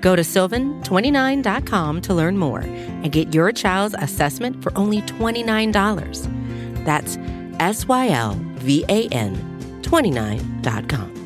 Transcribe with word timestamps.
Go 0.00 0.16
to 0.16 0.22
sylvan29.com 0.22 2.00
to 2.02 2.14
learn 2.14 2.38
more 2.38 2.60
and 2.60 3.12
get 3.12 3.34
your 3.34 3.52
child's 3.52 3.94
assessment 3.98 4.62
for 4.62 4.76
only 4.76 5.02
$29. 5.02 6.84
That's 6.84 7.18
S 7.60 7.86
Y 7.86 8.08
L 8.08 8.38
V 8.56 8.84
A 8.88 9.08
N 9.08 9.36
29.com. 9.82 11.16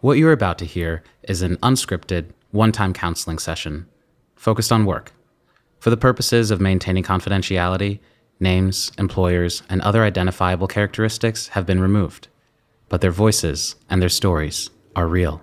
What 0.00 0.18
you're 0.18 0.32
about 0.32 0.58
to 0.58 0.64
hear 0.64 1.02
is 1.22 1.42
an 1.42 1.56
unscripted, 1.58 2.30
one 2.50 2.72
time 2.72 2.92
counseling 2.92 3.38
session 3.38 3.86
focused 4.34 4.72
on 4.72 4.84
work. 4.84 5.12
For 5.78 5.90
the 5.90 5.96
purposes 5.96 6.50
of 6.50 6.60
maintaining 6.60 7.04
confidentiality, 7.04 8.00
names, 8.40 8.90
employers, 8.98 9.62
and 9.68 9.80
other 9.82 10.02
identifiable 10.02 10.66
characteristics 10.66 11.48
have 11.48 11.66
been 11.66 11.80
removed, 11.80 12.28
but 12.88 13.00
their 13.00 13.12
voices 13.12 13.76
and 13.88 14.02
their 14.02 14.08
stories 14.08 14.70
are 14.96 15.06
real. 15.06 15.42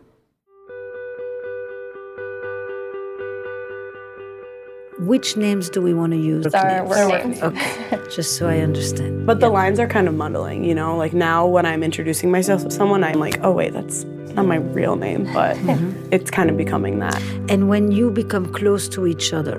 Which 4.99 5.38
names 5.38 5.70
do 5.70 5.81
we 5.81 5.94
want 5.94 6.12
to 6.12 6.17
use? 6.17 6.45
It's 6.45 6.55
our 6.55 6.86
work 6.86 7.25
names. 7.25 7.42
Okay, 7.42 8.00
just 8.11 8.36
so 8.36 8.50
I 8.50 8.59
understand. 8.59 9.25
But 9.25 9.39
the 9.39 9.47
lines 9.47 9.80
are 9.80 9.88
kind 9.88 10.09
of 10.09 10.14
muddling, 10.14 10.66
you 10.66 10.75
know? 10.75 10.97
Like 10.97 11.14
now 11.14 11.47
when 11.47 11.66
I'm 11.66 11.83
introducing 11.83 12.30
myself 12.30 12.64
to 12.64 12.72
someone, 12.72 13.03
I'm 13.03 13.20
like, 13.20 13.39
oh, 13.42 13.52
wait, 13.52 13.72
that's 13.72 14.03
not 14.36 14.45
my 14.45 14.58
real 14.58 14.97
name, 14.97 15.23
but 15.33 15.55
mm-hmm. 15.58 16.09
it's 16.11 16.30
kind 16.30 16.50
of 16.50 16.58
becoming 16.58 17.00
that. 17.00 17.22
And 17.47 17.70
when 17.70 17.92
you 17.92 18.11
become 18.11 18.52
close 18.53 18.89
to 18.89 19.08
each 19.08 19.31
other, 19.31 19.58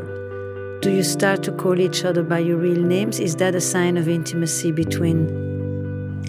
do 0.82 0.90
you 0.90 1.02
start 1.02 1.42
to 1.44 1.52
call 1.52 1.80
each 1.80 2.04
other 2.04 2.22
by 2.22 2.38
your 2.38 2.58
real 2.58 2.80
names? 2.80 3.18
Is 3.18 3.36
that 3.36 3.54
a 3.54 3.60
sign 3.60 3.96
of 3.96 4.08
intimacy 4.08 4.72
between? 4.72 5.28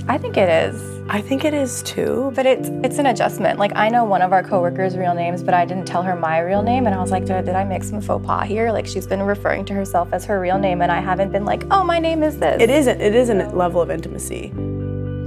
I 0.07 0.17
think 0.17 0.37
it 0.37 0.47
is. 0.47 0.90
I 1.13 1.19
think 1.19 1.43
it 1.43 1.53
is 1.53 1.83
too. 1.83 2.31
But 2.35 2.45
it's 2.45 2.69
it's 2.85 2.97
an 2.97 3.05
adjustment. 3.05 3.59
Like 3.59 3.73
I 3.75 3.89
know 3.89 4.05
one 4.05 4.21
of 4.21 4.31
our 4.31 4.41
coworkers' 4.41 4.95
real 4.95 5.13
names, 5.13 5.43
but 5.43 5.53
I 5.53 5.65
didn't 5.65 5.85
tell 5.85 6.03
her 6.03 6.15
my 6.15 6.39
real 6.39 6.63
name, 6.63 6.85
and 6.85 6.95
I 6.95 7.01
was 7.01 7.11
like, 7.11 7.25
did, 7.25 7.43
did 7.43 7.53
I 7.53 7.65
make 7.65 7.83
some 7.83 7.99
faux 7.99 8.25
pas 8.25 8.47
here? 8.47 8.71
Like 8.71 8.87
she's 8.87 9.07
been 9.07 9.21
referring 9.21 9.65
to 9.65 9.73
herself 9.73 10.13
as 10.13 10.23
her 10.23 10.39
real 10.39 10.57
name, 10.57 10.81
and 10.81 10.89
I 10.89 11.01
haven't 11.01 11.33
been 11.33 11.43
like, 11.43 11.65
oh, 11.69 11.83
my 11.83 11.99
name 11.99 12.23
is 12.23 12.37
this. 12.39 12.61
It 12.61 12.69
isn't. 12.69 13.01
It 13.01 13.13
is 13.13 13.29
a 13.29 13.33
level 13.49 13.81
of 13.81 13.91
intimacy. 13.91 14.53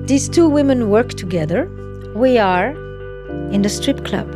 These 0.07 0.31
two 0.31 0.49
women 0.49 0.89
work 0.89 1.11
together. 1.11 1.69
We 2.15 2.39
are 2.39 2.71
in 3.53 3.61
the 3.61 3.69
strip 3.69 4.07
club. 4.07 4.31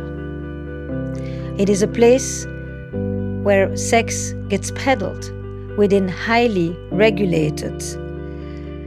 It 1.57 1.67
is 1.67 1.81
a 1.81 1.87
place 1.87 2.45
where 3.41 3.75
sex 3.75 4.33
gets 4.49 4.69
peddled 4.75 5.31
within 5.79 6.09
highly 6.09 6.77
regulated 6.91 7.81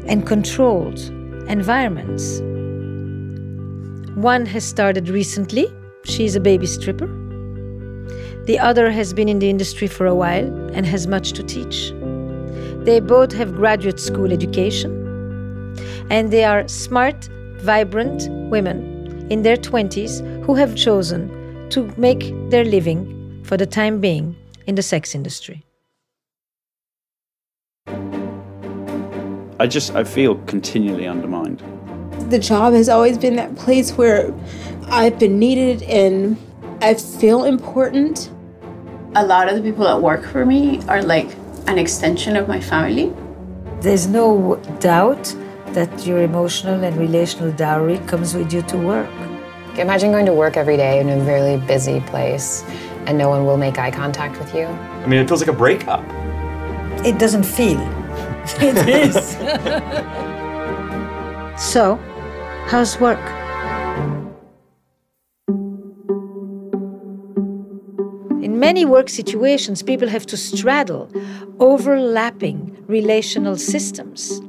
and 0.06 0.24
controlled 0.24 1.00
environments. 1.48 2.40
One 4.14 4.44
has 4.44 4.62
started 4.62 5.08
recently, 5.08 5.72
she's 6.04 6.36
a 6.36 6.40
baby 6.40 6.66
stripper. 6.66 7.06
The 8.44 8.58
other 8.58 8.90
has 8.90 9.14
been 9.14 9.26
in 9.26 9.38
the 9.38 9.48
industry 9.48 9.88
for 9.88 10.04
a 10.04 10.14
while 10.14 10.46
and 10.74 10.84
has 10.84 11.06
much 11.06 11.32
to 11.32 11.42
teach. 11.42 11.92
They 12.84 13.00
both 13.00 13.32
have 13.32 13.54
graduate 13.54 13.98
school 13.98 14.30
education, 14.30 14.92
and 16.10 16.30
they 16.30 16.44
are 16.44 16.68
smart, 16.68 17.30
vibrant 17.60 18.28
women 18.50 19.26
in 19.30 19.42
their 19.42 19.56
20s 19.56 20.44
who 20.44 20.56
have 20.56 20.76
chosen 20.76 21.70
to 21.70 21.90
make 21.96 22.34
their 22.50 22.66
living 22.66 23.42
for 23.44 23.56
the 23.56 23.64
time 23.66 23.98
being 23.98 24.36
in 24.66 24.74
the 24.74 24.82
sex 24.82 25.14
industry. 25.14 25.64
I 29.58 29.66
just 29.66 29.94
I 29.94 30.04
feel 30.04 30.34
continually 30.46 31.06
undermined. 31.06 31.71
The 32.32 32.38
job 32.38 32.72
has 32.72 32.88
always 32.88 33.18
been 33.18 33.36
that 33.36 33.54
place 33.56 33.92
where 33.92 34.32
I've 34.86 35.18
been 35.18 35.38
needed 35.38 35.82
and 35.82 36.38
I 36.80 36.94
feel 36.94 37.44
important. 37.44 38.30
A 39.14 39.26
lot 39.26 39.50
of 39.50 39.54
the 39.56 39.60
people 39.60 39.84
that 39.84 40.00
work 40.00 40.24
for 40.24 40.46
me 40.46 40.80
are 40.88 41.02
like 41.02 41.28
an 41.66 41.76
extension 41.76 42.34
of 42.36 42.48
my 42.48 42.58
family. 42.58 43.12
There's 43.82 44.06
no 44.06 44.56
doubt 44.80 45.36
that 45.74 46.06
your 46.06 46.22
emotional 46.22 46.82
and 46.82 46.96
relational 46.96 47.52
dowry 47.52 47.98
comes 48.06 48.34
with 48.34 48.50
you 48.50 48.62
to 48.62 48.78
work. 48.78 49.10
Imagine 49.76 50.10
going 50.10 50.24
to 50.24 50.32
work 50.32 50.56
every 50.56 50.78
day 50.78 51.00
in 51.00 51.10
a 51.10 51.22
really 51.24 51.58
busy 51.66 52.00
place 52.00 52.64
and 53.04 53.18
no 53.18 53.28
one 53.28 53.44
will 53.44 53.58
make 53.58 53.78
eye 53.78 53.90
contact 53.90 54.38
with 54.38 54.54
you. 54.54 54.64
I 54.64 55.06
mean, 55.06 55.20
it 55.20 55.28
feels 55.28 55.42
like 55.42 55.50
a 55.50 55.58
breakup. 55.64 56.02
It 57.04 57.18
doesn't 57.18 57.44
feel. 57.44 57.78
It 58.58 58.88
is. 58.88 59.36
so, 61.72 62.00
how's 62.66 62.98
work? 63.00 63.20
In 68.42 68.58
many 68.58 68.84
work 68.84 69.08
situations, 69.08 69.82
people 69.82 70.08
have 70.08 70.26
to 70.26 70.36
straddle 70.36 71.10
overlapping 71.58 72.76
relational 72.86 73.56
systems 73.56 74.40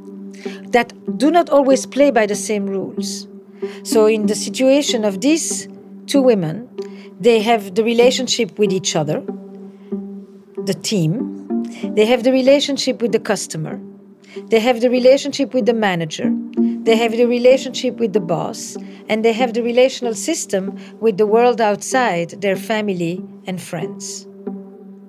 that 0.72 0.94
do 1.18 1.29
not 1.31 1.50
always 1.50 1.85
play 1.85 2.12
by 2.12 2.25
the 2.25 2.35
same 2.35 2.66
rules. 2.66 3.28
So, 3.84 4.07
in 4.07 4.25
the 4.25 4.35
situation 4.35 5.06
of 5.06 5.22
these 5.22 5.68
two 6.07 6.22
women, 6.22 6.68
they 7.19 7.40
have 7.41 7.75
the 7.75 7.84
relationship 7.84 8.57
with 8.59 8.74
each 8.74 8.95
other, 8.95 9.22
the 10.66 10.74
team, 10.81 11.63
they 11.95 12.06
have 12.06 12.24
the 12.24 12.31
relationship 12.31 13.01
with 13.01 13.12
the 13.12 13.19
customer, 13.19 13.80
they 14.47 14.59
have 14.59 14.81
the 14.81 14.89
relationship 14.89 15.53
with 15.53 15.66
the 15.66 15.73
manager, 15.73 16.31
they 16.83 16.95
have 16.95 17.11
the 17.11 17.25
relationship 17.25 17.97
with 17.97 18.13
the 18.13 18.19
boss, 18.19 18.77
and 19.09 19.23
they 19.23 19.33
have 19.33 19.53
the 19.53 19.63
relational 19.63 20.13
system 20.13 20.77
with 20.99 21.17
the 21.17 21.27
world 21.27 21.61
outside, 21.61 22.41
their 22.41 22.55
family 22.55 23.23
and 23.45 23.61
friends. 23.61 24.27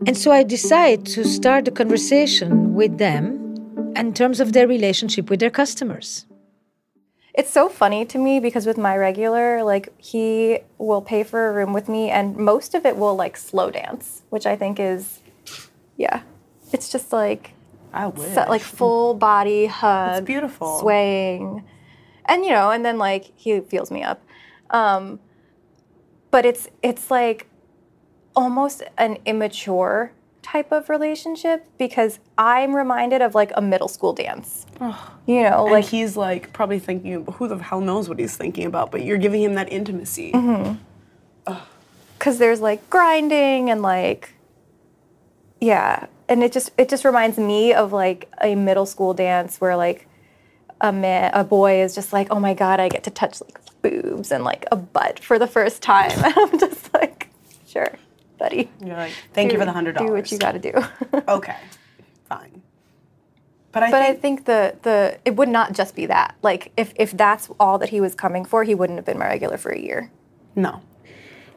And 0.06 0.16
so 0.16 0.30
I 0.30 0.42
decide 0.42 1.06
to 1.06 1.24
start 1.24 1.64
the 1.64 1.70
conversation 1.70 2.74
with 2.74 2.98
them 2.98 3.92
in 3.96 4.12
terms 4.12 4.40
of 4.40 4.52
their 4.52 4.68
relationship 4.68 5.30
with 5.30 5.40
their 5.40 5.50
customers. 5.50 6.26
It's 7.32 7.50
so 7.50 7.68
funny 7.68 8.04
to 8.06 8.18
me 8.18 8.38
because 8.38 8.64
with 8.64 8.78
my 8.78 8.96
regular, 8.96 9.64
like 9.64 9.88
he 9.98 10.60
will 10.78 11.02
pay 11.02 11.24
for 11.24 11.48
a 11.48 11.52
room 11.52 11.72
with 11.72 11.88
me 11.88 12.10
and 12.10 12.36
most 12.36 12.74
of 12.74 12.86
it 12.86 12.96
will 12.96 13.16
like 13.16 13.36
slow 13.36 13.70
dance, 13.70 14.22
which 14.30 14.46
I 14.46 14.56
think 14.56 14.78
is 14.78 15.20
yeah. 15.96 16.22
It's 16.72 16.90
just 16.90 17.12
like 17.12 17.52
I 17.94 18.08
wish. 18.08 18.34
like 18.36 18.60
full 18.60 19.14
body 19.14 19.66
hug. 19.66 20.18
It's 20.18 20.26
beautiful. 20.26 20.80
Swaying. 20.80 21.64
And 22.26 22.44
you 22.44 22.50
know, 22.50 22.70
and 22.70 22.84
then 22.84 22.98
like 22.98 23.32
he 23.36 23.60
feels 23.60 23.90
me 23.90 24.02
up. 24.02 24.22
Um 24.70 25.20
but 26.30 26.44
it's 26.44 26.68
it's 26.82 27.10
like 27.10 27.46
almost 28.34 28.82
an 28.98 29.18
immature 29.24 30.12
type 30.42 30.72
of 30.72 30.88
relationship 30.90 31.64
because 31.78 32.18
I'm 32.36 32.74
reminded 32.74 33.22
of 33.22 33.34
like 33.34 33.52
a 33.54 33.62
middle 33.62 33.88
school 33.88 34.12
dance. 34.12 34.66
You 35.26 35.42
know, 35.44 35.64
and 35.64 35.72
like 35.72 35.84
he's 35.86 36.16
like 36.16 36.52
probably 36.52 36.78
thinking, 36.78 37.24
who 37.24 37.48
the 37.48 37.56
hell 37.58 37.80
knows 37.80 38.08
what 38.08 38.18
he's 38.18 38.36
thinking 38.36 38.66
about? 38.66 38.90
But 38.90 39.04
you're 39.04 39.16
giving 39.18 39.42
him 39.42 39.54
that 39.54 39.72
intimacy. 39.72 40.32
because 42.18 42.38
there's 42.38 42.60
like 42.60 42.88
grinding 42.90 43.70
and 43.70 43.80
like 43.82 44.34
yeah 45.60 46.06
and 46.28 46.42
it 46.42 46.52
just 46.52 46.70
it 46.78 46.88
just 46.88 47.04
reminds 47.04 47.38
me 47.38 47.72
of 47.72 47.92
like 47.92 48.30
a 48.42 48.54
middle 48.54 48.86
school 48.86 49.14
dance 49.14 49.60
where 49.60 49.76
like 49.76 50.08
a 50.80 50.92
man 50.92 51.30
a 51.34 51.44
boy 51.44 51.80
is 51.82 51.94
just 51.94 52.12
like 52.12 52.28
oh 52.30 52.40
my 52.40 52.54
god 52.54 52.80
i 52.80 52.88
get 52.88 53.04
to 53.04 53.10
touch 53.10 53.40
like 53.40 53.58
boobs 53.82 54.32
and 54.32 54.44
like 54.44 54.64
a 54.72 54.76
butt 54.76 55.18
for 55.18 55.38
the 55.38 55.46
first 55.46 55.82
time 55.82 56.10
and 56.24 56.34
i'm 56.36 56.58
just 56.58 56.92
like 56.94 57.28
sure 57.66 57.92
buddy 58.38 58.70
You're 58.84 58.96
like, 58.96 59.12
thank 59.32 59.52
you 59.52 59.58
for 59.58 59.64
the 59.64 59.72
hundred 59.72 59.94
dollars. 59.94 60.08
do 60.08 60.14
what 60.14 60.32
you 60.32 60.38
got 60.38 60.52
to 60.52 60.58
do 60.58 60.72
Okay, 61.28 61.56
fine. 62.28 62.62
But 63.72 63.82
I 63.84 63.90
but 63.90 64.02
think 64.02 64.16
i 64.16 64.20
think 64.20 64.44
the 64.44 64.76
the 64.82 65.18
it 65.24 65.36
would 65.36 65.48
not 65.48 65.72
just 65.72 65.94
be 65.96 66.06
that 66.06 66.34
like 66.42 66.72
if 66.76 66.92
if 66.96 67.12
that's 67.12 67.48
all 67.58 67.78
that 67.78 67.88
he 67.90 68.00
was 68.00 68.14
coming 68.14 68.44
for 68.44 68.64
he 68.64 68.74
wouldn't 68.74 68.98
have 68.98 69.04
been 69.04 69.18
my 69.18 69.26
regular 69.26 69.56
for 69.58 69.70
a 69.70 69.78
year 69.78 70.10
no. 70.56 70.80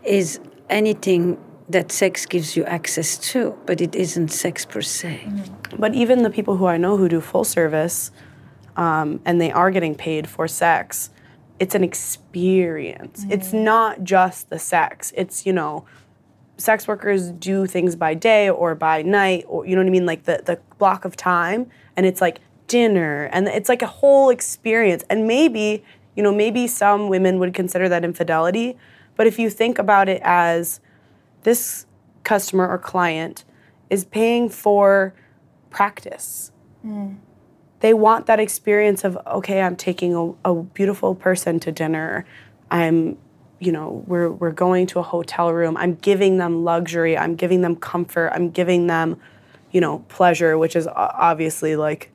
Is 0.04 0.40
anything 0.70 1.38
that 1.70 1.92
sex 1.92 2.26
gives 2.26 2.56
you 2.56 2.64
access 2.66 3.18
to, 3.18 3.58
but 3.66 3.82
it 3.82 3.94
isn't 3.94 4.30
sex 4.30 4.66
per 4.66 4.82
se. 4.82 5.30
But 5.78 5.94
even 5.94 6.24
the 6.24 6.30
people 6.30 6.58
who 6.58 6.66
I 6.66 6.78
know 6.78 6.98
who 6.98 7.10
do 7.10 7.20
full 7.20 7.44
service, 7.44 8.12
um, 8.78 9.20
and 9.26 9.42
they 9.42 9.52
are 9.52 9.72
getting 9.72 9.96
paid 9.96 10.30
for 10.30 10.48
sex, 10.48 11.10
it's 11.60 11.76
an 11.76 11.84
experience. 11.84 13.26
It's 13.30 13.52
not 13.52 14.04
just 14.04 14.50
the 14.50 14.60
sex. 14.60 15.12
It's 15.18 15.46
you 15.46 15.54
know, 15.54 15.86
sex 16.58 16.88
workers 16.88 17.32
do 17.32 17.66
things 17.66 17.96
by 17.96 18.14
day 18.14 18.50
or 18.50 18.76
by 18.76 19.02
night 19.02 19.46
or 19.48 19.66
you 19.66 19.76
know 19.76 19.82
what 19.82 19.88
I 19.88 19.92
mean 19.92 20.06
like 20.06 20.24
the 20.24 20.42
the 20.44 20.60
block 20.78 21.06
of 21.06 21.16
time 21.16 21.70
and 21.96 22.06
it's 22.06 22.20
like 22.20 22.40
dinner 22.68 23.26
and 23.32 23.48
it's 23.48 23.70
like 23.70 23.82
a 23.82 23.88
whole 23.88 24.30
experience 24.30 25.04
and 25.10 25.28
maybe 25.28 25.84
you 26.16 26.24
know 26.24 26.34
maybe 26.34 26.68
some 26.68 27.10
women 27.10 27.40
would 27.40 27.54
consider 27.54 27.88
that 27.90 28.04
infidelity 28.04 28.76
but 29.16 29.28
if 29.28 29.40
you 29.40 29.50
think 29.50 29.78
about 29.80 30.10
it 30.10 30.20
as 30.24 30.80
this 31.48 31.86
customer 32.26 32.68
or 32.68 32.78
client 32.78 33.46
is 33.90 34.04
paying 34.04 34.50
for 34.50 35.14
practice. 35.70 36.52
Mm. 36.86 37.20
They 37.80 37.94
want 37.94 38.26
that 38.26 38.42
experience 38.42 39.06
of 39.06 39.18
okay 39.26 39.62
i'm 39.62 39.78
taking 39.78 40.14
a, 40.14 40.52
a 40.52 40.62
beautiful 40.62 41.16
person 41.16 41.58
to 41.62 41.72
dinner. 41.72 42.26
I'm 42.70 43.18
you 43.60 43.72
know 43.72 44.04
we're 44.08 44.30
we're 44.30 44.52
going 44.52 44.88
to 44.88 45.00
a 45.00 45.04
hotel 45.04 45.54
room. 45.54 45.78
I'm 45.78 45.96
giving 45.96 46.38
them 46.38 46.66
luxury. 46.66 47.18
I'm 47.18 47.38
giving 47.38 47.62
them 47.62 47.78
comfort. 47.78 48.32
I'm 48.36 48.50
giving 48.50 48.88
them 48.88 49.18
you 49.72 49.80
know 49.80 50.00
pleasure 50.10 50.58
which 50.58 50.76
is 50.76 50.86
obviously 50.88 51.78
like 51.78 52.12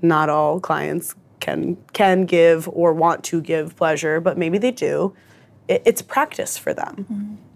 not 0.00 0.30
all 0.30 0.58
clients 0.58 1.14
can 1.40 1.76
can 1.92 2.24
give 2.24 2.66
or 2.72 2.94
want 2.94 3.24
to 3.24 3.42
give 3.42 3.76
pleasure 3.76 4.20
but 4.20 4.38
maybe 4.38 4.56
they 4.56 4.70
do. 4.70 5.14
It, 5.68 5.82
it's 5.84 6.00
practice 6.00 6.56
for 6.56 6.72
them 6.72 6.94
mm-hmm. 6.96 7.49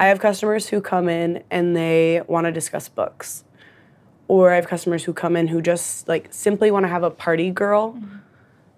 I 0.00 0.06
have 0.06 0.18
customers 0.18 0.70
who 0.70 0.80
come 0.80 1.08
in 1.08 1.44
and 1.48 1.76
they 1.76 2.20
want 2.26 2.46
to 2.46 2.52
discuss 2.52 2.88
books 2.88 3.44
or 4.30 4.52
I 4.52 4.54
have 4.54 4.68
customers 4.68 5.02
who 5.02 5.12
come 5.12 5.34
in 5.34 5.48
who 5.48 5.60
just 5.60 6.06
like 6.06 6.28
simply 6.30 6.70
want 6.70 6.84
to 6.84 6.88
have 6.88 7.02
a 7.02 7.10
party 7.10 7.50
girl. 7.50 8.00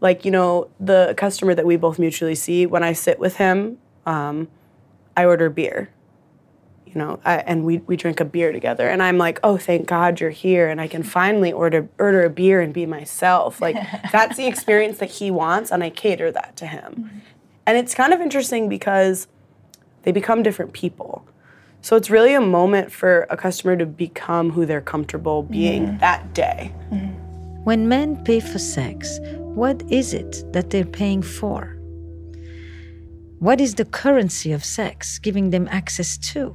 Like, 0.01 0.25
you 0.25 0.31
know, 0.31 0.71
the 0.81 1.13
customer 1.19 1.55
that 1.55 1.67
we 1.67 1.77
both 1.77 1.99
mutually 1.99 2.35
see, 2.35 2.65
when 2.65 2.83
I 2.83 2.95
sit 2.95 3.19
with 3.19 3.37
him, 3.37 3.77
um, 4.07 4.49
I 5.15 5.27
order 5.27 5.51
beer. 5.51 5.91
You 6.87 6.95
know, 6.95 7.21
I, 7.23 7.37
and 7.37 7.67
we, 7.67 7.79
we 7.81 7.97
drink 7.97 8.19
a 8.19 8.25
beer 8.25 8.51
together. 8.51 8.89
And 8.89 9.03
I'm 9.03 9.19
like, 9.19 9.41
oh, 9.45 9.59
thank 9.59 9.87
God 9.87 10.21
you're 10.21 10.31
here. 10.31 10.71
And 10.71 10.81
I 10.81 10.89
can 10.89 11.03
finally 11.19 11.53
order, 11.53 11.87
order 11.99 12.25
a 12.25 12.31
beer 12.31 12.63
and 12.63 12.73
be 12.73 12.87
myself. 12.87 13.61
Like, 13.61 13.77
that's 14.11 14.39
the 14.39 14.47
experience 14.47 14.97
that 15.01 15.11
he 15.11 15.31
wants, 15.31 15.71
and 15.71 15.85
I 15.85 15.91
cater 15.91 16.33
that 16.33 16.57
to 16.57 16.67
him. 16.67 17.21
And 17.67 17.77
it's 17.77 17.95
kind 17.95 18.15
of 18.15 18.23
interesting 18.23 18.71
because 18.71 19.29
they 20.03 20.13
become 20.13 20.43
different 20.43 20.73
people. 20.73 21.27
So 21.81 21.97
it's 21.97 22.11
really 22.11 22.35
a 22.35 22.41
moment 22.41 22.93
for 22.93 23.27
a 23.29 23.37
customer 23.37 23.77
to 23.77 23.87
become 23.87 24.51
who 24.51 24.67
they're 24.67 24.81
comfortable 24.81 25.43
being 25.43 25.99
that 25.99 26.33
day. 26.33 26.73
Mm-hmm. 26.93 27.65
When 27.65 27.89
men 27.89 28.23
pay 28.25 28.41
for 28.41 28.59
sex, 28.59 29.19
what 29.39 29.83
is 29.91 30.15
it 30.15 30.45
that 30.53 30.71
they're 30.71 30.85
paying 30.85 31.23
for? 31.23 31.77
What 33.39 33.61
is 33.61 33.75
the 33.75 33.85
currency 33.85 34.53
of 34.53 34.65
sex 34.65 35.19
giving 35.19 35.51
them 35.51 35.67
access 35.71 36.17
to? 36.33 36.55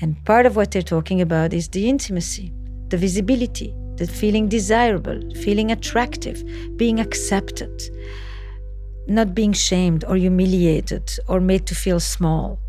And 0.00 0.24
part 0.24 0.46
of 0.46 0.56
what 0.56 0.70
they're 0.70 0.80
talking 0.80 1.20
about 1.20 1.52
is 1.52 1.68
the 1.68 1.88
intimacy, 1.88 2.52
the 2.88 2.96
visibility, 2.96 3.74
the 3.96 4.06
feeling 4.06 4.48
desirable, 4.48 5.20
feeling 5.34 5.70
attractive, 5.70 6.42
being 6.76 7.00
accepted, 7.00 7.82
not 9.08 9.34
being 9.34 9.52
shamed 9.52 10.04
or 10.04 10.16
humiliated 10.16 11.10
or 11.26 11.40
made 11.40 11.66
to 11.66 11.74
feel 11.74 11.98
small. 11.98 12.60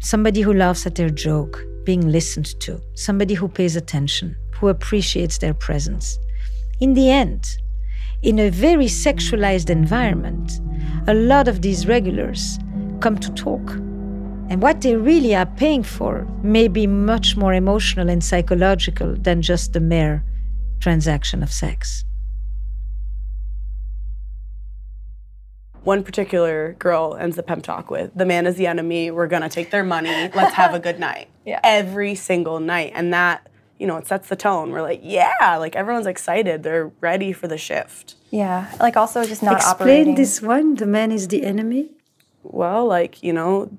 Somebody 0.00 0.42
who 0.42 0.52
laughs 0.52 0.86
at 0.86 0.96
their 0.96 1.10
joke, 1.10 1.64
being 1.84 2.08
listened 2.08 2.60
to, 2.60 2.80
somebody 2.94 3.34
who 3.34 3.48
pays 3.48 3.74
attention, 3.74 4.36
who 4.54 4.68
appreciates 4.68 5.38
their 5.38 5.54
presence. 5.54 6.18
In 6.80 6.94
the 6.94 7.10
end, 7.10 7.56
in 8.22 8.38
a 8.38 8.50
very 8.50 8.86
sexualized 8.86 9.70
environment, 9.70 10.60
a 11.08 11.14
lot 11.14 11.48
of 11.48 11.62
these 11.62 11.86
regulars 11.86 12.58
come 13.00 13.18
to 13.18 13.32
talk. 13.32 13.72
And 14.50 14.60
what 14.60 14.82
they 14.82 14.96
really 14.96 15.34
are 15.34 15.46
paying 15.46 15.82
for 15.82 16.26
may 16.42 16.68
be 16.68 16.86
much 16.86 17.36
more 17.36 17.54
emotional 17.54 18.10
and 18.10 18.22
psychological 18.22 19.16
than 19.16 19.40
just 19.40 19.72
the 19.72 19.80
mere 19.80 20.22
transaction 20.80 21.42
of 21.42 21.52
sex. 21.52 22.04
One 25.84 26.04
particular 26.04 26.74
girl 26.78 27.16
ends 27.18 27.36
the 27.36 27.42
pep 27.42 27.62
talk 27.62 27.90
with, 27.90 28.12
the 28.14 28.24
man 28.24 28.46
is 28.46 28.56
the 28.56 28.66
enemy, 28.66 29.10
we're 29.10 29.26
gonna 29.26 29.48
take 29.48 29.70
their 29.70 29.82
money, 29.82 30.30
let's 30.34 30.54
have 30.54 30.74
a 30.74 30.78
good 30.78 30.98
night. 30.98 31.28
Yeah. 31.44 31.58
Every 31.64 32.14
single 32.14 32.60
night. 32.60 32.92
And 32.94 33.12
that, 33.12 33.48
you 33.76 33.84
know, 33.88 33.96
it 33.96 34.06
sets 34.06 34.28
the 34.28 34.36
tone. 34.36 34.70
We're 34.70 34.80
like, 34.80 35.00
yeah, 35.02 35.56
like 35.58 35.74
everyone's 35.74 36.06
excited, 36.06 36.62
they're 36.62 36.92
ready 37.00 37.32
for 37.32 37.48
the 37.48 37.58
shift. 37.58 38.14
Yeah, 38.30 38.72
like 38.78 38.96
also 38.96 39.24
just 39.24 39.42
not 39.42 39.60
operating. 39.60 39.64
Explain 39.64 39.90
operating. 39.90 40.14
this 40.14 40.40
one 40.40 40.74
the 40.76 40.86
man 40.86 41.10
is 41.10 41.26
the 41.26 41.42
enemy. 41.42 41.90
Well, 42.44 42.86
like, 42.86 43.24
you 43.24 43.32
know, 43.32 43.76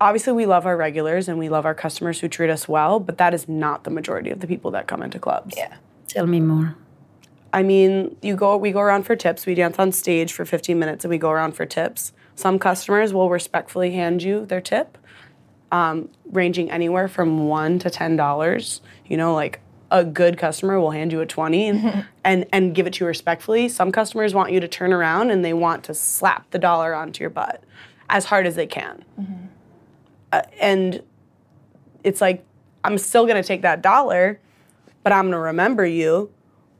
obviously 0.00 0.32
we 0.32 0.46
love 0.46 0.64
our 0.64 0.76
regulars 0.76 1.26
and 1.28 1.40
we 1.40 1.48
love 1.48 1.66
our 1.66 1.74
customers 1.74 2.20
who 2.20 2.28
treat 2.28 2.50
us 2.50 2.68
well, 2.68 3.00
but 3.00 3.18
that 3.18 3.34
is 3.34 3.48
not 3.48 3.82
the 3.82 3.90
majority 3.90 4.30
of 4.30 4.38
the 4.38 4.46
people 4.46 4.70
that 4.70 4.86
come 4.86 5.02
into 5.02 5.18
clubs. 5.18 5.54
Yeah. 5.56 5.74
Tell 6.06 6.26
me 6.26 6.38
more. 6.38 6.76
I 7.56 7.62
mean, 7.62 8.18
you 8.20 8.36
go 8.36 8.54
we 8.58 8.70
go 8.70 8.80
around 8.80 9.04
for 9.04 9.16
tips. 9.16 9.46
We 9.46 9.54
dance 9.54 9.78
on 9.78 9.90
stage 9.90 10.34
for 10.34 10.44
15 10.44 10.78
minutes 10.78 11.06
and 11.06 11.10
we 11.10 11.16
go 11.16 11.30
around 11.30 11.52
for 11.52 11.64
tips. 11.64 12.12
Some 12.34 12.58
customers 12.58 13.14
will 13.14 13.30
respectfully 13.30 13.92
hand 13.92 14.22
you 14.22 14.44
their 14.44 14.60
tip, 14.60 14.98
um, 15.72 16.10
ranging 16.26 16.70
anywhere 16.70 17.08
from 17.08 17.48
one 17.48 17.78
to 17.78 17.88
ten 17.88 18.14
dollars. 18.14 18.82
You 19.06 19.16
know, 19.16 19.32
like 19.32 19.60
a 19.90 20.04
good 20.04 20.36
customer 20.36 20.78
will 20.78 20.90
hand 20.90 21.12
you 21.12 21.22
a 21.22 21.26
20 21.26 21.68
and, 21.68 22.06
and 22.24 22.44
and 22.52 22.74
give 22.74 22.86
it 22.86 22.92
to 22.94 23.04
you 23.04 23.08
respectfully. 23.08 23.70
Some 23.70 23.90
customers 23.90 24.34
want 24.34 24.52
you 24.52 24.60
to 24.60 24.68
turn 24.68 24.92
around 24.92 25.30
and 25.30 25.42
they 25.42 25.54
want 25.54 25.82
to 25.84 25.94
slap 25.94 26.50
the 26.50 26.58
dollar 26.58 26.94
onto 26.94 27.22
your 27.22 27.30
butt 27.30 27.64
as 28.10 28.26
hard 28.26 28.46
as 28.46 28.54
they 28.54 28.66
can. 28.66 29.02
Uh, 30.30 30.42
and 30.60 31.02
it's 32.04 32.20
like 32.20 32.44
I'm 32.84 32.98
still 32.98 33.26
gonna 33.26 33.42
take 33.42 33.62
that 33.62 33.80
dollar, 33.80 34.40
but 35.02 35.14
I'm 35.14 35.24
gonna 35.30 35.40
remember 35.40 35.86
you. 35.86 36.30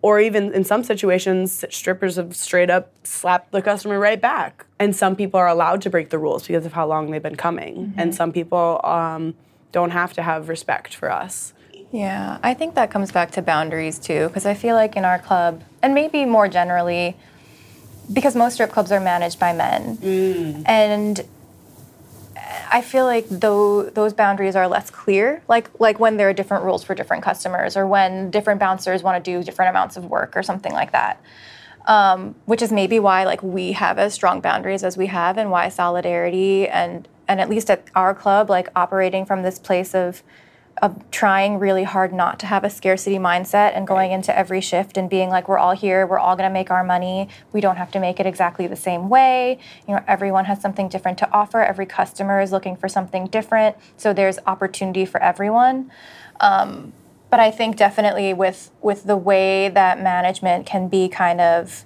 Or 0.03 0.21
even 0.21 0.53
in 0.53 0.63
some 0.63 0.85
situations, 0.85 1.65
strippers 1.71 2.17
have 2.17 2.37
straight 2.37 2.71
up 2.71 2.93
slapped 3.05 3.51
the 3.51 3.63
customer 3.63 3.99
right 3.99 4.21
back. 4.21 4.67
And 4.79 4.95
some 4.95 5.17
people 5.17 5.41
are 5.41 5.49
allowed 5.49 5.83
to 5.83 5.91
break 5.91 6.11
the 6.11 6.19
rules 6.19 6.47
because 6.47 6.67
of 6.67 6.75
how 6.75 6.87
long 6.87 7.11
they've 7.11 7.23
been 7.23 7.37
coming. 7.37 7.95
And 7.97 8.15
some 8.15 8.33
people 8.33 8.81
um, 8.85 9.35
don't 9.73 9.91
have 9.91 10.13
to 10.15 10.23
have 10.23 10.49
respect 10.49 10.95
for 10.95 11.11
us. 11.11 11.55
Yeah, 11.93 12.39
I 12.43 12.55
think 12.55 12.75
that 12.75 12.91
comes 12.91 13.11
back 13.11 13.31
to 13.33 13.43
boundaries 13.43 13.99
too, 13.99 14.29
because 14.29 14.45
I 14.45 14.55
feel 14.55 14.75
like 14.75 14.97
in 14.97 15.05
our 15.05 15.19
club, 15.19 15.63
and 15.83 15.95
maybe 15.95 16.25
more 16.25 16.49
generally, 16.49 17.17
because 18.13 18.37
most 18.37 18.55
strip 18.55 18.71
clubs 18.71 18.93
are 18.93 19.01
managed 19.01 19.39
by 19.39 19.53
men, 19.53 19.99
and 20.67 21.25
I 22.71 22.81
feel 22.81 23.05
like 23.05 23.27
though 23.29 23.85
those 23.91 24.13
boundaries 24.13 24.55
are 24.57 24.69
less 24.69 24.91
clear, 24.91 25.43
like 25.49 25.69
like 25.81 25.99
when 25.99 26.17
there 26.17 26.29
are 26.29 26.33
different 26.33 26.65
rules 26.65 26.85
for 26.85 26.95
different 26.95 27.23
customers, 27.23 27.77
or 27.77 27.87
when 27.87 28.31
different 28.31 28.61
bouncers 28.61 29.03
want 29.03 29.23
to 29.23 29.31
do 29.31 29.43
different 29.43 29.71
amounts 29.71 29.97
of 29.97 30.05
work, 30.05 30.37
or 30.37 30.43
something 30.43 30.73
like 30.73 30.93
that. 30.93 31.21
Um, 31.87 32.35
which 32.47 32.63
is 32.63 32.73
maybe 32.73 32.99
why 32.99 33.25
like 33.25 33.43
we 33.43 33.73
have 33.73 33.99
as 33.99 34.13
strong 34.15 34.41
boundaries 34.41 34.83
as 34.85 34.97
we 34.97 35.07
have, 35.07 35.39
and 35.39 35.51
why 35.51 35.69
solidarity 35.69 36.69
and 36.69 37.09
and 37.29 37.41
at 37.41 37.49
least 37.49 37.71
at 37.71 37.85
our 37.95 38.15
club, 38.15 38.49
like 38.51 38.69
operating 38.77 39.27
from 39.27 39.43
this 39.43 39.59
place 39.59 39.95
of 39.95 40.23
of 40.83 41.11
trying 41.11 41.59
really 41.59 41.85
hard 41.85 42.13
not 42.13 42.39
to 42.41 42.47
have 42.47 42.63
a 42.63 42.71
scarcity 42.71 43.17
mindset 43.17 43.75
and 43.75 43.87
going 43.87 44.13
into 44.13 44.37
every 44.37 44.61
shift 44.61 44.97
and 44.97 45.09
being 45.09 45.31
like 45.31 45.49
we're 45.49 45.59
all 45.59 45.73
here. 45.73 46.07
We're 46.07 46.19
all 46.19 46.37
going 46.37 46.49
to 46.49 46.53
make 46.53 46.71
our 46.71 46.85
money. 46.85 47.29
We 47.53 47.61
don't 47.61 47.77
have 47.77 47.91
to 47.93 48.01
make 48.01 48.21
it 48.21 48.27
exactly 48.27 48.67
the 48.67 48.77
same 48.77 49.09
way. 49.09 49.59
You 49.89 49.95
know 49.95 50.05
everyone 50.07 50.45
has 50.47 50.61
something 50.61 50.89
different 50.89 51.19
to 51.19 51.31
offer. 51.31 51.63
Every 51.63 51.87
customer 51.87 52.41
is 52.41 52.53
looking 52.53 52.77
for 52.77 52.89
something 52.89 53.27
different. 53.27 53.77
So 53.97 54.13
there's 54.13 54.39
opportunity 54.47 55.07
for 55.07 55.23
everyone. 55.23 55.91
Um, 56.41 56.93
but 57.31 57.41
i 57.41 57.51
think 57.51 57.77
definitely 57.77 58.33
with 58.33 58.71
with 58.81 59.05
the 59.05 59.17
way 59.17 59.69
that 59.69 60.01
management 60.01 60.67
can 60.67 60.89
be 60.89 61.09
kind 61.09 61.41
of 61.41 61.85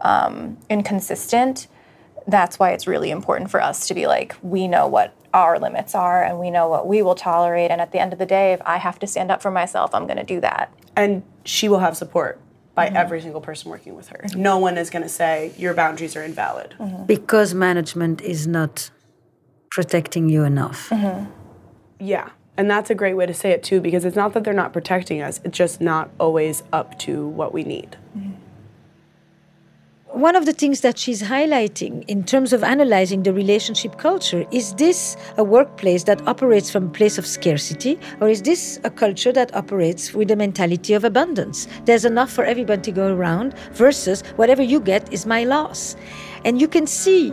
um, 0.00 0.56
inconsistent 0.68 1.68
that's 2.26 2.58
why 2.58 2.70
it's 2.70 2.86
really 2.86 3.10
important 3.10 3.50
for 3.50 3.60
us 3.60 3.86
to 3.86 3.94
be 3.94 4.06
like 4.06 4.34
we 4.42 4.66
know 4.66 4.86
what 4.86 5.14
our 5.34 5.58
limits 5.58 5.94
are 5.94 6.22
and 6.22 6.38
we 6.38 6.50
know 6.50 6.68
what 6.68 6.86
we 6.86 7.02
will 7.02 7.14
tolerate 7.14 7.70
and 7.70 7.80
at 7.80 7.92
the 7.92 7.98
end 7.98 8.12
of 8.12 8.18
the 8.18 8.26
day 8.26 8.52
if 8.52 8.60
i 8.66 8.76
have 8.76 8.98
to 8.98 9.06
stand 9.06 9.30
up 9.30 9.40
for 9.40 9.50
myself 9.50 9.94
i'm 9.94 10.06
going 10.06 10.18
to 10.18 10.24
do 10.24 10.40
that 10.40 10.72
And 10.96 11.22
she 11.44 11.68
will 11.68 11.78
have 11.78 11.96
support 11.96 12.40
by 12.74 12.86
mm-hmm. 12.86 12.96
every 12.96 13.20
single 13.20 13.40
person 13.40 13.70
working 13.70 13.94
with 13.94 14.08
her. 14.08 14.24
No 14.34 14.58
one 14.58 14.78
is 14.78 14.90
going 14.90 15.02
to 15.02 15.08
say 15.08 15.52
your 15.56 15.74
boundaries 15.74 16.16
are 16.16 16.22
invalid. 16.22 16.74
Mm-hmm. 16.78 17.04
Because 17.04 17.54
management 17.54 18.20
is 18.22 18.46
not 18.46 18.90
protecting 19.70 20.28
you 20.28 20.44
enough. 20.44 20.88
Mm-hmm. 20.90 21.30
Yeah. 22.00 22.30
And 22.56 22.70
that's 22.70 22.90
a 22.90 22.94
great 22.94 23.14
way 23.14 23.26
to 23.26 23.34
say 23.34 23.50
it 23.50 23.62
too, 23.62 23.80
because 23.80 24.04
it's 24.04 24.16
not 24.16 24.34
that 24.34 24.44
they're 24.44 24.52
not 24.52 24.72
protecting 24.72 25.22
us, 25.22 25.40
it's 25.44 25.56
just 25.56 25.80
not 25.80 26.10
always 26.20 26.62
up 26.72 26.98
to 27.00 27.26
what 27.26 27.54
we 27.54 27.64
need. 27.64 27.96
One 30.12 30.36
of 30.36 30.44
the 30.44 30.52
things 30.52 30.82
that 30.82 30.98
she's 30.98 31.22
highlighting 31.22 32.04
in 32.06 32.22
terms 32.22 32.52
of 32.52 32.62
analyzing 32.62 33.22
the 33.22 33.32
relationship 33.32 33.96
culture 33.96 34.44
is 34.50 34.74
this 34.74 35.16
a 35.38 35.42
workplace 35.42 36.04
that 36.04 36.28
operates 36.28 36.70
from 36.70 36.88
a 36.88 36.90
place 36.90 37.16
of 37.16 37.26
scarcity, 37.26 37.98
or 38.20 38.28
is 38.28 38.42
this 38.42 38.78
a 38.84 38.90
culture 38.90 39.32
that 39.32 39.56
operates 39.56 40.12
with 40.12 40.30
a 40.30 40.36
mentality 40.36 40.92
of 40.92 41.04
abundance? 41.04 41.66
There's 41.86 42.04
enough 42.04 42.30
for 42.30 42.44
everyone 42.44 42.82
to 42.82 42.92
go 42.92 43.14
around 43.14 43.54
versus 43.72 44.20
whatever 44.36 44.62
you 44.62 44.80
get 44.80 45.10
is 45.10 45.24
my 45.24 45.44
loss. 45.44 45.96
And 46.44 46.60
you 46.60 46.68
can 46.68 46.86
see 46.86 47.32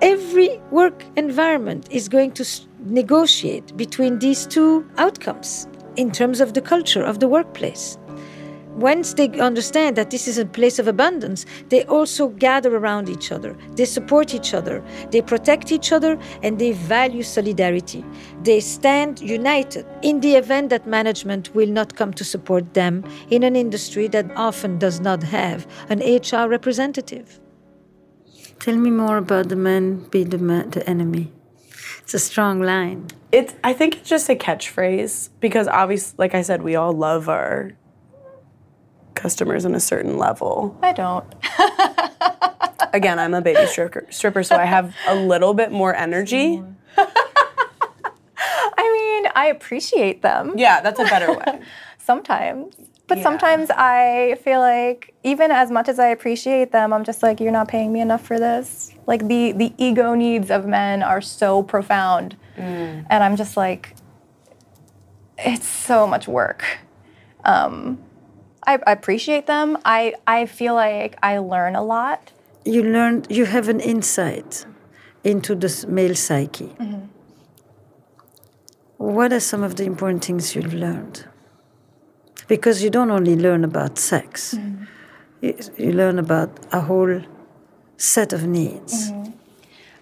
every 0.00 0.58
work 0.70 1.04
environment 1.16 1.86
is 1.90 2.08
going 2.08 2.32
to 2.32 2.46
negotiate 2.80 3.76
between 3.76 4.20
these 4.20 4.46
two 4.46 4.88
outcomes 4.96 5.68
in 5.96 6.12
terms 6.12 6.40
of 6.40 6.54
the 6.54 6.62
culture 6.62 7.02
of 7.02 7.20
the 7.20 7.28
workplace. 7.28 7.98
Once 8.76 9.14
they 9.14 9.28
understand 9.40 9.96
that 9.96 10.10
this 10.10 10.28
is 10.28 10.36
a 10.36 10.44
place 10.44 10.78
of 10.78 10.86
abundance, 10.86 11.46
they 11.70 11.82
also 11.86 12.28
gather 12.28 12.76
around 12.76 13.08
each 13.08 13.32
other. 13.32 13.56
They 13.74 13.86
support 13.86 14.34
each 14.34 14.52
other. 14.52 14.84
They 15.10 15.22
protect 15.22 15.72
each 15.72 15.92
other 15.92 16.18
and 16.42 16.58
they 16.58 16.72
value 16.72 17.22
solidarity. 17.22 18.04
They 18.42 18.60
stand 18.60 19.20
united 19.20 19.86
in 20.02 20.20
the 20.20 20.34
event 20.34 20.68
that 20.70 20.86
management 20.86 21.54
will 21.54 21.70
not 21.70 21.96
come 21.96 22.12
to 22.14 22.24
support 22.24 22.74
them 22.74 23.02
in 23.30 23.42
an 23.44 23.56
industry 23.56 24.08
that 24.08 24.30
often 24.36 24.78
does 24.78 25.00
not 25.00 25.22
have 25.22 25.66
an 25.88 26.00
HR 26.00 26.46
representative. 26.46 27.40
Tell 28.60 28.76
me 28.76 28.90
more 28.90 29.16
about 29.16 29.48
the 29.48 29.56
man 29.56 30.06
be 30.10 30.22
the, 30.24 30.38
man, 30.38 30.70
the 30.70 30.86
enemy. 30.88 31.32
It's 32.02 32.12
a 32.12 32.18
strong 32.18 32.60
line. 32.60 33.08
It's 33.32 33.54
I 33.64 33.72
think 33.72 33.96
it's 33.96 34.08
just 34.08 34.28
a 34.28 34.34
catchphrase 34.34 35.30
because 35.40 35.66
obviously 35.66 36.16
like 36.18 36.34
I 36.34 36.42
said, 36.42 36.60
we 36.62 36.76
all 36.76 36.92
love 36.92 37.28
our 37.28 37.72
customers 39.16 39.64
in 39.64 39.74
a 39.74 39.80
certain 39.80 40.18
level. 40.18 40.78
I 40.82 40.92
don't. 40.92 41.24
Again, 42.92 43.18
I'm 43.18 43.34
a 43.34 43.40
baby 43.40 43.66
stripper, 43.66 44.06
stripper, 44.10 44.42
so 44.42 44.56
I 44.56 44.64
have 44.64 44.94
a 45.08 45.14
little 45.14 45.54
bit 45.54 45.72
more 45.72 45.94
energy. 45.94 46.62
I 48.78 48.92
mean, 49.22 49.32
I 49.34 49.46
appreciate 49.48 50.22
them. 50.22 50.54
Yeah, 50.56 50.80
that's 50.80 51.00
a 51.00 51.04
better 51.04 51.32
way. 51.34 51.60
sometimes. 51.98 52.74
But 53.08 53.18
Yeah. 53.18 53.24
sometimes 53.24 53.70
I 53.70 54.38
feel 54.42 54.60
like 54.60 55.14
even 55.22 55.50
as 55.50 55.70
much 55.70 55.88
as 55.88 55.98
I 55.98 56.08
appreciate 56.08 56.72
them, 56.72 56.92
I'm 56.92 57.04
just 57.04 57.22
like, 57.22 57.40
you're 57.40 57.52
not 57.52 57.68
paying 57.68 57.92
me 57.92 58.00
enough 58.00 58.24
for 58.26 58.38
this. 58.38 58.92
Like 59.06 59.26
the 59.28 59.52
the 59.52 59.72
ego 59.78 60.14
needs 60.14 60.50
of 60.50 60.66
men 60.66 61.02
are 61.02 61.20
so 61.20 61.62
profound. 61.62 62.36
And 62.56 63.22
I'm 63.22 63.36
just 63.36 63.56
like, 63.56 63.94
it's 65.38 65.68
so 65.68 66.06
much 66.06 66.26
work. 66.26 66.64
Um, 67.44 67.98
I, 68.66 68.78
appreciate 68.86 69.46
them. 69.46 69.78
I, 69.84 70.14
I 70.26 70.46
feel 70.46 70.74
like 70.74 71.16
I 71.22 71.38
learn 71.38 71.76
a 71.76 71.82
lot. 71.82 72.32
You 72.64 72.82
learned, 72.82 73.28
you 73.30 73.44
have 73.44 73.68
an 73.68 73.80
insight 73.80 74.66
into 75.22 75.54
the 75.54 75.86
male 75.88 76.14
psyche. 76.14 76.74
Mm-hmm. 76.80 77.06
What 78.98 79.32
are 79.32 79.40
some 79.40 79.62
of 79.62 79.76
the 79.76 79.84
important 79.84 80.24
things 80.24 80.54
you've 80.54 80.74
learned? 80.74 81.26
Because 82.48 82.82
you 82.82 82.90
don't 82.90 83.10
only 83.10 83.36
learn 83.36 83.64
about 83.64 83.98
sex, 83.98 84.54
mm-hmm. 84.54 84.84
you, 85.40 85.58
you 85.76 85.92
learn 85.92 86.18
about 86.18 86.50
a 86.72 86.80
whole 86.80 87.20
set 87.96 88.32
of 88.32 88.46
needs. 88.46 89.10
Mm-hmm. 89.10 89.32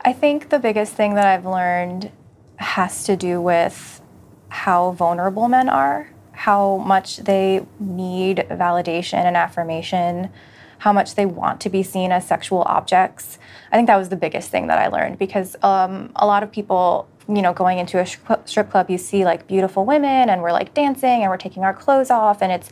I 0.03 0.13
think 0.13 0.51
the 0.51 0.59
biggest 0.59 0.93
thing 0.93 1.15
that 1.15 1.27
I've 1.27 1.47
learned 1.47 2.11
has 2.57 3.05
to 3.05 3.17
do 3.17 3.41
with 3.41 4.01
how 4.49 4.93
vulnerable 4.93 5.49
men 5.49 5.69
are, 5.69 6.11
how 6.45 6.77
much 6.77 7.17
they 7.25 7.65
need 7.81 8.37
validation 8.51 9.25
and 9.25 9.35
affirmation, 9.35 10.29
how 10.77 10.93
much 10.93 11.15
they 11.15 11.25
want 11.25 11.59
to 11.59 11.71
be 11.71 11.83
seen 11.83 12.13
as 12.13 12.27
sexual 12.27 12.61
objects. 12.67 13.39
I 13.73 13.77
think 13.77 13.87
that 13.87 13.97
was 13.97 14.11
the 14.11 14.17
biggest 14.17 14.51
thing 14.51 14.67
that 14.67 14.79
I 14.79 14.89
learned 14.89 15.19
because 15.19 15.57
um, 15.63 16.13
a 16.17 16.27
lot 16.27 16.43
of 16.43 16.53
people, 16.53 17.09
you 17.27 17.41
know, 17.41 17.55
going 17.55 17.79
into 17.79 17.99
a 17.99 18.05
strip 18.05 18.47
strip 18.47 18.71
club, 18.71 18.91
you 18.91 18.99
see 18.99 19.25
like 19.25 19.47
beautiful 19.47 19.87
women 19.87 20.29
and 20.29 20.43
we're 20.43 20.53
like 20.53 20.75
dancing 20.75 21.23
and 21.23 21.31
we're 21.31 21.39
taking 21.39 21.65
our 21.65 21.73
clothes 21.73 22.11
off 22.11 22.43
and 22.43 22.53
it's, 22.53 22.69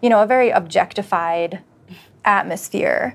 you 0.00 0.08
know, 0.08 0.22
a 0.22 0.26
very 0.26 0.48
objectified 0.48 1.60
atmosphere. 2.24 3.14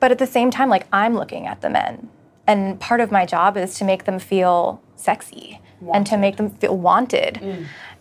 But 0.00 0.10
at 0.10 0.18
the 0.18 0.26
same 0.26 0.50
time, 0.50 0.68
like 0.68 0.88
I'm 0.92 1.14
looking 1.14 1.46
at 1.46 1.60
the 1.60 1.70
men. 1.70 2.08
And 2.48 2.80
part 2.80 3.00
of 3.00 3.12
my 3.12 3.24
job 3.24 3.56
is 3.56 3.78
to 3.78 3.84
make 3.84 4.06
them 4.06 4.18
feel 4.18 4.82
sexy 4.96 5.60
and 5.94 6.04
to 6.06 6.16
make 6.16 6.36
them 6.36 6.50
feel 6.50 6.76
wanted. 6.76 7.40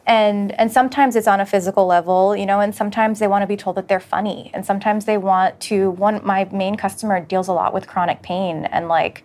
And 0.07 0.51
and 0.59 0.71
sometimes 0.71 1.15
it's 1.15 1.27
on 1.27 1.39
a 1.39 1.45
physical 1.45 1.87
level, 1.87 2.35
you 2.35 2.45
know, 2.45 2.59
and 2.59 2.75
sometimes 2.75 3.19
they 3.19 3.27
want 3.27 3.41
to 3.41 3.47
be 3.47 3.57
told 3.57 3.77
that 3.77 3.87
they're 3.87 3.99
funny. 3.99 4.51
And 4.53 4.65
sometimes 4.65 5.05
they 5.05 5.17
want 5.17 5.59
to 5.61 5.91
one 5.91 6.21
my 6.23 6.45
main 6.51 6.75
customer 6.75 7.19
deals 7.19 7.47
a 7.47 7.53
lot 7.53 7.73
with 7.73 7.87
chronic 7.87 8.21
pain 8.21 8.65
and 8.65 8.87
like 8.87 9.23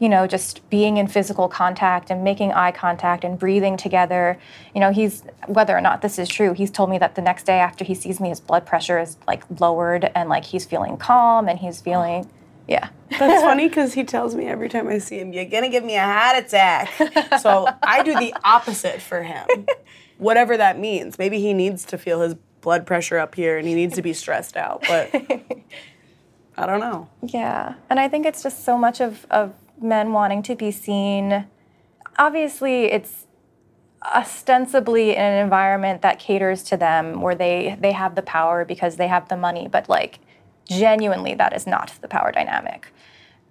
you 0.00 0.08
know, 0.08 0.26
just 0.26 0.68
being 0.70 0.96
in 0.96 1.06
physical 1.06 1.46
contact 1.46 2.10
and 2.10 2.24
making 2.24 2.52
eye 2.52 2.72
contact 2.72 3.22
and 3.22 3.38
breathing 3.38 3.76
together. 3.76 4.38
You 4.74 4.80
know, 4.80 4.90
he's 4.90 5.22
whether 5.46 5.76
or 5.76 5.82
not 5.82 6.00
this 6.00 6.18
is 6.18 6.26
true, 6.28 6.54
he's 6.54 6.70
told 6.70 6.88
me 6.88 6.96
that 6.98 7.14
the 7.14 7.22
next 7.22 7.44
day 7.44 7.60
after 7.60 7.84
he 7.84 7.94
sees 7.94 8.18
me, 8.18 8.30
his 8.30 8.40
blood 8.40 8.64
pressure 8.64 8.98
is 8.98 9.18
like 9.28 9.44
lowered 9.60 10.10
and 10.14 10.30
like 10.30 10.46
he's 10.46 10.64
feeling 10.64 10.96
calm 10.96 11.48
and 11.48 11.58
he's 11.58 11.82
feeling, 11.82 12.30
yeah. 12.66 12.88
That's 13.18 13.42
funny 13.44 13.68
because 13.68 13.92
he 13.92 14.04
tells 14.04 14.34
me 14.34 14.46
every 14.46 14.70
time 14.70 14.88
I 14.88 14.98
see 14.98 15.18
him, 15.20 15.34
"You're 15.34 15.44
gonna 15.44 15.68
give 15.68 15.84
me 15.84 15.96
a 15.96 16.04
heart 16.04 16.38
attack." 16.44 16.90
so 17.40 17.68
I 17.82 18.02
do 18.02 18.18
the 18.18 18.34
opposite 18.42 19.02
for 19.02 19.22
him, 19.22 19.66
whatever 20.20 20.56
that 20.56 20.78
means. 20.78 21.18
Maybe 21.18 21.40
he 21.40 21.52
needs 21.52 21.84
to 21.86 21.98
feel 21.98 22.20
his 22.20 22.34
blood 22.60 22.86
pressure 22.86 23.18
up 23.18 23.34
here 23.34 23.58
and 23.58 23.66
he 23.66 23.74
needs 23.74 23.94
to 23.96 24.02
be 24.02 24.12
stressed 24.12 24.56
out, 24.56 24.84
but 24.86 25.10
I 26.56 26.66
don't 26.66 26.80
know. 26.80 27.08
Yeah, 27.22 27.74
and 27.88 27.98
I 27.98 28.08
think 28.08 28.26
it's 28.26 28.42
just 28.42 28.64
so 28.64 28.76
much 28.76 29.00
of, 29.00 29.26
of 29.30 29.54
men 29.80 30.12
wanting 30.12 30.42
to 30.44 30.54
be 30.54 30.70
seen. 30.70 31.46
Obviously, 32.18 32.84
it's 32.84 33.26
ostensibly 34.14 35.10
in 35.10 35.22
an 35.22 35.42
environment 35.42 36.02
that 36.02 36.18
caters 36.18 36.62
to 36.64 36.76
them 36.76 37.20
where 37.20 37.34
they 37.34 37.76
they 37.80 37.92
have 37.92 38.14
the 38.14 38.22
power 38.22 38.64
because 38.64 38.96
they 38.96 39.08
have 39.08 39.28
the 39.28 39.36
money, 39.36 39.68
but 39.68 39.88
like 39.88 40.18
genuinely 40.68 41.34
that 41.34 41.54
is 41.54 41.66
not 41.66 41.92
the 42.00 42.08
power 42.08 42.32
dynamic. 42.32 42.92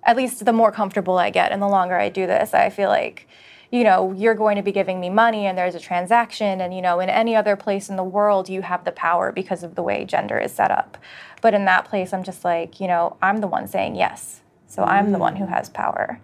At 0.04 0.16
least 0.16 0.46
the 0.46 0.54
more 0.54 0.72
comfortable 0.72 1.18
I 1.18 1.30
get 1.30 1.52
and 1.52 1.62
the 1.62 1.68
longer 1.68 1.96
I 1.96 2.10
do 2.10 2.26
this, 2.26 2.54
I 2.54 2.70
feel 2.70 2.90
like 2.90 3.28
you 3.72 3.84
know, 3.84 4.12
you're 4.14 4.36
going 4.36 4.56
to 4.56 4.64
be 4.64 4.72
giving 4.72 5.00
me 5.00 5.10
money 5.10 5.46
and 5.46 5.58
there's 5.58 5.76
a 5.76 5.80
transaction 5.80 6.62
and 6.62 6.74
you 6.74 6.82
know, 6.82 7.00
in 7.00 7.10
any 7.10 7.36
other 7.36 7.56
place 7.56 7.90
in 7.90 7.96
the 7.96 8.04
world 8.04 8.50
you 8.50 8.62
have 8.62 8.84
the 8.84 8.92
power 8.92 9.32
because 9.32 9.64
of 9.64 9.76
the 9.76 9.84
way 9.84 10.06
gender 10.06 10.40
is 10.40 10.52
set 10.52 10.72
up. 10.72 10.98
But 11.42 11.54
in 11.54 11.66
that 11.66 11.86
place 11.86 12.14
I'm 12.14 12.24
just 12.24 12.44
like, 12.44 12.80
you 12.80 12.88
know, 12.88 13.18
I'm 13.22 13.42
the 13.42 13.48
one 13.48 13.68
saying 13.68 13.96
yes. 13.96 14.42
So 14.68 14.84
I'm 14.84 15.12
the 15.12 15.18
one 15.18 15.36
who 15.36 15.46
mm. 15.46 15.50
has 15.50 15.70
power. 15.70 16.20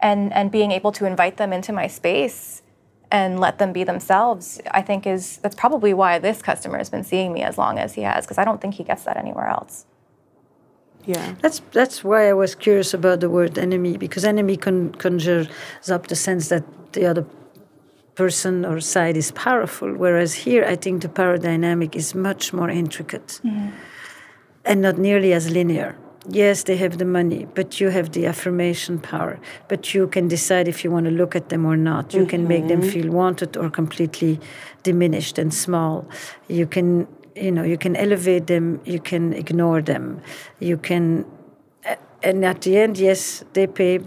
And 0.00 0.32
and 0.32 0.50
being 0.50 0.70
able 0.70 0.92
to 0.92 1.06
invite 1.06 1.36
them 1.36 1.52
into 1.52 1.72
my 1.72 1.86
space 1.86 2.62
and 3.10 3.40
let 3.40 3.58
them 3.58 3.72
be 3.72 3.84
themselves, 3.84 4.60
I 4.70 4.82
think 4.82 5.06
is 5.06 5.38
that's 5.38 5.56
probably 5.56 5.92
why 5.92 6.18
this 6.18 6.40
customer 6.42 6.78
has 6.78 6.88
been 6.88 7.04
seeing 7.04 7.32
me 7.32 7.42
as 7.42 7.58
long 7.58 7.78
as 7.78 7.94
he 7.94 8.02
has 8.02 8.24
because 8.24 8.38
I 8.38 8.44
don't 8.44 8.60
think 8.60 8.74
he 8.74 8.84
gets 8.84 9.04
that 9.04 9.16
anywhere 9.16 9.48
else. 9.48 9.86
Yeah. 11.06 11.34
That's 11.40 11.60
that's 11.72 12.04
why 12.04 12.28
I 12.28 12.32
was 12.32 12.54
curious 12.54 12.94
about 12.94 13.20
the 13.20 13.30
word 13.30 13.58
enemy 13.58 13.96
because 13.96 14.24
enemy 14.24 14.56
con- 14.56 14.92
conjures 14.92 15.48
up 15.90 16.06
the 16.08 16.16
sense 16.16 16.48
that 16.48 16.64
the 16.92 17.06
other 17.06 17.26
person 18.14 18.66
or 18.66 18.80
side 18.80 19.16
is 19.16 19.32
powerful, 19.32 19.90
whereas 19.94 20.34
here 20.34 20.64
I 20.64 20.76
think 20.76 21.02
the 21.02 21.08
power 21.08 21.38
dynamic 21.38 21.96
is 21.96 22.14
much 22.14 22.52
more 22.52 22.68
intricate 22.68 23.40
mm-hmm. 23.42 23.70
and 24.64 24.82
not 24.82 24.98
nearly 24.98 25.32
as 25.32 25.50
linear. 25.50 25.96
Yes, 26.28 26.64
they 26.64 26.76
have 26.76 26.98
the 26.98 27.06
money, 27.06 27.46
but 27.54 27.80
you 27.80 27.88
have 27.88 28.12
the 28.12 28.26
affirmation 28.26 28.98
power. 28.98 29.40
But 29.68 29.94
you 29.94 30.06
can 30.06 30.28
decide 30.28 30.68
if 30.68 30.84
you 30.84 30.90
want 30.90 31.06
to 31.06 31.10
look 31.10 31.34
at 31.34 31.48
them 31.48 31.64
or 31.64 31.76
not. 31.76 32.12
You 32.12 32.26
can 32.26 32.46
make 32.46 32.68
them 32.68 32.82
mm-hmm. 32.82 32.90
feel 32.90 33.10
wanted 33.10 33.56
or 33.56 33.70
completely 33.70 34.38
diminished 34.82 35.38
and 35.38 35.52
small. 35.52 36.06
You 36.46 36.66
can, 36.66 37.08
you 37.34 37.52
know, 37.52 37.62
you 37.62 37.78
can 37.78 37.96
elevate 37.96 38.46
them. 38.46 38.80
You 38.84 39.00
can 39.00 39.32
ignore 39.32 39.82
them. 39.82 40.20
You 40.58 40.76
can, 40.76 41.24
and 42.22 42.44
at 42.44 42.62
the 42.62 42.78
end, 42.78 42.98
yes, 42.98 43.44
they 43.52 43.66
pay. 43.66 44.00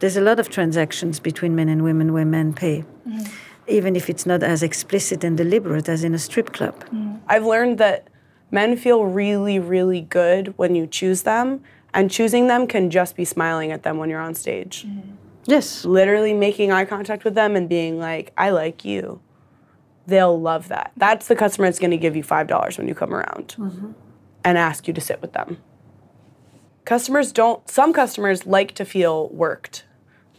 There's 0.00 0.16
a 0.16 0.20
lot 0.20 0.38
of 0.38 0.48
transactions 0.48 1.20
between 1.20 1.56
men 1.56 1.68
and 1.68 1.82
women 1.82 2.12
where 2.12 2.24
men 2.24 2.52
pay, 2.52 2.84
mm-hmm. 3.06 3.24
even 3.66 3.96
if 3.96 4.08
it's 4.08 4.26
not 4.26 4.42
as 4.42 4.62
explicit 4.62 5.24
and 5.24 5.36
deliberate 5.36 5.88
as 5.88 6.04
in 6.04 6.14
a 6.14 6.18
strip 6.18 6.52
club. 6.52 6.74
Mm-hmm. 6.84 7.16
I've 7.26 7.44
learned 7.44 7.78
that 7.78 8.08
men 8.50 8.76
feel 8.76 9.04
really, 9.04 9.58
really 9.58 10.02
good 10.02 10.54
when 10.56 10.74
you 10.74 10.86
choose 10.86 11.22
them, 11.22 11.62
and 11.92 12.10
choosing 12.10 12.46
them 12.46 12.66
can 12.66 12.90
just 12.90 13.16
be 13.16 13.24
smiling 13.24 13.72
at 13.72 13.82
them 13.82 13.98
when 13.98 14.08
you're 14.08 14.20
on 14.20 14.34
stage. 14.34 14.84
Mm-hmm. 14.86 15.10
Yes. 15.46 15.84
Literally 15.84 16.34
making 16.34 16.72
eye 16.72 16.84
contact 16.84 17.24
with 17.24 17.34
them 17.34 17.56
and 17.56 17.68
being 17.68 17.98
like, 17.98 18.32
I 18.36 18.50
like 18.50 18.84
you. 18.84 19.20
They'll 20.08 20.40
love 20.40 20.68
that. 20.68 20.92
That's 20.96 21.28
the 21.28 21.36
customer 21.36 21.66
that's 21.66 21.78
gonna 21.78 21.98
give 21.98 22.16
you 22.16 22.24
$5 22.24 22.78
when 22.78 22.88
you 22.88 22.94
come 22.94 23.14
around 23.14 23.54
and 24.42 24.56
ask 24.56 24.88
you 24.88 24.94
to 24.94 25.00
sit 25.02 25.20
with 25.20 25.34
them. 25.34 25.58
Customers 26.86 27.30
don't, 27.30 27.68
some 27.68 27.92
customers 27.92 28.46
like 28.46 28.74
to 28.76 28.86
feel 28.86 29.28
worked. 29.28 29.84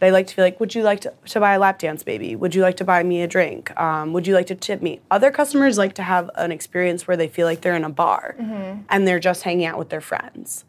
They 0.00 0.10
like 0.10 0.26
to 0.26 0.34
feel 0.34 0.44
like, 0.44 0.58
would 0.58 0.74
you 0.74 0.82
like 0.82 1.00
to, 1.02 1.12
to 1.26 1.38
buy 1.38 1.54
a 1.54 1.58
lap 1.60 1.78
dance, 1.78 2.02
baby? 2.02 2.34
Would 2.34 2.52
you 2.54 2.62
like 2.62 2.76
to 2.78 2.84
buy 2.84 3.04
me 3.04 3.22
a 3.22 3.28
drink? 3.28 3.70
Um, 3.80 4.12
would 4.12 4.26
you 4.26 4.34
like 4.34 4.46
to 4.48 4.56
tip 4.56 4.82
me? 4.82 5.00
Other 5.08 5.30
customers 5.30 5.78
like 5.78 5.92
to 5.94 6.02
have 6.02 6.28
an 6.34 6.50
experience 6.50 7.06
where 7.06 7.16
they 7.16 7.28
feel 7.28 7.46
like 7.46 7.60
they're 7.60 7.76
in 7.76 7.84
a 7.84 7.90
bar 7.90 8.34
and 8.88 9.06
they're 9.06 9.20
just 9.20 9.44
hanging 9.44 9.66
out 9.66 9.78
with 9.78 9.90
their 9.90 10.00
friends. 10.00 10.64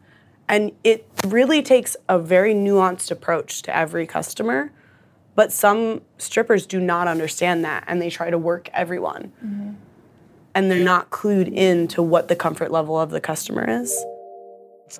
And 0.48 0.70
it 0.84 1.08
really 1.26 1.62
takes 1.62 1.96
a 2.08 2.20
very 2.20 2.54
nuanced 2.54 3.10
approach 3.10 3.62
to 3.62 3.76
every 3.76 4.06
customer. 4.06 4.70
But 5.34 5.52
some 5.52 6.02
strippers 6.18 6.66
do 6.66 6.80
not 6.80 7.08
understand 7.08 7.64
that 7.64 7.84
and 7.86 8.00
they 8.00 8.10
try 8.10 8.30
to 8.30 8.38
work 8.38 8.68
everyone. 8.72 9.32
Mm-hmm. 9.44 9.70
And 10.54 10.70
they're 10.70 10.84
not 10.84 11.10
clued 11.10 11.50
in 11.52 11.88
to 11.88 12.02
what 12.02 12.28
the 12.28 12.36
comfort 12.36 12.70
level 12.70 13.00
of 13.00 13.10
the 13.10 13.20
customer 13.20 13.64
is. 13.68 13.92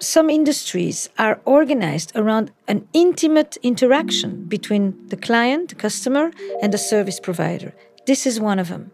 some 0.01 0.31
industries 0.31 1.11
are 1.19 1.39
organized 1.45 2.13
around 2.17 2.51
an 2.67 2.89
intimate 2.95 3.59
interaction 3.63 4.45
between 4.45 4.85
the 5.09 5.19
client, 5.19 5.69
the 5.69 5.75
customer, 5.75 6.31
and 6.63 6.73
the 6.73 6.79
service 6.79 7.21
provider. 7.21 7.75
This 8.07 8.27
is 8.27 8.41
one 8.41 8.59
of 8.59 8.69
them. 8.69 8.91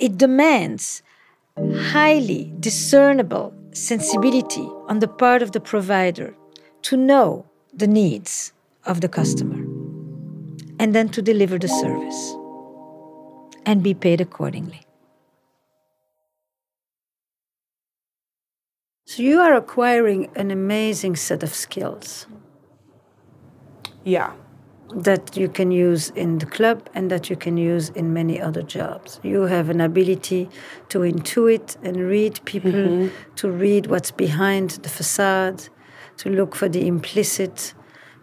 It 0.00 0.18
demands 0.18 1.02
highly 1.76 2.52
discernible 2.58 3.54
sensibility 3.72 4.68
on 4.88 4.98
the 4.98 5.06
part 5.06 5.42
of 5.42 5.52
the 5.52 5.60
provider 5.60 6.34
to 6.82 6.96
know 6.96 7.46
the 7.72 7.86
needs 7.86 8.52
of 8.84 9.00
the 9.00 9.08
customer 9.08 9.73
and 10.78 10.94
then 10.94 11.08
to 11.10 11.22
deliver 11.22 11.58
the 11.58 11.68
service 11.68 12.34
and 13.66 13.82
be 13.82 13.94
paid 13.94 14.20
accordingly. 14.20 14.80
So 19.06 19.22
you 19.22 19.38
are 19.40 19.54
acquiring 19.54 20.30
an 20.34 20.50
amazing 20.50 21.16
set 21.16 21.42
of 21.42 21.54
skills 21.54 22.26
Yeah. 24.04 24.32
that 24.96 25.36
you 25.36 25.48
can 25.48 25.70
use 25.70 26.10
in 26.10 26.38
the 26.38 26.46
club 26.46 26.88
and 26.94 27.10
that 27.10 27.28
you 27.30 27.36
can 27.36 27.56
use 27.56 27.90
in 27.90 28.12
many 28.12 28.40
other 28.40 28.62
jobs. 28.62 29.18
You 29.22 29.42
have 29.42 29.68
an 29.70 29.80
ability 29.80 30.48
to 30.90 30.98
intuit 31.00 31.76
and 31.82 31.96
read 31.96 32.40
people, 32.44 32.70
mm-hmm. 32.72 33.34
to 33.36 33.50
read 33.50 33.86
what's 33.86 34.10
behind 34.10 34.70
the 34.82 34.88
facade, 34.88 35.68
to 36.18 36.30
look 36.30 36.54
for 36.54 36.68
the 36.68 36.86
implicit, 36.86 37.74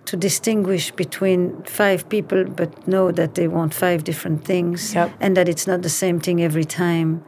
to 0.05 0.17
distinguish 0.17 0.91
between 0.91 1.61
five 1.63 2.09
people 2.09 2.43
but 2.45 2.87
know 2.87 3.11
that 3.11 3.35
they 3.35 3.47
want 3.47 3.73
five 3.73 4.03
different 4.03 4.43
things 4.45 4.93
Yep. 4.93 5.11
and 5.19 5.37
that 5.37 5.47
it's 5.47 5.67
not 5.67 5.81
the 5.81 5.89
same 5.89 6.19
thing 6.19 6.41
every 6.41 6.65
time. 6.65 7.23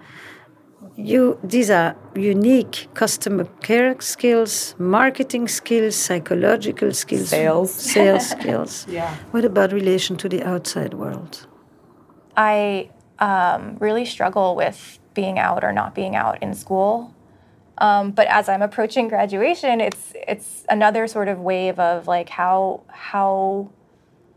You 0.96 1.40
these 1.44 1.72
are 1.72 1.96
unique 2.16 2.88
customer 2.94 3.46
care 3.62 3.96
skills, 4.00 4.76
marketing 4.78 5.48
skills, 5.48 5.96
psychological 5.96 6.92
skills, 6.94 7.30
Sales. 7.30 7.74
sales 7.94 8.30
skills. 8.30 8.86
Yeah. 8.98 9.16
What 9.32 9.46
about 9.46 9.72
relation 9.72 10.18
to 10.18 10.30
the 10.30 10.44
outside 10.44 10.94
world? 10.94 11.48
I 12.38 12.90
um, 13.20 13.78
really 13.80 14.06
struggle 14.06 14.56
with 14.56 15.00
being 15.14 15.40
out 15.40 15.64
or 15.64 15.72
not 15.72 15.96
being 15.96 16.16
out 16.16 16.42
in 16.44 16.54
school. 16.54 17.13
Um, 17.84 18.12
but 18.12 18.28
as 18.28 18.48
I'm 18.48 18.62
approaching 18.62 19.10
graduation, 19.10 19.82
it's 19.82 20.14
it's 20.16 20.64
another 20.70 21.06
sort 21.06 21.28
of 21.28 21.42
wave 21.42 21.78
of 21.80 22.08
like 22.08 22.30
how 22.30 22.84
how 22.88 23.70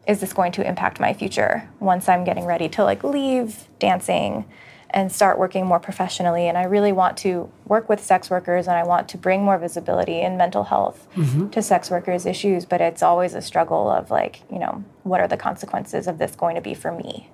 is 0.08 0.20
this 0.20 0.32
going 0.32 0.50
to 0.52 0.66
impact 0.66 0.98
my 0.98 1.12
future 1.12 1.68
once 1.78 2.08
I'm 2.08 2.24
getting 2.24 2.44
ready 2.44 2.68
to 2.70 2.82
like 2.82 3.04
leave 3.04 3.68
dancing 3.78 4.46
and 4.90 5.12
start 5.12 5.38
working 5.38 5.64
more 5.64 5.78
professionally. 5.78 6.48
And 6.48 6.58
I 6.58 6.64
really 6.64 6.90
want 6.90 7.16
to 7.18 7.48
work 7.66 7.88
with 7.88 8.02
sex 8.02 8.30
workers 8.30 8.66
and 8.66 8.76
I 8.76 8.82
want 8.82 9.08
to 9.10 9.18
bring 9.18 9.44
more 9.44 9.58
visibility 9.58 10.20
in 10.20 10.36
mental 10.36 10.64
health 10.64 11.06
to 11.52 11.62
sex 11.62 11.88
workers' 11.88 12.26
issues. 12.26 12.64
But 12.64 12.80
it's 12.80 13.02
always 13.02 13.34
a 13.34 13.42
struggle 13.42 13.88
of 13.88 14.10
like, 14.10 14.42
you 14.50 14.58
know, 14.58 14.82
what 15.04 15.20
are 15.20 15.28
the 15.28 15.36
consequences 15.36 16.08
of 16.08 16.18
this 16.18 16.34
going 16.34 16.56
to 16.56 16.60
be 16.60 16.74
for 16.74 16.90
me? 16.90 17.30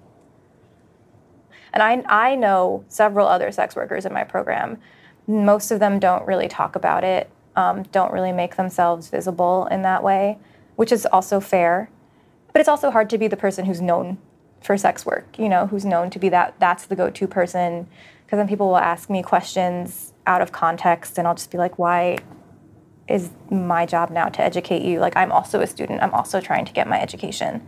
And 1.72 1.82
I, 1.82 2.04
I 2.06 2.34
know 2.34 2.84
several 2.88 3.26
other 3.26 3.50
sex 3.50 3.74
workers 3.74 4.04
in 4.04 4.12
my 4.12 4.24
program. 4.24 4.76
Most 5.26 5.70
of 5.70 5.80
them 5.80 5.98
don't 5.98 6.26
really 6.26 6.48
talk 6.48 6.76
about 6.76 7.04
it, 7.04 7.30
um, 7.56 7.84
don't 7.84 8.12
really 8.12 8.32
make 8.32 8.56
themselves 8.56 9.08
visible 9.08 9.66
in 9.70 9.82
that 9.82 10.02
way, 10.02 10.38
which 10.76 10.92
is 10.92 11.06
also 11.06 11.40
fair. 11.40 11.90
But 12.52 12.60
it's 12.60 12.68
also 12.68 12.90
hard 12.90 13.08
to 13.10 13.18
be 13.18 13.28
the 13.28 13.36
person 13.36 13.64
who's 13.64 13.80
known 13.80 14.18
for 14.60 14.76
sex 14.76 15.04
work, 15.06 15.38
you 15.38 15.48
know, 15.48 15.66
who's 15.66 15.84
known 15.84 16.10
to 16.10 16.18
be 16.18 16.28
that 16.28 16.54
that's 16.58 16.86
the 16.86 16.96
go-to 16.96 17.26
person. 17.26 17.88
Because 18.24 18.38
then 18.38 18.48
people 18.48 18.68
will 18.68 18.76
ask 18.78 19.10
me 19.10 19.22
questions 19.22 20.12
out 20.26 20.40
of 20.40 20.52
context, 20.52 21.18
and 21.18 21.26
I'll 21.28 21.34
just 21.34 21.50
be 21.50 21.58
like, 21.58 21.78
why 21.78 22.18
is 23.08 23.30
my 23.50 23.84
job 23.84 24.10
now 24.10 24.28
to 24.28 24.42
educate 24.42 24.82
you? 24.82 25.00
Like 25.00 25.16
I'm 25.16 25.32
also 25.32 25.60
a 25.60 25.66
student. 25.66 26.02
I'm 26.02 26.14
also 26.14 26.40
trying 26.40 26.64
to 26.64 26.72
get 26.72 26.88
my 26.88 27.00
education. 27.00 27.66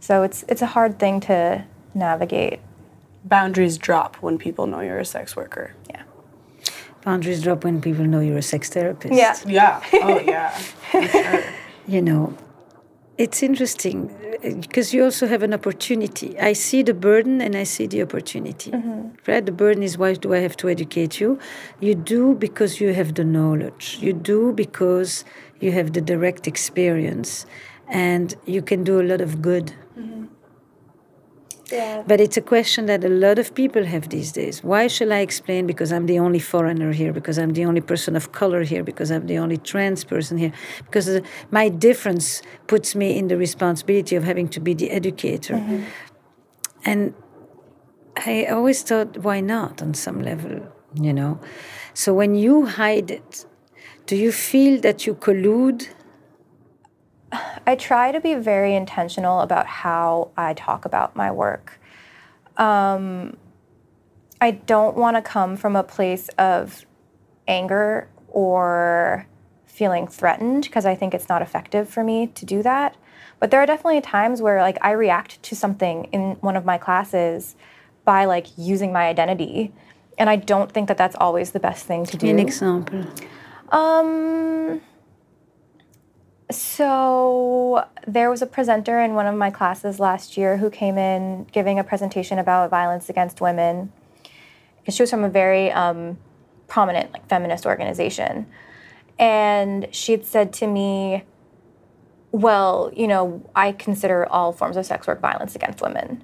So 0.00 0.22
it's 0.22 0.44
it's 0.48 0.62
a 0.62 0.66
hard 0.66 0.98
thing 0.98 1.20
to 1.20 1.64
navigate. 1.94 2.60
Boundaries 3.24 3.78
drop 3.78 4.16
when 4.16 4.38
people 4.38 4.66
know 4.66 4.80
you're 4.80 4.98
a 4.98 5.04
sex 5.04 5.34
worker. 5.34 5.74
Yeah. 5.90 6.02
Boundaries 7.06 7.40
drop 7.40 7.62
when 7.62 7.80
people 7.80 8.04
know 8.04 8.18
you're 8.18 8.38
a 8.38 8.42
sex 8.42 8.68
therapist. 8.68 9.14
Yeah. 9.14 9.38
Yeah. 9.46 9.80
Oh, 9.92 10.18
yeah. 10.18 11.52
you 11.86 12.02
know, 12.02 12.36
it's 13.16 13.44
interesting 13.44 14.10
uh, 14.44 14.54
because 14.60 14.92
you 14.92 15.04
also 15.04 15.28
have 15.28 15.44
an 15.44 15.54
opportunity. 15.54 16.36
I 16.40 16.52
see 16.52 16.82
the 16.82 16.94
burden 16.94 17.40
and 17.40 17.54
I 17.54 17.62
see 17.62 17.86
the 17.86 18.02
opportunity. 18.02 18.72
Mm-hmm. 18.72 19.10
Right? 19.24 19.46
The 19.46 19.52
burden 19.52 19.84
is 19.84 19.96
why 19.96 20.14
do 20.14 20.34
I 20.34 20.38
have 20.38 20.56
to 20.56 20.68
educate 20.68 21.20
you? 21.20 21.38
You 21.78 21.94
do 21.94 22.34
because 22.34 22.80
you 22.80 22.92
have 22.92 23.14
the 23.14 23.22
knowledge. 23.22 23.98
You 24.00 24.12
do 24.12 24.52
because 24.52 25.24
you 25.60 25.70
have 25.70 25.92
the 25.92 26.00
direct 26.00 26.48
experience 26.48 27.46
and 27.86 28.34
you 28.46 28.62
can 28.62 28.82
do 28.82 29.00
a 29.00 29.04
lot 29.04 29.20
of 29.20 29.40
good. 29.40 29.72
Mm-hmm. 29.96 30.24
Yeah. 31.70 32.04
But 32.06 32.20
it's 32.20 32.36
a 32.36 32.40
question 32.40 32.86
that 32.86 33.02
a 33.04 33.08
lot 33.08 33.38
of 33.38 33.54
people 33.54 33.84
have 33.84 34.08
these 34.08 34.30
days. 34.30 34.62
Why 34.62 34.86
shall 34.86 35.12
I 35.12 35.18
explain? 35.18 35.66
Because 35.66 35.92
I'm 35.92 36.06
the 36.06 36.18
only 36.18 36.38
foreigner 36.38 36.92
here, 36.92 37.12
because 37.12 37.38
I'm 37.38 37.54
the 37.54 37.64
only 37.64 37.80
person 37.80 38.14
of 38.14 38.30
color 38.32 38.62
here, 38.62 38.84
because 38.84 39.10
I'm 39.10 39.26
the 39.26 39.38
only 39.38 39.56
trans 39.56 40.04
person 40.04 40.38
here, 40.38 40.52
because 40.84 41.08
uh, 41.08 41.20
my 41.50 41.68
difference 41.68 42.40
puts 42.68 42.94
me 42.94 43.18
in 43.18 43.28
the 43.28 43.36
responsibility 43.36 44.14
of 44.14 44.22
having 44.22 44.48
to 44.50 44.60
be 44.60 44.74
the 44.74 44.90
educator. 44.90 45.84
And 46.84 47.14
I 48.16 48.46
always 48.46 48.82
thought, 48.82 49.18
why 49.18 49.40
not 49.40 49.82
on 49.82 49.94
some 49.94 50.22
level, 50.22 50.60
you 50.94 51.12
know? 51.12 51.40
So 51.94 52.14
when 52.14 52.36
you 52.36 52.66
hide 52.66 53.10
it, 53.10 53.44
do 54.06 54.14
you 54.14 54.30
feel 54.30 54.80
that 54.82 55.04
you 55.04 55.14
collude? 55.14 55.88
I 57.66 57.74
try 57.74 58.12
to 58.12 58.20
be 58.20 58.34
very 58.34 58.74
intentional 58.74 59.40
about 59.40 59.66
how 59.66 60.30
I 60.36 60.54
talk 60.54 60.84
about 60.84 61.16
my 61.16 61.30
work. 61.30 61.80
Um, 62.56 63.36
I 64.40 64.52
don't 64.52 64.96
want 64.96 65.16
to 65.16 65.22
come 65.22 65.56
from 65.56 65.76
a 65.76 65.82
place 65.82 66.28
of 66.38 66.84
anger 67.48 68.08
or 68.28 69.26
feeling 69.66 70.06
threatened 70.06 70.62
because 70.62 70.86
I 70.86 70.94
think 70.94 71.14
it's 71.14 71.28
not 71.28 71.42
effective 71.42 71.88
for 71.88 72.02
me 72.02 72.28
to 72.28 72.44
do 72.44 72.62
that. 72.62 72.96
But 73.38 73.50
there 73.50 73.60
are 73.60 73.66
definitely 73.66 74.00
times 74.00 74.40
where 74.40 74.60
like 74.60 74.78
I 74.80 74.92
react 74.92 75.42
to 75.42 75.56
something 75.56 76.04
in 76.12 76.32
one 76.40 76.56
of 76.56 76.64
my 76.64 76.78
classes 76.78 77.56
by 78.04 78.24
like 78.24 78.46
using 78.56 78.92
my 78.92 79.06
identity, 79.06 79.72
and 80.16 80.30
I 80.30 80.36
don't 80.36 80.72
think 80.72 80.88
that 80.88 80.96
that's 80.96 81.16
always 81.16 81.50
the 81.50 81.60
best 81.60 81.84
thing 81.84 82.06
to 82.06 82.16
do. 82.16 82.28
An 82.28 82.38
example. 82.38 83.04
Um. 83.70 84.80
So 86.50 87.84
there 88.06 88.30
was 88.30 88.40
a 88.40 88.46
presenter 88.46 89.00
in 89.00 89.14
one 89.14 89.26
of 89.26 89.34
my 89.34 89.50
classes 89.50 89.98
last 89.98 90.36
year 90.36 90.56
who 90.58 90.70
came 90.70 90.96
in 90.96 91.44
giving 91.50 91.78
a 91.78 91.84
presentation 91.84 92.38
about 92.38 92.70
violence 92.70 93.08
against 93.08 93.40
women. 93.40 93.92
She 94.88 95.02
was 95.02 95.10
from 95.10 95.24
a 95.24 95.28
very 95.28 95.72
um, 95.72 96.18
prominent 96.68 97.12
like 97.12 97.28
feminist 97.28 97.66
organization, 97.66 98.46
and 99.18 99.88
she 99.90 100.12
had 100.12 100.24
said 100.24 100.52
to 100.54 100.68
me, 100.68 101.24
"Well, 102.30 102.92
you 102.94 103.08
know, 103.08 103.42
I 103.56 103.72
consider 103.72 104.26
all 104.26 104.52
forms 104.52 104.76
of 104.76 104.86
sex 104.86 105.08
work 105.08 105.20
violence 105.20 105.56
against 105.56 105.80
women." 105.82 106.22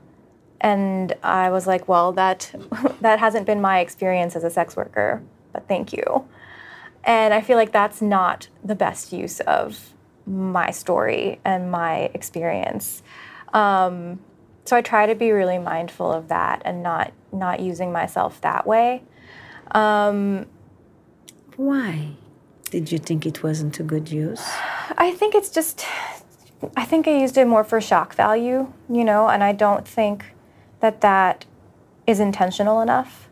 And 0.61 1.15
I 1.25 1.51
was 1.51 1.67
like, 1.67 1.89
"Well, 1.89 2.13
that 2.13 2.55
that 3.01 3.19
hasn't 3.19 3.45
been 3.45 3.61
my 3.61 3.81
experience 3.81 4.37
as 4.37 4.45
a 4.45 4.51
sex 4.51 4.77
worker, 4.77 5.21
but 5.53 5.67
thank 5.67 5.93
you." 5.93 6.29
And 7.03 7.35
I 7.35 7.41
feel 7.41 7.57
like 7.57 7.73
that's 7.73 8.01
not 8.01 8.47
the 8.63 8.77
best 8.77 9.13
use 9.13 9.41
of 9.41 9.92
my 10.27 10.71
story 10.71 11.41
and 11.45 11.71
my 11.71 12.11
experience. 12.15 13.03
Um, 13.53 14.21
so 14.65 14.77
I 14.77 14.83
try 14.83 15.07
to 15.07 15.15
be 15.15 15.33
really 15.33 15.59
mindful 15.59 16.13
of 16.13 16.29
that 16.29 16.63
and 16.65 16.83
not 16.83 17.13
not 17.33 17.61
using 17.61 17.93
myself 17.93 18.41
that 18.43 18.67
way. 18.67 19.03
Um, 19.73 20.47
Why 21.57 22.17
did 22.71 22.93
you 22.93 22.99
think 22.99 23.27
it 23.27 23.43
wasn't 23.43 23.81
a 23.81 23.83
good 23.83 24.11
use? 24.11 24.43
I 24.97 25.13
think 25.13 25.35
it's 25.35 25.51
just, 25.51 25.85
I 26.77 26.85
think 26.85 27.09
I 27.09 27.19
used 27.19 27.37
it 27.37 27.47
more 27.47 27.65
for 27.65 27.81
shock 27.81 28.15
value, 28.15 28.73
you 28.89 29.05
know, 29.05 29.29
and 29.29 29.43
I 29.43 29.53
don't 29.53 29.87
think 29.87 30.25
that 30.81 31.01
that 31.01 31.45
is 32.07 32.21
intentional 32.21 32.81
enough. 32.81 33.29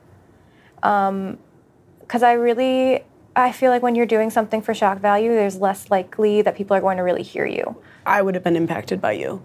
Because 0.76 2.22
I 2.22 2.32
really, 2.32 3.04
I 3.36 3.52
feel 3.52 3.70
like 3.70 3.82
when 3.82 3.94
you're 3.94 4.06
doing 4.06 4.30
something 4.30 4.60
for 4.60 4.74
shock 4.74 4.98
value, 4.98 5.30
there's 5.30 5.56
less 5.56 5.90
likely 5.90 6.42
that 6.42 6.56
people 6.56 6.76
are 6.76 6.80
going 6.80 6.96
to 6.96 7.02
really 7.02 7.22
hear 7.22 7.46
you. 7.46 7.76
I 8.04 8.22
would 8.22 8.34
have 8.34 8.44
been 8.44 8.56
impacted 8.56 9.00
by 9.00 9.12
you 9.12 9.42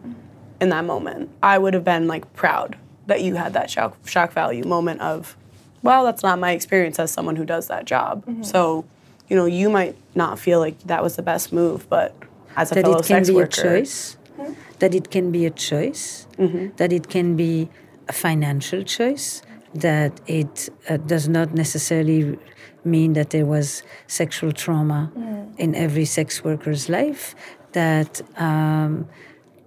in 0.60 0.70
that 0.70 0.86
moment. 0.86 1.30
I 1.44 1.58
would 1.58 1.74
have 1.74 1.84
been 1.84 2.08
like 2.08 2.34
proud 2.34 2.78
that 3.08 3.22
you 3.22 3.36
had 3.36 3.54
that 3.54 3.70
shock 3.70 3.96
shock 4.08 4.32
value 4.32 4.64
moment 4.64 5.02
of, 5.02 5.38
well, 5.84 6.04
that's 6.04 6.24
not 6.24 6.40
my 6.40 6.52
experience 6.52 6.98
as 6.98 7.12
someone 7.12 7.36
who 7.36 7.46
does 7.46 7.68
that 7.68 7.86
job. 7.86 8.26
Mm-hmm. 8.26 8.44
So, 8.44 8.86
you 9.28 9.36
know, 9.36 9.46
you 9.46 9.70
might 9.70 9.96
not 10.16 10.40
feel 10.40 10.60
like 10.60 10.80
that 10.84 11.04
was 11.04 11.16
the 11.16 11.22
best 11.22 11.54
move, 11.54 11.88
but 11.90 12.16
as 12.56 12.72
a 12.72 12.76
that 12.76 12.84
fellow 12.86 12.98
it 12.98 13.06
can 13.06 13.26
sex 13.26 13.30
be 13.30 13.36
worker, 13.36 13.62
a 13.62 13.80
choice, 13.80 14.18
hmm? 14.38 14.54
that 14.80 14.96
it 14.96 15.12
can 15.12 15.32
be 15.32 15.46
a 15.46 15.52
choice, 15.52 16.28
mm-hmm. 16.38 16.76
that 16.78 16.92
it 16.92 17.10
can 17.10 17.36
be 17.36 17.70
a 18.08 18.14
financial 18.14 18.84
choice, 18.84 19.42
that 19.76 20.20
it 20.26 20.70
uh, 20.90 20.98
does 20.98 21.28
not 21.28 21.54
necessarily 21.54 22.38
mean 22.86 23.14
that 23.14 23.30
there 23.32 23.46
was 23.46 23.84
sexual 24.08 24.52
trauma 24.52 25.12
mm. 25.18 25.60
in 25.60 25.76
every 25.76 26.06
sex 26.06 26.44
worker's 26.44 26.90
life. 26.90 27.36
That 27.74 28.22
um, 28.40 29.08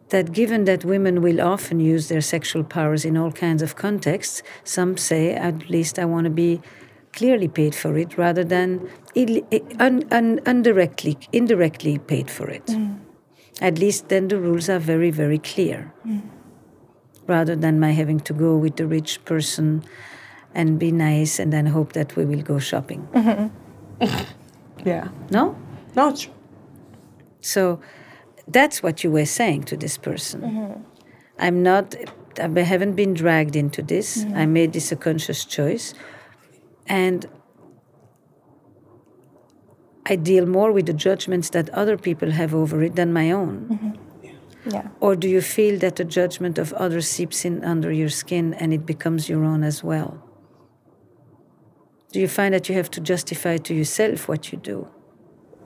that 0.08 0.32
given 0.32 0.64
that 0.64 0.84
women 0.84 1.20
will 1.20 1.40
often 1.40 1.80
use 1.80 2.08
their 2.08 2.20
sexual 2.20 2.64
powers 2.64 3.04
in 3.04 3.16
all 3.16 3.32
kinds 3.32 3.62
of 3.62 3.76
contexts, 3.76 4.42
some 4.64 4.96
say 4.96 5.34
at 5.34 5.68
least 5.68 5.98
I 5.98 6.04
want 6.04 6.24
to 6.24 6.30
be 6.30 6.60
clearly 7.12 7.48
paid 7.48 7.74
for 7.74 7.98
it 7.98 8.16
rather 8.16 8.44
than 8.44 8.88
Ill- 9.14 9.46
un, 9.78 10.04
un, 10.10 10.40
indirectly, 10.46 11.18
indirectly 11.32 11.98
paid 11.98 12.30
for 12.30 12.48
it. 12.48 12.66
Mm. 12.66 13.00
At 13.60 13.78
least 13.78 14.08
then 14.08 14.28
the 14.28 14.38
rules 14.38 14.68
are 14.68 14.78
very, 14.78 15.10
very 15.10 15.38
clear. 15.38 15.92
Mm. 16.06 16.22
Rather 17.26 17.56
than 17.56 17.80
my 17.80 17.90
having 17.90 18.20
to 18.20 18.32
go 18.32 18.56
with 18.56 18.76
the 18.76 18.86
rich 18.86 19.22
person 19.24 19.84
and 20.54 20.78
be 20.78 20.90
nice 20.90 21.38
and 21.38 21.52
then 21.52 21.66
hope 21.66 21.92
that 21.92 22.16
we 22.16 22.24
will 22.24 22.42
go 22.42 22.58
shopping. 22.58 23.06
Mm-hmm. 23.12 24.88
Yeah. 24.88 25.08
No? 25.30 25.56
No, 25.94 26.14
true. 26.14 26.32
So 27.40 27.80
that's 28.46 28.82
what 28.82 29.04
you 29.04 29.10
were 29.10 29.26
saying 29.26 29.64
to 29.64 29.76
this 29.76 29.98
person. 29.98 30.40
Mm-hmm. 30.40 30.80
I'm 31.38 31.62
not, 31.62 31.94
I 32.40 32.60
haven't 32.60 32.94
been 32.94 33.14
dragged 33.14 33.56
into 33.56 33.82
this. 33.82 34.24
Mm-hmm. 34.24 34.36
I 34.36 34.46
made 34.46 34.72
this 34.72 34.90
a 34.92 34.96
conscious 34.96 35.44
choice. 35.44 35.94
And 36.86 37.26
I 40.06 40.16
deal 40.16 40.46
more 40.46 40.72
with 40.72 40.86
the 40.86 40.94
judgments 40.94 41.50
that 41.50 41.68
other 41.70 41.98
people 41.98 42.30
have 42.30 42.54
over 42.54 42.82
it 42.82 42.96
than 42.96 43.12
my 43.12 43.30
own. 43.30 43.98
Yeah. 44.64 44.88
Or 45.00 45.14
do 45.14 45.28
you 45.28 45.40
feel 45.40 45.78
that 45.80 45.96
the 45.96 46.04
judgment 46.04 46.58
of 46.58 46.72
others 46.72 47.08
seeps 47.08 47.44
in 47.44 47.64
under 47.64 47.92
your 47.92 48.08
skin 48.08 48.54
and 48.54 48.72
it 48.72 48.86
becomes 48.86 49.28
your 49.28 49.44
own 49.44 49.62
as 49.62 49.84
well? 49.84 50.22
Do 52.10 52.20
you 52.20 52.28
find 52.28 52.54
that 52.54 52.68
you 52.68 52.74
have 52.74 52.90
to 52.92 53.00
justify 53.00 53.58
to 53.58 53.74
yourself 53.74 54.28
what 54.28 54.50
you 54.50 54.58
do? 54.58 54.88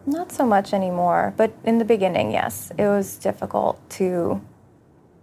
Not 0.07 0.33
so 0.33 0.45
much 0.45 0.75
anymore, 0.75 1.33
but 1.37 1.53
in 1.63 1.79
the 1.79 1.85
beginning, 1.85 2.33
yes, 2.33 2.73
it 2.77 2.87
was 2.89 3.17
difficult 3.17 3.79
to. 3.91 4.41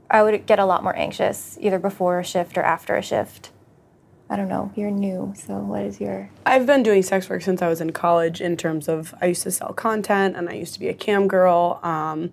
I 0.10 0.24
would 0.24 0.46
get 0.46 0.60
a 0.60 0.66
lot 0.66 0.82
more 0.82 0.96
anxious 0.96 1.58
either 1.60 1.78
before 1.78 2.20
a 2.20 2.24
shift 2.24 2.58
or 2.58 2.64
after 2.64 2.96
a 2.96 3.02
shift. 3.02 3.52
I 4.30 4.38
don't 4.38 4.48
know. 4.48 4.72
You're 4.76 4.92
new, 4.92 5.34
so 5.36 5.56
what 5.56 5.82
is 5.82 6.00
your? 6.00 6.30
I've 6.46 6.66
been 6.66 6.84
doing 6.84 7.04
sex 7.04 7.30
work 7.30 7.42
since 7.42 7.62
I 7.62 7.68
was 7.68 7.82
in 7.82 7.92
college. 7.92 8.40
In 8.40 8.56
terms 8.56 8.88
of, 8.88 9.14
I 9.22 9.26
used 9.26 9.44
to 9.44 9.52
sell 9.52 9.74
content 9.74 10.38
and 10.38 10.48
I 10.48 10.54
used 10.54 10.74
to 10.76 10.80
be 10.80 10.88
a 10.88 10.94
cam 10.94 11.28
girl, 11.28 11.80
um, 11.84 12.32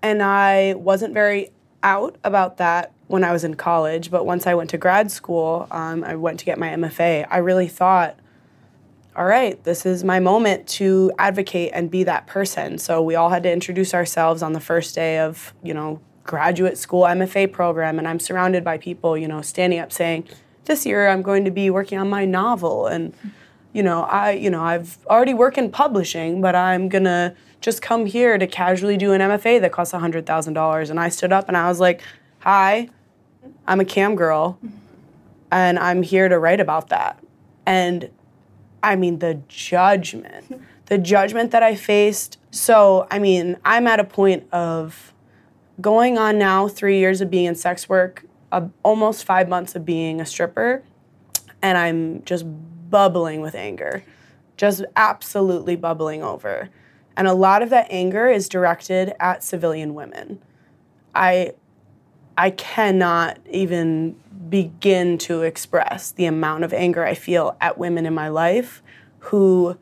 and 0.00 0.22
I 0.22 0.74
wasn't 0.74 1.14
very 1.14 1.50
out 1.82 2.16
about 2.22 2.58
that 2.58 2.92
when 3.12 3.24
I 3.24 3.30
was 3.30 3.44
in 3.44 3.54
college. 3.54 4.10
But 4.10 4.24
once 4.24 4.46
I 4.46 4.54
went 4.54 4.70
to 4.70 4.78
grad 4.78 5.10
school, 5.10 5.68
um, 5.70 6.02
I 6.02 6.16
went 6.16 6.38
to 6.40 6.46
get 6.46 6.58
my 6.58 6.68
MFA. 6.68 7.26
I 7.30 7.36
really 7.38 7.68
thought, 7.68 8.18
all 9.14 9.26
right, 9.26 9.62
this 9.64 9.84
is 9.84 10.02
my 10.02 10.18
moment 10.18 10.66
to 10.80 11.12
advocate 11.18 11.72
and 11.74 11.90
be 11.90 12.04
that 12.04 12.26
person. 12.26 12.78
So 12.78 13.02
we 13.02 13.14
all 13.14 13.28
had 13.28 13.42
to 13.42 13.52
introduce 13.52 13.92
ourselves 13.92 14.42
on 14.42 14.54
the 14.54 14.60
first 14.60 14.94
day 14.94 15.18
of, 15.18 15.52
you 15.62 15.74
know, 15.74 16.00
graduate 16.24 16.78
school 16.78 17.02
MFA 17.02 17.52
program 17.52 17.98
and 17.98 18.08
I'm 18.08 18.18
surrounded 18.18 18.64
by 18.64 18.78
people, 18.78 19.18
you 19.18 19.28
know, 19.28 19.42
standing 19.42 19.78
up 19.78 19.92
saying, 19.92 20.26
"This 20.64 20.86
year 20.86 21.08
I'm 21.08 21.20
going 21.20 21.44
to 21.44 21.50
be 21.50 21.68
working 21.68 21.98
on 21.98 22.08
my 22.08 22.24
novel 22.24 22.86
and 22.86 23.12
you 23.74 23.82
know, 23.82 24.04
I 24.04 24.30
you 24.32 24.48
know, 24.48 24.62
I've 24.62 24.98
already 25.06 25.34
worked 25.34 25.58
in 25.58 25.70
publishing, 25.70 26.40
but 26.40 26.54
I'm 26.54 26.88
going 26.88 27.04
to 27.04 27.34
just 27.60 27.82
come 27.82 28.06
here 28.06 28.38
to 28.38 28.46
casually 28.46 28.96
do 28.96 29.12
an 29.12 29.20
MFA 29.20 29.60
that 29.60 29.72
costs 29.72 29.92
$100,000." 29.92 30.90
And 30.90 30.98
I 31.00 31.08
stood 31.10 31.32
up 31.32 31.48
and 31.48 31.56
I 31.56 31.68
was 31.68 31.80
like, 31.80 32.00
"Hi, 32.40 32.88
I'm 33.66 33.80
a 33.80 33.84
cam 33.84 34.16
girl 34.16 34.58
and 35.50 35.78
I'm 35.78 36.02
here 36.02 36.28
to 36.28 36.38
write 36.38 36.60
about 36.60 36.88
that." 36.88 37.18
And 37.66 38.10
I 38.82 38.96
mean, 38.96 39.20
the 39.20 39.40
judgment, 39.48 40.60
the 40.86 40.98
judgment 40.98 41.52
that 41.52 41.62
I 41.62 41.74
faced. 41.74 42.38
So, 42.50 43.06
I 43.10 43.18
mean, 43.18 43.56
I'm 43.64 43.86
at 43.86 44.00
a 44.00 44.04
point 44.04 44.52
of 44.52 45.12
going 45.80 46.18
on 46.18 46.38
now 46.38 46.68
three 46.68 46.98
years 46.98 47.20
of 47.20 47.30
being 47.30 47.46
in 47.46 47.54
sex 47.54 47.88
work, 47.88 48.24
uh, 48.50 48.68
almost 48.82 49.24
five 49.24 49.48
months 49.48 49.74
of 49.74 49.84
being 49.84 50.20
a 50.20 50.26
stripper, 50.26 50.82
and 51.62 51.78
I'm 51.78 52.22
just 52.24 52.44
bubbling 52.90 53.40
with 53.40 53.54
anger, 53.54 54.04
just 54.56 54.84
absolutely 54.96 55.76
bubbling 55.76 56.22
over. 56.22 56.68
And 57.16 57.26
a 57.26 57.34
lot 57.34 57.62
of 57.62 57.70
that 57.70 57.86
anger 57.90 58.28
is 58.28 58.48
directed 58.48 59.14
at 59.20 59.44
civilian 59.44 59.94
women. 59.94 60.40
I 61.14 61.52
I 62.36 62.50
cannot 62.50 63.38
even 63.50 64.16
begin 64.48 65.18
to 65.18 65.42
express 65.42 66.10
the 66.12 66.26
amount 66.26 66.64
of 66.64 66.72
anger 66.72 67.04
I 67.04 67.14
feel 67.14 67.56
at 67.60 67.78
women 67.78 68.06
in 68.06 68.14
my 68.14 68.28
life 68.28 68.82
who 69.18 69.78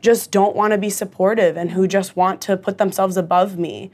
just 0.00 0.30
don't 0.30 0.56
want 0.56 0.72
to 0.72 0.78
be 0.78 0.90
supportive 0.90 1.56
and 1.56 1.72
who 1.72 1.86
just 1.86 2.16
want 2.16 2.40
to 2.42 2.56
put 2.56 2.78
themselves 2.78 3.16
above 3.16 3.58
me. 3.58 3.90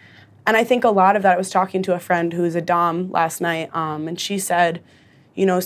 And 0.47 0.57
I 0.57 0.63
think 0.63 0.85
a 0.85 0.91
lot 0.91 1.17
of 1.17 1.23
that, 1.23 1.35
I 1.35 1.37
was 1.37 1.51
talking 1.51 1.83
to 1.85 1.95
a 1.95 1.99
friend 1.99 2.33
who's 2.33 2.55
a 2.55 2.61
Dom 2.61 3.11
last 3.11 3.41
night, 3.41 3.75
um, 3.75 4.07
and 4.07 4.19
she 4.21 4.39
said, 4.39 4.81
you 5.35 5.45
know, 5.45 5.61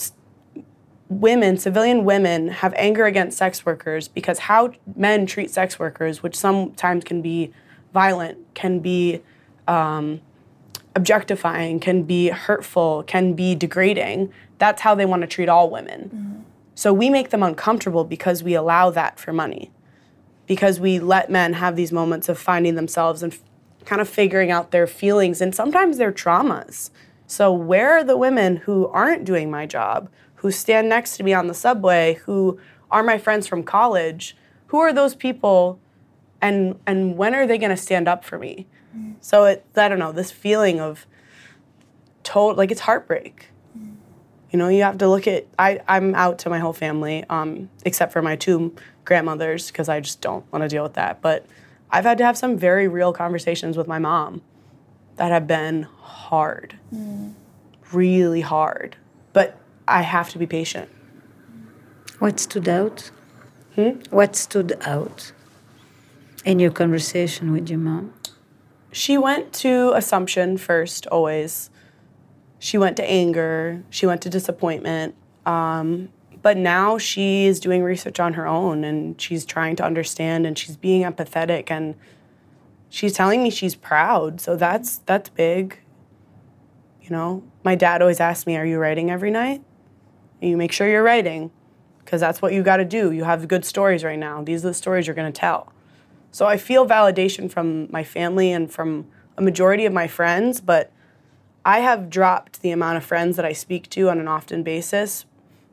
women, 1.11 1.59
civilian 1.59 2.05
women, 2.05 2.48
have 2.48 2.72
anger 2.76 3.05
against 3.05 3.37
sex 3.37 3.66
workers 3.66 4.09
because 4.09 4.38
how 4.38 4.72
men 4.96 5.26
treat 5.26 5.50
sex 5.50 5.79
workers, 5.79 6.22
which 6.22 6.35
sometimes 6.35 7.05
can 7.05 7.20
be 7.20 7.53
violent, 7.92 8.38
can 8.55 8.79
be 8.79 9.20
um, 9.68 10.22
objectifying, 10.96 11.81
can 11.81 12.03
be 12.03 12.29
hurtful, 12.29 13.03
can 13.05 13.35
be 13.35 13.55
degrading. 13.55 14.33
That's 14.59 14.83
how 14.83 14.94
they 14.94 15.07
want 15.07 15.22
to 15.22 15.29
treat 15.29 15.48
all 15.48 15.70
women. 15.70 16.11
Mm-hmm. 16.14 16.42
So 16.74 16.92
we 16.92 17.11
make 17.11 17.31
them 17.31 17.42
uncomfortable 17.42 18.05
because 18.05 18.42
we 18.42 18.55
allow 18.55 18.90
that 18.90 19.18
for 19.18 19.33
money, 19.33 19.70
because 20.46 20.81
we 20.81 20.98
let 20.98 21.31
men 21.31 21.55
have 21.55 21.76
these 21.76 21.92
moments 21.92 22.29
of 22.29 22.38
finding 22.38 22.74
themselves 22.74 23.22
and 23.22 23.33
f- 23.33 23.42
kind 23.85 24.00
of 24.00 24.09
figuring 24.09 24.50
out 24.50 24.70
their 24.70 24.87
feelings 24.87 25.40
and 25.40 25.55
sometimes 25.55 25.98
their 25.98 26.12
traumas. 26.12 26.90
So 27.26 27.53
where 27.53 27.92
are 27.92 28.05
the 28.05 28.16
women 28.16 28.57
who 28.57 28.88
aren't 28.88 29.24
doing 29.24 29.50
my 29.50 29.66
job, 29.66 30.11
who 30.37 30.50
stand 30.50 30.88
next 30.88 31.16
to 31.18 31.22
me 31.22 31.33
on 31.33 31.46
the 31.46 31.55
subway, 31.55 32.14
who 32.24 32.59
are 32.90 33.03
my 33.03 33.18
friends 33.18 33.46
from 33.46 33.62
college? 33.62 34.37
Who 34.68 34.79
are 34.79 34.92
those 34.92 35.14
people 35.14 35.79
and 36.40 36.79
and 36.87 37.16
when 37.16 37.35
are 37.35 37.46
they 37.46 37.59
going 37.59 37.70
to 37.70 37.76
stand 37.76 38.09
up 38.09 38.24
for 38.24 38.38
me? 38.38 38.66
So 39.20 39.44
it 39.44 39.64
I 39.76 39.88
don't 39.88 39.98
know, 39.98 40.12
this 40.12 40.31
feeling 40.31 40.81
of 40.81 41.07
total 42.22 42.57
like 42.57 42.70
it's 42.70 42.81
heartbreak. 42.81 43.48
You 44.53 44.59
know, 44.59 44.68
you 44.68 44.83
have 44.83 44.98
to 44.98 45.09
look 45.09 45.26
at 45.29 45.46
I 45.59 45.81
I'm 45.87 46.14
out 46.14 46.38
to 46.40 46.50
my 46.50 46.59
whole 46.59 46.72
family 46.72 47.24
um 47.29 47.70
except 47.85 48.12
for 48.12 48.22
my 48.22 48.37
two 48.37 48.74
grandmothers 49.05 49.68
because 49.68 49.88
I 49.88 50.00
just 50.00 50.20
don't 50.20 50.50
want 50.53 50.62
to 50.62 50.68
deal 50.68 50.83
with 50.83 50.94
that, 50.94 51.20
but 51.20 51.46
I've 51.90 52.05
had 52.05 52.18
to 52.18 52.24
have 52.24 52.37
some 52.37 52.57
very 52.57 52.87
real 52.88 53.12
conversations 53.12 53.76
with 53.76 53.87
my 53.88 53.98
mom 53.98 54.42
that 55.16 55.31
have 55.33 55.46
been 55.46 55.83
hard. 56.00 56.79
Really 57.92 58.40
hard. 58.40 58.96
But 59.33 59.59
I 59.88 60.03
have 60.03 60.31
to 60.31 60.38
be 60.38 60.46
patient. 60.46 60.88
What 62.20 62.38
stood 62.38 62.68
out? 62.68 63.11
What 64.11 64.37
stood 64.37 64.76
out 64.83 65.33
in 66.44 66.59
your 66.59 66.70
conversation 66.70 67.50
with 67.53 67.68
your 67.68 67.79
mom? 67.79 68.14
She 68.92 69.16
went 69.16 69.53
to 69.55 69.92
assumption 69.94 70.57
first, 70.57 71.07
always. 71.07 71.70
She 72.59 72.76
went 72.76 72.96
to 72.96 73.05
anger. 73.05 73.83
She 73.90 74.07
went 74.07 74.22
to 74.22 74.31
disappointment. 74.31 75.14
Um, 75.46 76.11
but 76.42 76.57
now 76.57 76.98
she's 76.98 77.61
doing 77.61 77.83
research 77.83 78.18
on 78.18 78.35
her 78.35 78.46
own 78.46 78.85
and 78.85 79.20
she's 79.20 79.44
trying 79.44 79.76
to 79.76 79.85
understand 79.85 80.46
and 80.46 80.57
she's 80.59 80.76
being 80.76 81.03
empathetic 81.03 81.70
and 81.70 81.94
she's 82.88 83.12
telling 83.12 83.42
me 83.42 83.50
she's 83.50 83.74
proud. 83.74 84.40
So 84.40 84.57
that's 84.57 84.98
that's 84.98 85.29
big. 85.29 85.79
You 87.03 87.11
know, 87.11 87.42
my 87.64 87.74
dad 87.74 88.03
always 88.03 88.20
asked 88.20 88.46
me, 88.46 88.57
"Are 88.57 88.64
you 88.64 88.79
writing 88.79 89.11
every 89.11 89.31
night?" 89.31 89.62
And 90.40 90.50
you 90.50 90.57
make 90.57 90.72
sure 90.72 90.88
you're 90.88 91.03
writing 91.03 91.50
because 91.98 92.20
that's 92.20 92.40
what 92.40 92.53
you 92.53 92.62
got 92.62 92.79
to 92.79 92.85
do. 92.85 93.12
You 93.12 93.24
have 93.24 93.46
good 93.48 93.64
stories 93.64 94.03
right 94.03 94.18
now. 94.18 94.42
These 94.42 94.64
are 94.64 94.68
the 94.68 94.74
stories 94.74 95.07
you're 95.07 95.16
going 95.16 95.31
to 95.31 95.38
tell. 95.38 95.72
So 96.30 96.46
I 96.46 96.56
feel 96.56 96.86
validation 96.86 97.50
from 97.50 97.90
my 97.90 98.04
family 98.04 98.52
and 98.52 98.70
from 98.70 99.06
a 99.36 99.42
majority 99.42 99.84
of 99.86 99.92
my 99.92 100.06
friends, 100.06 100.60
but 100.60 100.92
I 101.64 101.80
have 101.80 102.08
dropped 102.08 102.62
the 102.62 102.70
amount 102.70 102.96
of 102.96 103.04
friends 103.04 103.36
that 103.36 103.44
I 103.44 103.52
speak 103.52 103.90
to 103.90 104.08
on 104.08 104.18
an 104.18 104.28
often 104.28 104.62
basis 104.62 105.26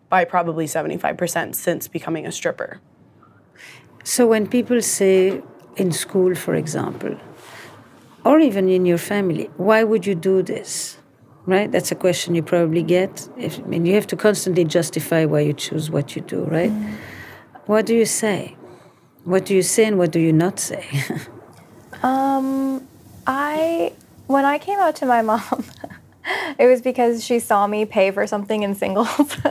by 0.10 0.26
probably 0.26 0.66
75% 0.66 1.56
since 1.56 1.88
becoming 1.88 2.26
a 2.26 2.32
stripper. 2.32 2.80
So 4.04 4.26
when 4.28 4.48
people 4.48 4.82
say 4.82 5.42
in 5.76 5.92
school, 5.92 6.34
for 6.34 6.56
example, 6.56 7.18
or 8.26 8.40
even 8.40 8.68
in 8.70 8.86
your 8.86 8.98
family, 8.98 9.50
why 9.58 9.84
would 9.84 10.06
you 10.06 10.16
do 10.16 10.42
this? 10.42 10.98
Right? 11.46 11.72
That's 11.72 11.94
a 11.94 11.96
question 11.96 12.36
you 12.36 12.44
probably 12.44 12.84
get. 12.84 13.30
If, 13.38 13.60
I 13.60 13.64
mean, 13.64 13.86
you 13.86 13.94
have 13.96 14.08
to 14.08 14.18
constantly 14.18 14.66
justify 14.66 15.24
why 15.24 15.42
you 15.42 15.54
choose 15.54 15.90
what 15.90 16.14
you 16.14 16.22
do, 16.22 16.44
right? 16.44 16.72
What 17.68 17.86
do 17.86 17.96
you 17.96 18.06
say? 18.06 18.57
What 19.28 19.44
do 19.44 19.54
you 19.54 19.62
say 19.62 19.84
and 19.84 19.98
what 19.98 20.12
do 20.12 20.22
you 20.22 20.32
not 20.32 20.58
say? 20.58 20.86
Um, 22.04 22.88
I 23.26 23.92
when 24.28 24.46
I 24.46 24.60
came 24.60 24.78
out 24.78 24.96
to 24.98 25.08
my 25.08 25.24
mom, 25.24 25.66
it 26.60 26.68
was 26.68 26.80
because 26.80 27.26
she 27.26 27.40
saw 27.40 27.66
me 27.66 27.86
pay 27.86 28.12
for 28.12 28.28
something 28.28 28.64
in 28.64 28.76
singles. 28.76 29.38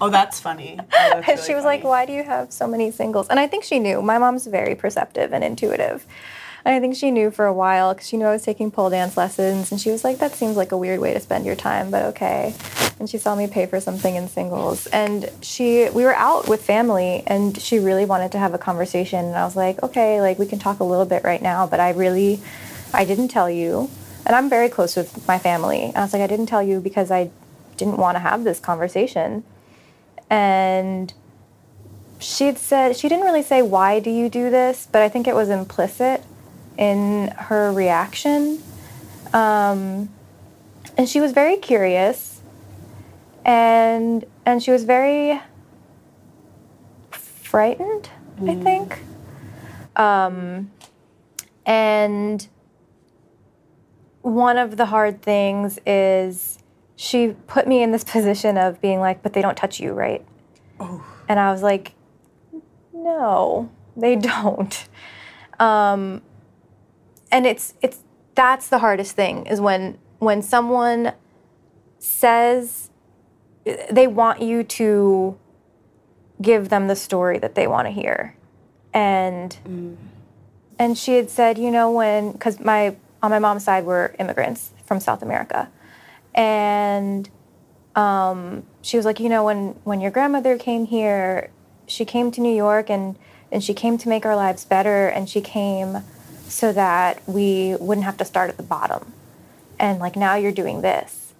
Oh, 0.00 0.10
that's 0.10 0.40
funny. 0.40 0.76
Oh, 0.80 0.86
that's 0.90 1.14
and 1.14 1.26
really 1.28 1.42
she 1.46 1.54
was 1.54 1.64
like, 1.64 1.84
"Why 1.84 2.04
do 2.04 2.12
you 2.12 2.24
have 2.24 2.52
so 2.52 2.66
many 2.66 2.90
singles?" 2.90 3.28
And 3.28 3.38
I 3.38 3.46
think 3.46 3.62
she 3.62 3.78
knew. 3.78 4.02
My 4.02 4.18
mom's 4.18 4.44
very 4.46 4.74
perceptive 4.74 5.32
and 5.32 5.44
intuitive. 5.44 6.04
And 6.64 6.74
I 6.74 6.80
think 6.80 6.96
she 6.96 7.10
knew 7.10 7.30
for 7.30 7.44
a 7.44 7.52
while 7.52 7.92
because 7.92 8.08
she 8.08 8.16
knew 8.16 8.24
I 8.24 8.32
was 8.32 8.42
taking 8.42 8.70
pole 8.70 8.88
dance 8.88 9.16
lessons, 9.16 9.70
and 9.70 9.80
she 9.80 9.90
was 9.90 10.02
like, 10.02 10.18
"That 10.18 10.32
seems 10.32 10.56
like 10.56 10.72
a 10.72 10.78
weird 10.78 11.00
way 11.00 11.12
to 11.12 11.20
spend 11.20 11.44
your 11.44 11.56
time, 11.56 11.90
but 11.90 12.04
okay." 12.06 12.54
And 12.98 13.10
she 13.10 13.18
saw 13.18 13.34
me 13.34 13.46
pay 13.46 13.66
for 13.66 13.80
something 13.80 14.14
in 14.14 14.28
singles, 14.28 14.86
and 14.86 15.30
she 15.42 15.90
we 15.90 16.04
were 16.04 16.14
out 16.14 16.48
with 16.48 16.62
family, 16.62 17.22
and 17.26 17.60
she 17.60 17.78
really 17.78 18.06
wanted 18.06 18.32
to 18.32 18.38
have 18.38 18.54
a 18.54 18.58
conversation, 18.58 19.24
and 19.26 19.34
I 19.34 19.44
was 19.44 19.56
like, 19.56 19.82
"Okay, 19.82 20.20
like 20.22 20.38
we 20.38 20.46
can 20.46 20.58
talk 20.58 20.80
a 20.80 20.84
little 20.84 21.04
bit 21.04 21.22
right 21.22 21.42
now, 21.42 21.66
but 21.66 21.80
I 21.80 21.90
really, 21.90 22.40
I 22.94 23.04
didn't 23.04 23.28
tell 23.28 23.50
you." 23.50 23.90
And 24.26 24.34
I'm 24.34 24.48
very 24.48 24.68
close 24.68 24.96
with 24.96 25.26
my 25.28 25.38
family. 25.38 25.82
And 25.84 25.98
I 25.98 26.02
was 26.02 26.12
like, 26.12 26.22
I 26.22 26.26
didn't 26.26 26.46
tell 26.46 26.62
you 26.62 26.80
because 26.80 27.10
I 27.10 27.30
didn't 27.76 27.98
want 27.98 28.14
to 28.16 28.20
have 28.20 28.44
this 28.44 28.58
conversation. 28.58 29.44
And 30.30 31.12
she 32.18 32.46
had 32.46 32.56
said, 32.56 32.96
she 32.96 33.08
didn't 33.08 33.24
really 33.24 33.42
say, 33.42 33.60
why 33.60 34.00
do 34.00 34.10
you 34.10 34.30
do 34.30 34.48
this? 34.50 34.88
But 34.90 35.02
I 35.02 35.10
think 35.10 35.28
it 35.28 35.34
was 35.34 35.50
implicit 35.50 36.24
in 36.76 37.28
her 37.28 37.72
reaction. 37.72 38.62
Um, 39.32 40.08
and 40.96 41.08
she 41.08 41.20
was 41.20 41.32
very 41.32 41.56
curious. 41.56 42.40
And, 43.44 44.24
and 44.46 44.62
she 44.62 44.70
was 44.70 44.84
very 44.84 45.40
frightened, 47.10 48.10
I 48.46 48.54
think. 48.56 49.00
Um, 49.96 50.70
and 51.66 52.46
one 54.22 54.56
of 54.56 54.76
the 54.76 54.86
hard 54.86 55.22
things 55.22 55.78
is 55.86 56.58
she 56.96 57.36
put 57.46 57.66
me 57.66 57.82
in 57.82 57.92
this 57.92 58.04
position 58.16 58.56
of 58.56 58.80
being 58.80 59.00
like, 59.00 59.22
but 59.22 59.32
they 59.34 59.42
don't 59.42 59.56
touch 59.56 59.80
you, 59.80 59.92
right? 59.92 60.24
Oh. 60.80 61.04
And 61.28 61.38
I 61.38 61.52
was 61.52 61.62
like, 61.62 61.92
no, 62.92 63.70
they 63.96 64.16
don't. 64.16 64.88
Um, 65.60 66.22
and 67.34 67.46
it's 67.46 67.74
it's 67.82 67.98
that's 68.36 68.68
the 68.68 68.78
hardest 68.78 69.16
thing 69.16 69.46
is 69.46 69.60
when 69.60 69.98
when 70.20 70.40
someone 70.40 71.12
says 71.98 72.90
they 73.90 74.06
want 74.06 74.40
you 74.40 74.62
to 74.62 75.36
give 76.40 76.68
them 76.68 76.86
the 76.86 76.96
story 76.96 77.38
that 77.38 77.56
they 77.56 77.66
want 77.66 77.86
to 77.86 77.90
hear, 77.90 78.36
and 78.94 79.58
and 80.78 80.96
she 80.96 81.16
had 81.16 81.28
said, 81.28 81.58
you 81.58 81.70
know, 81.70 81.90
when 81.90 82.32
because 82.32 82.60
my 82.60 82.96
on 83.20 83.30
my 83.30 83.40
mom's 83.40 83.64
side 83.64 83.84
were 83.84 84.14
immigrants 84.20 84.70
from 84.84 85.00
South 85.00 85.20
America, 85.20 85.68
and 86.36 87.28
um, 87.96 88.62
she 88.80 88.96
was 88.96 89.04
like, 89.04 89.18
you 89.18 89.28
know, 89.28 89.44
when 89.44 89.70
when 89.82 90.00
your 90.00 90.12
grandmother 90.12 90.56
came 90.56 90.86
here, 90.86 91.50
she 91.88 92.04
came 92.04 92.30
to 92.30 92.40
New 92.40 92.54
York 92.54 92.88
and 92.88 93.18
and 93.50 93.64
she 93.64 93.74
came 93.74 93.98
to 93.98 94.08
make 94.08 94.24
our 94.24 94.36
lives 94.36 94.64
better, 94.64 95.08
and 95.08 95.28
she 95.28 95.40
came 95.40 96.04
so 96.54 96.72
that 96.72 97.20
we 97.26 97.74
wouldn't 97.80 98.04
have 98.04 98.16
to 98.16 98.24
start 98.24 98.48
at 98.48 98.56
the 98.56 98.62
bottom, 98.62 99.12
and 99.76 99.98
like 99.98 100.14
now 100.14 100.36
you're 100.36 100.52
doing 100.52 100.82
this, 100.82 101.34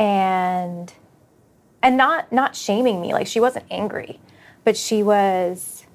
and 0.00 0.92
and 1.80 1.96
not 1.96 2.32
not 2.32 2.56
shaming 2.56 3.00
me, 3.00 3.12
like 3.12 3.28
she 3.28 3.38
wasn't 3.38 3.64
angry, 3.70 4.18
but 4.64 4.76
she 4.76 5.00
was 5.00 5.86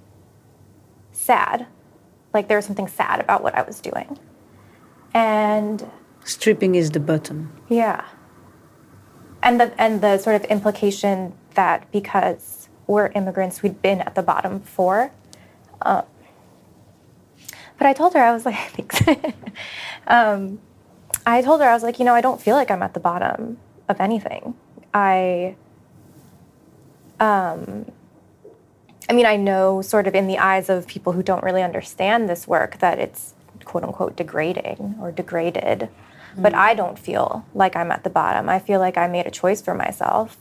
sad, 1.11 1.67
like 2.33 2.47
there 2.47 2.57
was 2.57 2.65
something 2.65 2.87
sad 2.87 3.19
about 3.19 3.43
what 3.43 3.53
I 3.53 3.63
was 3.63 3.81
doing, 3.81 4.17
and 5.13 5.91
Stripping 6.23 6.75
is 6.75 6.91
the 6.91 7.01
bottom. 7.01 7.51
yeah. 7.67 8.05
And 9.41 9.59
the 9.59 9.73
and 9.77 9.99
the 9.99 10.17
sort 10.19 10.37
of 10.37 10.45
implication 10.45 11.33
that 11.55 11.91
because 11.91 12.69
we're 12.87 13.07
immigrants, 13.07 13.61
we'd 13.61 13.81
been 13.81 13.99
at 13.99 14.15
the 14.15 14.23
bottom 14.23 14.59
before. 14.59 15.11
Um, 15.81 16.03
but 17.83 17.89
I 17.89 17.93
told 17.93 18.13
her 18.13 18.21
I 18.21 18.31
was 18.31 18.45
like, 18.45 18.55
thanks. 18.69 19.25
um, 20.07 20.59
I 21.25 21.41
told 21.41 21.59
her 21.59 21.67
I 21.67 21.73
was 21.73 21.83
like, 21.83 21.99
you 21.99 22.05
know, 22.05 22.13
I 22.13 22.21
don't 22.21 22.41
feel 22.41 22.55
like 22.55 22.71
I'm 22.71 22.81
at 22.81 22.93
the 22.93 23.01
bottom 23.01 23.57
of 23.89 23.99
anything. 23.99 24.55
I, 24.93 25.57
um, 27.19 27.91
I 29.09 29.11
mean, 29.11 29.25
I 29.25 29.35
know 29.35 29.81
sort 29.81 30.07
of 30.07 30.15
in 30.15 30.27
the 30.27 30.37
eyes 30.37 30.69
of 30.69 30.87
people 30.87 31.11
who 31.11 31.21
don't 31.21 31.43
really 31.43 31.61
understand 31.61 32.29
this 32.29 32.47
work 32.47 32.79
that 32.79 32.99
it's 32.99 33.33
quote 33.65 33.83
unquote 33.83 34.15
degrading 34.15 34.95
or 35.01 35.11
degraded. 35.11 35.89
But 36.37 36.53
I 36.53 36.75
don't 36.75 36.97
feel 36.97 37.45
like 37.53 37.75
I'm 37.75 37.91
at 37.91 38.05
the 38.05 38.09
bottom. 38.09 38.47
I 38.47 38.59
feel 38.59 38.79
like 38.79 38.97
I 38.97 39.07
made 39.07 39.27
a 39.27 39.31
choice 39.31 39.61
for 39.61 39.75
myself 39.75 40.37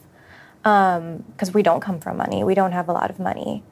because 0.61 1.53
we 1.53 1.61
don't 1.61 1.81
come 1.81 1.99
from 1.99 2.15
money. 2.15 2.41
We 2.45 2.55
don't 2.55 2.71
have 2.71 2.87
a 2.87 2.93
lot 2.93 3.09
of 3.09 3.19
money. 3.19 3.63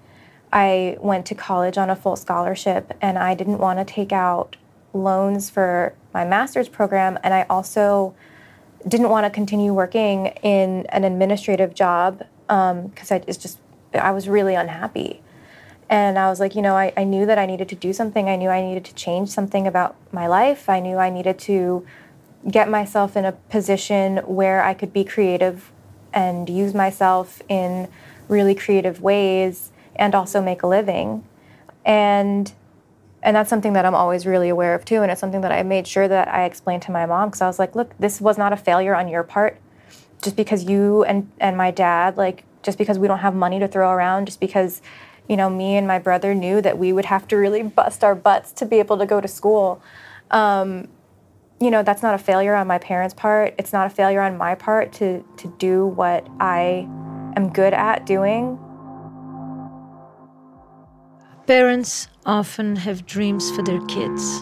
I 0.52 0.98
went 1.00 1.26
to 1.28 1.36
college 1.36 1.78
on 1.78 1.90
a 1.90 1.96
full 1.96 2.16
scholarship 2.16 2.94
and 3.02 3.18
I 3.18 3.36
didn't 3.36 3.60
want 3.60 3.80
to 3.80 3.94
take 3.94 4.12
out 4.12 4.58
loans 4.94 5.50
for 5.50 5.94
my 6.14 6.26
master's 6.26 6.68
program. 6.68 7.18
And 7.24 7.34
I 7.34 7.46
also 7.50 8.14
didn't 8.88 9.10
want 9.10 9.26
to 9.26 9.30
continue 9.30 9.74
working 9.74 10.28
in 10.44 10.86
an 10.88 11.04
administrative 11.04 11.74
job 11.74 12.24
um, 12.50 12.88
because 12.88 13.12
I 13.12 13.24
it's 13.28 13.38
just 13.38 13.60
I 13.94 14.12
was 14.12 14.28
really 14.28 14.56
unhappy. 14.56 15.22
And 15.90 16.18
I 16.18 16.30
was 16.30 16.40
like, 16.40 16.56
you 16.56 16.62
know, 16.62 16.76
I, 16.76 16.94
I 16.96 17.04
knew 17.04 17.26
that 17.26 17.38
I 17.38 17.46
needed 17.46 17.68
to 17.70 17.76
do 17.76 17.92
something. 17.92 18.30
I 18.30 18.38
knew 18.38 18.50
I 18.50 18.62
needed 18.62 18.86
to 18.86 18.96
change 18.96 19.30
something 19.30 19.68
about 19.68 19.96
my 20.14 20.26
life. 20.26 20.70
I 20.70 20.80
knew 20.80 20.98
I 20.98 21.10
needed 21.10 21.38
to 21.40 21.86
get 22.50 22.70
myself 22.70 23.18
in 23.18 23.26
a 23.26 23.34
position 23.34 24.18
where 24.20 24.64
I 24.64 24.74
could 24.74 24.94
be 24.94 25.04
creative 25.04 25.72
and 26.14 26.50
use 26.50 26.74
myself 26.74 27.42
in 27.50 27.90
really 28.30 28.56
creative 28.56 29.02
ways 29.02 29.72
and 29.95 30.15
also 30.15 30.41
make 30.41 30.63
a 30.63 30.67
living. 30.67 31.23
And 31.86 32.51
and 33.23 33.36
that's 33.36 33.49
something 33.49 33.73
that 33.73 33.86
I'm 33.86 33.95
always 33.95 34.25
really 34.25 34.49
aware 34.49 34.73
of 34.73 34.84
too. 34.84 35.01
And 35.01 35.12
it's 35.12 35.21
something 35.21 35.41
that 35.41 35.51
I 35.51 35.63
made 35.63 35.88
sure 35.88 36.08
that 36.08 36.27
I 36.27 36.45
explained 36.45 36.82
to 36.84 36.91
my 36.91 37.06
mom 37.06 37.30
because 37.30 37.41
I 37.41 37.47
was 37.47 37.60
like, 37.60 37.75
look, 37.75 37.95
this 37.99 38.19
was 38.19 38.38
not 38.38 38.51
a 38.51 38.58
failure 38.58 38.95
on 38.95 39.08
your 39.08 39.23
part. 39.23 39.60
Just 40.21 40.36
because 40.36 40.63
you 40.63 41.04
and, 41.04 41.32
and 41.39 41.56
my 41.56 41.71
dad, 41.71 42.17
like, 42.17 42.45
just 42.63 42.77
because 42.77 42.97
we 42.97 43.08
don't 43.08 43.19
have 43.19 43.36
money 43.36 43.60
to 43.60 43.67
throw 43.67 43.91
around, 43.91 44.25
just 44.25 44.39
because, 44.39 44.82
you 45.27 45.38
know, 45.38 45.49
me 45.49 45.77
and 45.77 45.88
my 45.88 45.99
brother 45.99 46.34
knew 46.34 46.62
that 46.62 46.77
we 46.77 46.93
would 46.93 47.06
have 47.06 47.27
to 47.27 47.38
really 47.38 47.63
bust 47.63 48.04
our 48.04 48.15
butts 48.15 48.51
to 48.54 48.65
be 48.65 48.80
able 48.80 48.97
to 48.97 49.06
go 49.06 49.21
to 49.21 49.27
school. 49.27 49.82
Um, 50.32 50.88
you 51.60 51.69
know, 51.69 51.84
that's 51.84 52.01
not 52.01 52.15
a 52.15 52.17
failure 52.17 52.56
on 52.56 52.65
my 52.65 52.80
parents' 52.80 53.13
part. 53.13 53.54
It's 53.60 53.71
not 53.71 53.86
a 53.86 53.89
failure 53.89 54.21
on 54.21 54.38
my 54.38 54.56
part 54.56 54.93
to, 54.93 55.23
to 55.38 55.47
do 55.60 55.86
what 55.86 56.27
I 56.39 56.88
am 57.36 57.49
good 57.54 57.73
at 57.73 58.06
doing. 58.08 58.60
Parents 61.52 62.08
often 62.26 62.78
have 62.78 63.06
dreams 63.06 63.52
for 63.52 63.62
their 63.62 63.82
kids. 63.88 64.42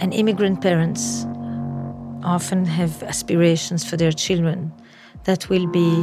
And 0.00 0.12
immigrant 0.12 0.60
parents 0.60 1.24
often 2.24 2.64
have 2.64 3.00
aspirations 3.04 3.88
for 3.88 3.96
their 3.96 4.10
children 4.10 4.72
that 5.22 5.48
will 5.48 5.68
be 5.68 6.02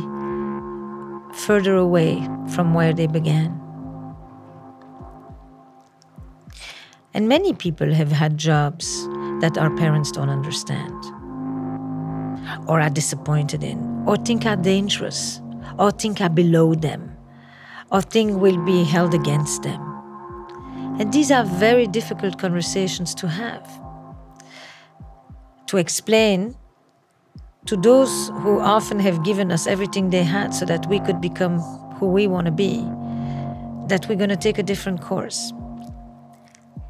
further 1.39 1.75
away 1.75 2.25
from 2.55 2.73
where 2.73 2.93
they 2.93 3.05
began. 3.05 3.51
And 7.13 7.27
many 7.27 7.51
people 7.51 7.93
have 7.93 8.13
had 8.13 8.37
jobs 8.37 9.09
that 9.41 9.57
our 9.57 9.75
parents 9.75 10.09
don't 10.09 10.29
understand, 10.29 10.95
or 12.69 12.79
are 12.79 12.89
disappointed 12.89 13.61
in, 13.61 14.05
or 14.07 14.15
think 14.15 14.45
are 14.45 14.55
dangerous, 14.55 15.41
or 15.77 15.91
think 15.91 16.21
are 16.21 16.29
below 16.29 16.75
them, 16.75 17.17
or 17.91 18.01
think 18.01 18.39
will 18.39 18.63
be 18.65 18.83
held 18.83 19.13
against 19.13 19.63
them. 19.63 19.81
And 20.99 21.11
these 21.11 21.31
are 21.31 21.43
very 21.43 21.87
difficult 21.87 22.37
conversations 22.39 23.13
to 23.15 23.27
have. 23.27 23.67
To 25.67 25.77
explain 25.77 26.55
to 27.65 27.75
those 27.77 28.29
who 28.41 28.59
often 28.59 28.99
have 28.99 29.23
given 29.23 29.51
us 29.51 29.67
everything 29.67 30.09
they 30.09 30.23
had 30.23 30.53
so 30.53 30.65
that 30.65 30.87
we 30.87 30.99
could 30.99 31.21
become 31.21 31.59
who 31.99 32.07
we 32.07 32.27
want 32.27 32.45
to 32.45 32.51
be, 32.51 32.77
that 33.87 34.07
we're 34.07 34.15
going 34.15 34.29
to 34.29 34.35
take 34.35 34.57
a 34.57 34.63
different 34.63 35.01
course. 35.01 35.53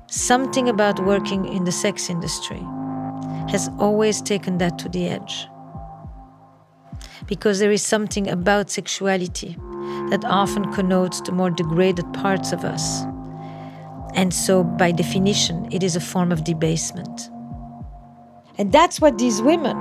Something 0.07 0.69
about 0.69 1.03
working 1.05 1.45
in 1.45 1.63
the 1.63 1.71
sex 1.71 2.09
industry 2.09 2.61
has 3.49 3.69
always 3.79 4.21
taken 4.21 4.57
that 4.59 4.77
to 4.79 4.89
the 4.89 5.07
edge. 5.07 5.47
Because 7.27 7.59
there 7.59 7.71
is 7.71 7.81
something 7.81 8.29
about 8.29 8.69
sexuality 8.69 9.57
that 10.09 10.23
often 10.25 10.71
connotes 10.73 11.21
the 11.21 11.31
more 11.31 11.49
degraded 11.49 12.11
parts 12.13 12.51
of 12.51 12.63
us. 12.63 13.03
And 14.13 14.33
so, 14.33 14.63
by 14.63 14.91
definition, 14.91 15.67
it 15.71 15.83
is 15.83 15.95
a 15.95 16.01
form 16.01 16.31
of 16.31 16.43
debasement. 16.43 17.29
And 18.57 18.71
that's 18.71 18.99
what 18.99 19.17
these 19.17 19.41
women, 19.41 19.77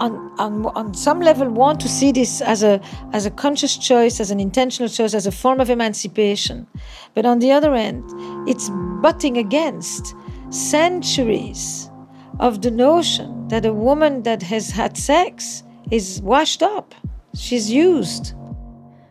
on, 0.00 0.34
on, 0.38 0.66
on 0.66 0.92
some 0.94 1.20
level, 1.20 1.48
want 1.48 1.80
to 1.80 1.88
see 1.88 2.12
this 2.12 2.42
as 2.42 2.62
a, 2.62 2.80
as 3.12 3.24
a 3.24 3.30
conscious 3.30 3.76
choice, 3.78 4.20
as 4.20 4.30
an 4.30 4.38
intentional 4.38 4.88
choice, 4.88 5.14
as 5.14 5.26
a 5.26 5.32
form 5.32 5.60
of 5.60 5.70
emancipation. 5.70 6.66
But 7.14 7.24
on 7.24 7.38
the 7.38 7.52
other 7.52 7.74
end, 7.74 8.04
it's 8.46 8.68
butting 9.00 9.38
against 9.38 10.14
centuries 10.50 11.90
of 12.38 12.60
the 12.60 12.70
notion 12.70 13.48
that 13.48 13.64
a 13.64 13.72
woman 13.72 14.24
that 14.24 14.42
has 14.42 14.70
had 14.70 14.96
sex 14.96 15.62
is 15.90 16.20
washed 16.22 16.62
up, 16.62 16.94
She's 17.34 17.70
used. 17.70 18.34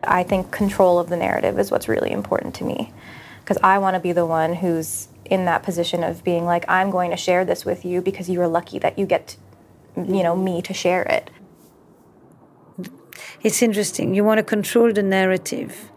I 0.08 0.22
think 0.22 0.50
control 0.50 0.98
of 0.98 1.08
the 1.08 1.16
narrative 1.16 1.58
is 1.58 1.70
what's 1.70 1.88
really 1.88 2.10
important 2.10 2.54
to 2.56 2.64
me 2.64 2.92
because 3.40 3.58
I 3.62 3.78
want 3.78 3.94
to 3.94 4.00
be 4.00 4.12
the 4.12 4.26
one 4.26 4.54
who's 4.54 5.08
in 5.24 5.44
that 5.44 5.62
position 5.62 6.02
of 6.02 6.24
being 6.24 6.44
like 6.44 6.64
I'm 6.68 6.90
going 6.90 7.10
to 7.10 7.16
share 7.16 7.44
this 7.44 7.64
with 7.64 7.84
you 7.84 8.00
because 8.00 8.28
you 8.28 8.40
are 8.40 8.48
lucky 8.48 8.78
that 8.78 8.98
you 8.98 9.06
get 9.06 9.36
you 9.96 10.22
know 10.22 10.36
me 10.36 10.62
to 10.62 10.74
share 10.74 11.02
it. 11.02 11.30
It's 13.42 13.62
interesting. 13.62 14.14
You 14.14 14.24
want 14.24 14.38
to 14.38 14.44
control 14.44 14.92
the 14.92 15.02
narrative. 15.02 15.90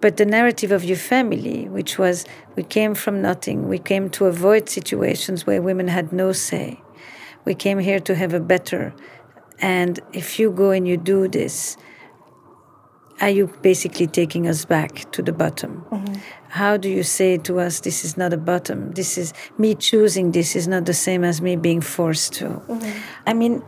But 0.00 0.16
the 0.16 0.24
narrative 0.24 0.72
of 0.72 0.82
your 0.82 0.96
family, 0.96 1.68
which 1.68 1.98
was 1.98 2.24
we 2.56 2.62
came 2.62 2.94
from 2.94 3.20
nothing, 3.20 3.68
we 3.68 3.78
came 3.78 4.08
to 4.10 4.26
avoid 4.26 4.70
situations 4.70 5.46
where 5.46 5.60
women 5.60 5.88
had 5.88 6.10
no 6.10 6.32
say. 6.32 6.80
We 7.44 7.54
came 7.54 7.78
here 7.78 8.00
to 8.00 8.14
have 8.14 8.32
a 8.32 8.40
better. 8.40 8.94
And 9.60 10.00
if 10.14 10.38
you 10.38 10.50
go 10.50 10.70
and 10.70 10.88
you 10.88 10.96
do 10.96 11.28
this, 11.28 11.76
are 13.20 13.30
you 13.30 13.52
basically 13.62 14.06
taking 14.06 14.48
us 14.48 14.64
back 14.64 15.10
to 15.12 15.22
the 15.22 15.32
bottom? 15.32 15.84
Mm-hmm. 15.90 16.14
How 16.48 16.76
do 16.76 16.88
you 16.88 17.02
say 17.02 17.36
to 17.38 17.60
us, 17.60 17.80
this 17.80 18.04
is 18.04 18.16
not 18.16 18.32
a 18.32 18.36
bottom? 18.36 18.92
This 18.92 19.18
is 19.18 19.32
me 19.58 19.74
choosing 19.74 20.32
this 20.32 20.56
is 20.56 20.66
not 20.66 20.86
the 20.86 20.94
same 20.94 21.22
as 21.22 21.40
me 21.40 21.56
being 21.56 21.80
forced 21.80 22.32
to. 22.34 22.46
Mm-hmm. 22.46 22.98
I 23.26 23.34
mean, 23.34 23.62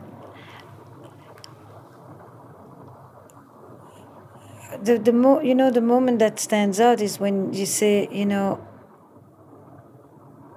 the 4.83 4.97
the 4.97 5.13
mo- 5.13 5.41
you 5.41 5.55
know 5.55 5.71
the 5.71 5.81
moment 5.81 6.19
that 6.19 6.39
stands 6.39 6.79
out 6.79 6.99
is 6.99 7.19
when 7.19 7.53
you 7.53 7.65
say 7.65 8.09
you 8.11 8.25
know 8.25 8.59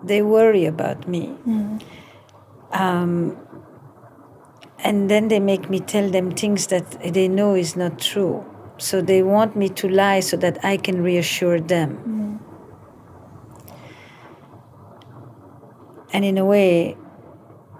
they 0.03 0.23
worry 0.23 0.65
about 0.65 1.07
me 1.07 1.37
mm. 1.47 1.83
um, 2.73 3.37
and 4.79 5.11
then 5.11 5.29
they 5.29 5.39
make 5.39 5.71
me 5.71 5.81
tell 5.81 6.11
them 6.11 6.33
things 6.33 6.67
that 6.69 6.91
they 7.13 7.29
know 7.29 7.55
is 7.55 7.77
not 7.77 7.99
true 7.99 8.45
so 8.79 9.01
they 9.01 9.23
want 9.23 9.57
me 9.57 9.69
to 9.69 9.89
lie 9.89 10.21
so 10.21 10.37
that 10.37 10.62
i 10.65 10.77
can 10.77 11.03
reassure 11.03 11.61
them 11.61 11.91
mm. 11.97 12.39
and 16.12 16.25
in 16.25 16.39
a 16.39 16.45
way 16.45 16.97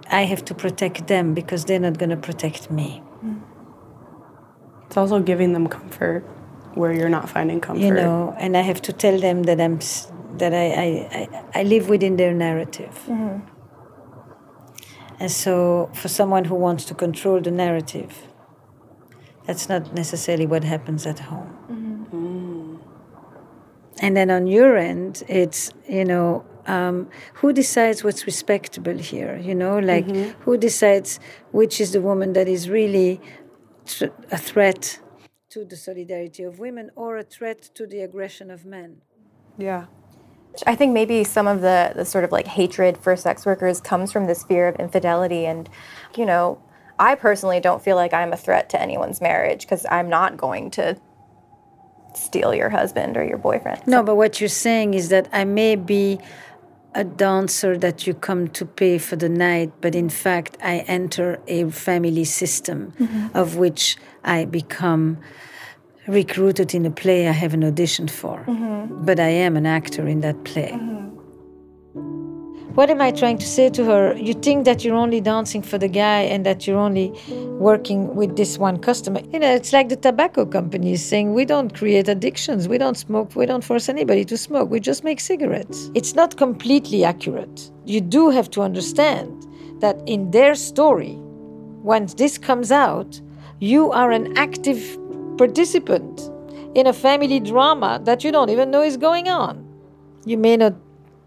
i 0.09 0.23
have 0.23 0.43
to 0.43 0.53
protect 0.53 1.07
them 1.07 1.33
because 1.33 1.65
they're 1.65 1.79
not 1.79 1.97
going 1.97 2.09
to 2.09 2.17
protect 2.17 2.71
me 2.71 3.01
mm. 3.23 3.41
it's 4.85 4.97
also 4.97 5.19
giving 5.19 5.53
them 5.53 5.67
comfort 5.67 6.23
where 6.77 6.93
you're 6.93 7.09
not 7.09 7.29
finding 7.29 7.59
comfort. 7.59 7.83
You 7.83 7.93
know, 7.93 8.35
and 8.37 8.55
I 8.55 8.61
have 8.61 8.81
to 8.83 8.93
tell 8.93 9.19
them 9.19 9.43
that 9.43 9.59
I'm 9.59 9.79
that 10.37 10.53
I 10.53 10.67
I, 10.85 10.87
I, 11.19 11.59
I 11.59 11.63
live 11.63 11.89
within 11.89 12.17
their 12.17 12.33
narrative. 12.33 12.95
Mm-hmm. 13.07 13.53
And 15.19 15.31
so, 15.31 15.89
for 15.93 16.07
someone 16.07 16.45
who 16.45 16.55
wants 16.55 16.85
to 16.85 16.93
control 16.93 17.41
the 17.41 17.49
narrative, 17.49 18.27
that's 19.47 19.69
not 19.69 19.93
necessarily 19.93 20.45
what 20.45 20.63
happens 20.63 21.07
at 21.07 21.19
home. 21.19 21.57
Mm-hmm. 21.71 22.15
Mm. 22.15 22.79
And 23.99 24.15
then 24.15 24.29
on 24.29 24.45
your 24.45 24.77
end, 24.77 25.23
it's 25.27 25.71
you 25.87 26.05
know 26.05 26.45
um, 26.67 27.09
who 27.35 27.53
decides 27.53 28.03
what's 28.03 28.25
respectable 28.25 28.97
here? 28.97 29.37
You 29.37 29.55
know, 29.55 29.79
like 29.79 30.05
mm-hmm. 30.05 30.39
who 30.41 30.57
decides 30.57 31.19
which 31.51 31.81
is 31.81 31.93
the 31.93 32.01
woman 32.01 32.33
that 32.33 32.47
is 32.47 32.69
really 32.69 33.19
tr- 33.85 34.15
a 34.31 34.37
threat 34.37 34.99
to 35.49 35.63
the 35.63 35.77
solidarity 35.77 36.43
of 36.43 36.59
women 36.59 36.91
or 36.95 37.17
a 37.17 37.23
threat 37.23 37.61
to 37.75 37.87
the 37.87 38.01
aggression 38.01 38.51
of 38.51 38.65
men. 38.65 39.01
Yeah. 39.57 39.85
I 40.65 40.75
think 40.75 40.91
maybe 40.93 41.23
some 41.23 41.47
of 41.47 41.61
the, 41.61 41.93
the 41.95 42.05
sort 42.05 42.23
of 42.23 42.31
like 42.31 42.47
hatred 42.47 42.97
for 42.97 43.15
sex 43.15 43.45
workers 43.45 43.79
comes 43.79 44.11
from 44.11 44.25
this 44.25 44.43
fear 44.43 44.67
of 44.67 44.75
infidelity. 44.75 45.45
And, 45.45 45.69
you 46.15 46.25
know, 46.25 46.61
I 46.99 47.15
personally 47.15 47.59
don't 47.59 47.81
feel 47.81 47.95
like 47.95 48.13
I'm 48.13 48.33
a 48.33 48.37
threat 48.37 48.69
to 48.71 48.81
anyone's 48.81 49.21
marriage 49.21 49.61
because 49.61 49.85
I'm 49.89 50.09
not 50.09 50.37
going 50.37 50.71
to 50.71 50.97
steal 52.15 52.53
your 52.53 52.69
husband 52.69 53.17
or 53.17 53.23
your 53.23 53.37
boyfriend. 53.37 53.85
No, 53.85 54.03
but 54.03 54.15
what 54.15 54.41
you're 54.41 54.49
saying 54.49 54.93
is 54.93 55.09
that 55.09 55.29
I 55.31 55.45
may 55.45 55.75
be 55.75 56.19
a 56.95 57.03
dancer 57.03 57.77
that 57.77 58.07
you 58.07 58.13
come 58.15 58.47
to 58.47 58.65
pay 58.65 58.97
for 58.97 59.15
the 59.15 59.29
night, 59.29 59.71
but 59.81 59.93
in 59.93 60.09
fact, 60.09 60.57
I 60.63 60.79
enter 60.87 61.39
a 61.47 61.69
family 61.69 62.23
system 62.23 62.93
mm-hmm. 62.99 63.37
of 63.37 63.55
which 63.55 63.97
I 64.23 64.45
become 64.45 65.19
recruited 66.07 66.73
in 66.73 66.85
a 66.85 66.91
play 66.91 67.27
I 67.27 67.33
haven't 67.33 67.61
auditioned 67.61 68.09
for. 68.09 68.43
Mm-hmm. 68.47 69.05
But 69.05 69.19
I 69.19 69.27
am 69.27 69.55
an 69.57 69.65
actor 69.65 70.07
in 70.07 70.21
that 70.21 70.43
play. 70.43 70.71
Mm-hmm. 70.73 71.06
What 72.77 72.91
am 72.91 73.01
I 73.01 73.09
trying 73.09 73.39
to 73.39 73.47
say 73.47 73.71
to 73.71 73.83
her? 73.85 74.15
You 74.15 74.35
think 74.35 74.65
that 74.65 74.85
you're 74.85 74.95
only 74.95 75.19
dancing 75.19 75.63
for 75.63 75.79
the 75.79 75.87
guy 75.87 76.19
and 76.21 76.45
that 76.45 76.67
you're 76.67 76.77
only 76.77 77.09
working 77.57 78.15
with 78.15 78.37
this 78.37 78.59
one 78.59 78.77
customer. 78.77 79.19
You 79.33 79.39
know, 79.39 79.51
it's 79.51 79.73
like 79.73 79.89
the 79.89 79.95
tobacco 79.95 80.45
companies 80.45 81.03
saying 81.03 81.33
we 81.33 81.43
don't 81.43 81.73
create 81.73 82.07
addictions, 82.07 82.67
we 82.67 82.77
don't 82.77 82.95
smoke, 82.95 83.35
we 83.35 83.47
don't 83.47 83.63
force 83.63 83.89
anybody 83.89 84.23
to 84.25 84.37
smoke, 84.37 84.69
we 84.69 84.79
just 84.79 85.03
make 85.03 85.19
cigarettes. 85.19 85.89
It's 85.95 86.13
not 86.13 86.37
completely 86.37 87.03
accurate. 87.03 87.71
You 87.85 87.99
do 87.99 88.29
have 88.29 88.47
to 88.51 88.61
understand 88.61 89.47
that 89.79 89.99
in 90.05 90.29
their 90.29 90.53
story, 90.53 91.15
once 91.81 92.13
this 92.13 92.37
comes 92.37 92.71
out, 92.71 93.19
you 93.59 93.91
are 93.91 94.11
an 94.11 94.37
active 94.37 94.99
participant 95.39 96.29
in 96.75 96.85
a 96.85 96.93
family 96.93 97.39
drama 97.39 97.99
that 98.03 98.23
you 98.23 98.31
don't 98.31 98.51
even 98.51 98.69
know 98.69 98.83
is 98.83 98.97
going 98.97 99.29
on. 99.29 99.65
You 100.27 100.37
may 100.37 100.57
not 100.57 100.75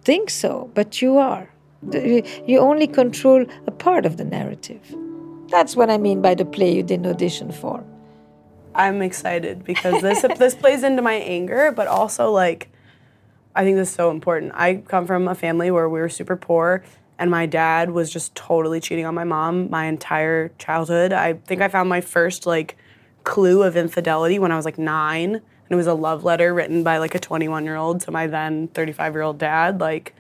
think 0.05 0.31
so, 0.31 0.71
but 0.75 1.01
you 1.03 1.19
are. 1.19 1.49
You 1.93 2.59
only 2.59 2.87
control 2.87 3.47
a 3.67 3.71
part 3.71 4.05
of 4.05 4.17
the 4.17 4.25
narrative. 4.25 4.95
That's 5.49 5.75
what 5.75 5.91
I 5.91 5.99
mean 5.99 6.21
by 6.21 6.35
the 6.35 6.45
play 6.45 6.75
you 6.75 6.83
didn't 6.83 7.07
audition 7.07 7.51
for. 7.51 7.83
I'm 8.75 9.03
excited 9.03 9.65
because 9.65 10.03
this 10.07 10.23
this 10.39 10.55
plays 10.55 10.83
into 10.83 11.03
my 11.03 11.15
anger, 11.15 11.73
but 11.73 11.87
also 11.87 12.31
like 12.31 12.71
I 13.55 13.65
think 13.65 13.77
this 13.77 13.89
is 13.89 13.95
so 13.95 14.11
important. 14.11 14.53
I 14.55 14.77
come 14.77 15.07
from 15.07 15.27
a 15.27 15.35
family 15.35 15.71
where 15.71 15.89
we 15.89 16.01
were 16.01 16.09
super 16.09 16.37
poor 16.37 16.85
and 17.19 17.31
my 17.31 17.47
dad 17.47 17.91
was 17.91 18.11
just 18.11 18.35
totally 18.35 18.81
cheating 18.81 19.07
on 19.07 19.15
my 19.15 19.25
mom 19.25 19.71
my 19.71 19.87
entire 19.87 20.51
childhood. 20.59 21.13
I 21.13 21.35
think 21.35 21.61
I 21.61 21.69
found 21.69 21.89
my 21.89 22.01
first 22.01 22.47
like 22.47 22.77
clue 23.25 23.63
of 23.63 23.77
infidelity 23.77 24.39
when 24.39 24.53
I 24.53 24.57
was 24.57 24.65
like 24.65 24.79
9 24.79 25.43
and 25.71 25.77
it 25.77 25.77
was 25.77 25.87
a 25.87 25.95
love 25.95 26.25
letter 26.25 26.53
written 26.53 26.83
by 26.83 26.99
like 26.99 27.15
a 27.15 27.21
21 27.21 27.65
year 27.65 27.77
old 27.77 28.01
to 28.01 28.11
my 28.11 28.27
then 28.27 28.67
35 28.69 29.15
year 29.15 29.23
old 29.23 29.39
dad. 29.39 29.81
Like 29.81 30.15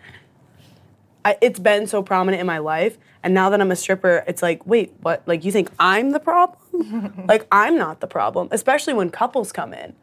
I, 1.25 1.37
it's 1.41 1.59
been 1.59 1.89
so 1.89 2.03
prominent 2.03 2.41
in 2.41 2.47
my 2.47 2.59
life. 2.59 2.97
And 3.23 3.35
now 3.35 3.51
that 3.51 3.61
i'm 3.61 3.71
a 3.71 3.77
stripper 3.77 4.25
it's 4.29 4.43
like 4.43 4.65
wait 4.65 4.95
what? 5.01 5.23
Like 5.27 5.45
you 5.45 5.51
think 5.51 5.71
i'm 5.79 6.13
the 6.13 6.21
problem? 6.21 6.57
Like 7.29 7.47
i'm 7.51 7.77
not 7.77 8.01
the 8.01 8.07
problem 8.07 8.49
especially 8.53 8.95
when 8.95 9.11
couples 9.11 9.51
come 9.51 9.75
in. 9.75 9.95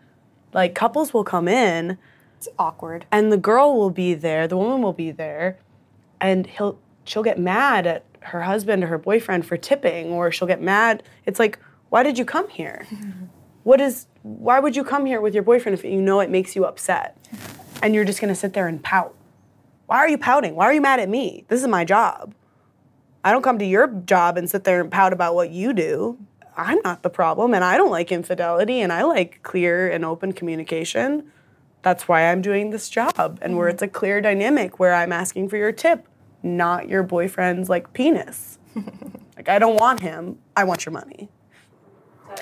Like 0.54 0.76
couples 0.76 1.14
will 1.14 1.24
come 1.24 1.48
in 1.48 1.98
it's 2.36 2.50
awkward. 2.60 3.06
and 3.10 3.32
the 3.32 3.38
girl 3.38 3.76
will 3.76 3.90
be 3.90 4.14
there 4.14 4.48
the 4.48 4.58
woman 4.58 4.82
will 4.82 4.94
be 4.94 5.12
there 5.12 5.58
and 6.20 6.46
he'll 6.46 6.78
she'll 7.06 7.24
get 7.24 7.40
mad 7.40 7.88
at 7.88 8.04
her 8.20 8.42
husband 8.42 8.84
or 8.84 8.88
her 8.88 8.98
boyfriend 8.98 9.46
for 9.46 9.56
tipping 9.56 10.12
or 10.12 10.30
she'll 10.30 10.48
get 10.48 10.62
mad. 10.62 11.04
It's 11.26 11.40
like 11.40 11.58
why 11.90 12.04
did 12.04 12.18
you 12.18 12.26
come 12.26 12.50
here 12.50 12.86
what 13.68 13.82
is 13.82 14.08
why 14.22 14.62
would 14.62 14.78
you 14.78 14.84
come 14.86 15.06
here 15.06 15.20
with 15.20 15.34
your 15.34 15.44
boyfriend 15.44 15.78
if 15.78 15.84
you 15.84 16.02
know 16.02 16.22
it 16.22 16.30
makes 16.30 16.56
you 16.56 16.64
upset 16.64 17.18
and 17.84 17.94
you're 17.94 18.06
just 18.06 18.22
going 18.22 18.34
to 18.34 18.40
sit 18.40 18.54
there 18.54 18.66
and 18.66 18.82
pout? 18.82 19.14
Why 19.88 19.98
are 19.98 20.08
you 20.08 20.18
pouting? 20.18 20.56
Why 20.56 20.68
are 20.68 20.74
you 20.74 20.80
mad 20.80 21.02
at 21.02 21.10
me? 21.10 21.44
This 21.50 21.62
is 21.62 21.68
my 21.68 21.84
job. 21.84 22.34
I 23.26 23.34
don't 23.34 23.42
come 23.42 23.60
to 23.60 23.66
your 23.66 23.88
job 23.88 24.38
and 24.38 24.50
sit 24.50 24.64
there 24.64 24.80
and 24.80 24.90
pout 24.90 25.12
about 25.12 25.36
what 25.36 25.50
you 25.50 25.74
do. 25.74 26.18
I'm 26.56 26.80
not 26.86 27.04
the 27.04 27.10
problem 27.10 27.54
and 27.54 27.62
I 27.62 27.76
don't 27.76 27.92
like 27.92 28.10
infidelity 28.10 28.80
and 28.80 28.94
I 28.94 29.04
like 29.04 29.44
clear 29.44 29.92
and 29.92 30.06
open 30.06 30.32
communication. 30.32 31.30
That's 31.82 32.08
why 32.08 32.32
I'm 32.32 32.42
doing 32.42 32.70
this 32.70 32.90
job 32.90 33.38
and 33.42 33.58
where 33.58 33.68
it's 33.68 33.82
a 33.82 33.90
clear 33.90 34.22
dynamic 34.22 34.80
where 34.80 34.94
I'm 34.94 35.12
asking 35.12 35.50
for 35.50 35.58
your 35.58 35.74
tip, 35.74 36.08
not 36.42 36.88
your 36.88 37.04
boyfriend's 37.04 37.68
like 37.68 37.92
penis. 37.92 38.60
like 39.36 39.50
I 39.50 39.60
don't 39.60 39.78
want 39.78 40.00
him. 40.00 40.40
I 40.56 40.64
want 40.64 40.86
your 40.86 40.94
money. 40.94 41.28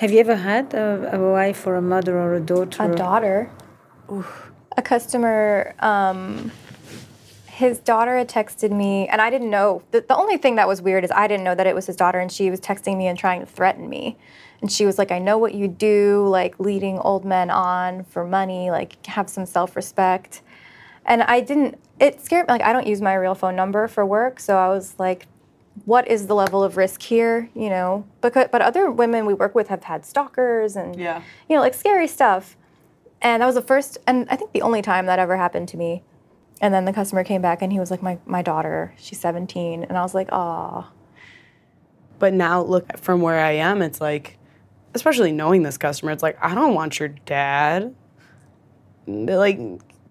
Have 0.00 0.12
you 0.12 0.20
ever 0.20 0.36
had 0.36 0.74
a, 0.74 1.16
a 1.16 1.32
wife 1.32 1.66
or 1.66 1.74
a 1.76 1.82
mother 1.82 2.18
or 2.18 2.34
a 2.34 2.40
daughter? 2.40 2.92
A 2.92 2.94
daughter. 2.94 3.50
Oof. 4.12 4.50
A 4.76 4.82
customer, 4.82 5.74
um, 5.78 6.52
his 7.46 7.78
daughter 7.78 8.18
had 8.18 8.28
texted 8.28 8.70
me, 8.70 9.08
and 9.08 9.22
I 9.22 9.30
didn't 9.30 9.48
know. 9.48 9.82
The, 9.92 10.02
the 10.02 10.14
only 10.14 10.36
thing 10.36 10.56
that 10.56 10.68
was 10.68 10.82
weird 10.82 11.02
is 11.02 11.10
I 11.10 11.26
didn't 11.26 11.44
know 11.44 11.54
that 11.54 11.66
it 11.66 11.74
was 11.74 11.86
his 11.86 11.96
daughter, 11.96 12.18
and 12.18 12.30
she 12.30 12.50
was 12.50 12.60
texting 12.60 12.98
me 12.98 13.06
and 13.06 13.18
trying 13.18 13.40
to 13.40 13.46
threaten 13.46 13.88
me. 13.88 14.18
And 14.60 14.70
she 14.70 14.84
was 14.84 14.98
like, 14.98 15.10
I 15.10 15.18
know 15.18 15.38
what 15.38 15.54
you 15.54 15.66
do, 15.66 16.26
like 16.28 16.60
leading 16.60 16.98
old 16.98 17.24
men 17.24 17.48
on 17.48 18.04
for 18.04 18.26
money, 18.26 18.70
like 18.70 19.04
have 19.06 19.30
some 19.30 19.46
self 19.46 19.76
respect. 19.76 20.42
And 21.06 21.22
I 21.22 21.40
didn't, 21.40 21.78
it 21.98 22.22
scared 22.22 22.48
me. 22.48 22.52
Like, 22.52 22.62
I 22.62 22.74
don't 22.74 22.86
use 22.86 23.00
my 23.00 23.14
real 23.14 23.34
phone 23.34 23.56
number 23.56 23.88
for 23.88 24.04
work. 24.04 24.40
So 24.40 24.58
I 24.58 24.68
was 24.68 24.94
like, 24.98 25.26
what 25.84 26.08
is 26.08 26.26
the 26.26 26.34
level 26.34 26.62
of 26.62 26.76
risk 26.76 27.02
here 27.02 27.50
you 27.54 27.68
know 27.68 28.06
because 28.20 28.48
but 28.50 28.62
other 28.62 28.90
women 28.90 29.26
we 29.26 29.34
work 29.34 29.54
with 29.54 29.68
have 29.68 29.84
had 29.84 30.04
stalkers 30.04 30.76
and 30.76 30.96
yeah. 30.96 31.22
you 31.48 31.54
know 31.54 31.62
like 31.62 31.74
scary 31.74 32.08
stuff 32.08 32.56
and 33.22 33.42
that 33.42 33.46
was 33.46 33.54
the 33.54 33.62
first 33.62 33.98
and 34.06 34.26
i 34.30 34.36
think 34.36 34.52
the 34.52 34.62
only 34.62 34.82
time 34.82 35.06
that 35.06 35.18
ever 35.18 35.36
happened 35.36 35.68
to 35.68 35.76
me 35.76 36.02
and 36.60 36.72
then 36.72 36.86
the 36.86 36.92
customer 36.92 37.22
came 37.22 37.42
back 37.42 37.60
and 37.60 37.72
he 37.72 37.78
was 37.78 37.90
like 37.90 38.02
my, 38.02 38.18
my 38.24 38.42
daughter 38.42 38.94
she's 38.96 39.20
17 39.20 39.84
and 39.84 39.98
i 39.98 40.02
was 40.02 40.14
like 40.14 40.28
ah 40.32 40.90
but 42.18 42.32
now 42.32 42.62
look 42.62 42.96
from 42.98 43.20
where 43.20 43.38
i 43.38 43.52
am 43.52 43.82
it's 43.82 44.00
like 44.00 44.38
especially 44.96 45.30
knowing 45.30 45.62
this 45.62 45.78
customer, 45.78 46.10
it's 46.10 46.22
like 46.22 46.36
I 46.42 46.54
don't 46.54 46.74
want 46.74 46.98
your 46.98 47.08
dad. 47.08 47.94
Like 49.06 49.60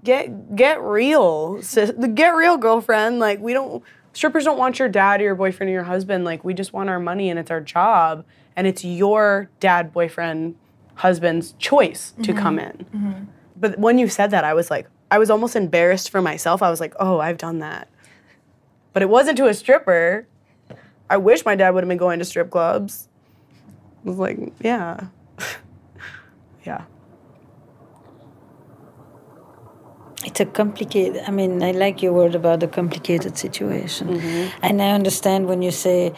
get 0.03 0.55
get 0.55 0.81
real, 0.81 1.61
sis, 1.61 1.91
get 2.13 2.29
real, 2.29 2.55
girlfriend. 2.55 3.19
Like 3.19 3.39
we 3.39 3.51
don't 3.51 3.83
strippers 4.15 4.45
don't 4.45 4.57
want 4.57 4.79
your 4.79 4.89
dad 4.89 5.19
or 5.19 5.25
your 5.25 5.35
boyfriend 5.35 5.69
or 5.69 5.73
your 5.73 5.83
husband. 5.83 6.23
Like 6.23 6.43
we 6.43 6.53
just 6.53 6.73
want 6.73 6.89
our 6.89 6.99
money 6.99 7.29
and 7.29 7.37
it's 7.37 7.51
our 7.51 7.61
job 7.61 8.25
and 8.55 8.65
it's 8.65 8.83
your 8.83 9.49
dad, 9.59 9.93
boyfriend, 9.93 10.55
husband's 10.95 11.53
choice 11.59 12.13
to 12.23 12.31
mm-hmm. 12.31 12.39
come 12.39 12.59
in. 12.59 12.85
Mm-hmm. 12.93 13.23
But 13.57 13.77
when 13.77 13.97
you 13.97 14.07
said 14.07 14.31
that, 14.31 14.43
I 14.43 14.53
was 14.53 14.71
like, 14.71 14.87
I 15.11 15.19
was 15.19 15.29
almost 15.29 15.55
embarrassed 15.55 16.09
for 16.09 16.21
myself. 16.21 16.63
I 16.63 16.69
was 16.69 16.79
like, 16.79 16.93
oh, 16.99 17.19
I've 17.19 17.37
done 17.37 17.59
that. 17.59 17.89
But 18.93 19.03
it 19.03 19.09
wasn't 19.09 19.37
to 19.37 19.47
a 19.47 19.53
stripper. 19.53 20.25
I 21.09 21.17
wish 21.17 21.45
my 21.45 21.55
dad 21.55 21.71
would 21.71 21.83
have 21.83 21.89
been 21.89 21.97
going 21.97 22.19
to 22.19 22.25
strip 22.25 22.49
clubs. 22.49 23.09
I 24.05 24.09
was 24.09 24.17
like, 24.17 24.39
yeah. 24.61 25.07
yeah. 26.65 26.85
It's 30.25 30.39
a 30.39 30.45
complicated, 30.45 31.21
I 31.27 31.31
mean, 31.31 31.61
I 31.61 31.71
like 31.71 32.01
your 32.01 32.11
word 32.11 32.33
about 32.33 32.59
the 32.59 32.67
complicated 32.67 33.37
situation. 33.37 34.07
Mm-hmm. 34.07 34.57
And 34.63 34.81
I 34.81 34.89
understand 34.89 35.45
when 35.47 35.61
you 35.61 35.69
say, 35.69 36.13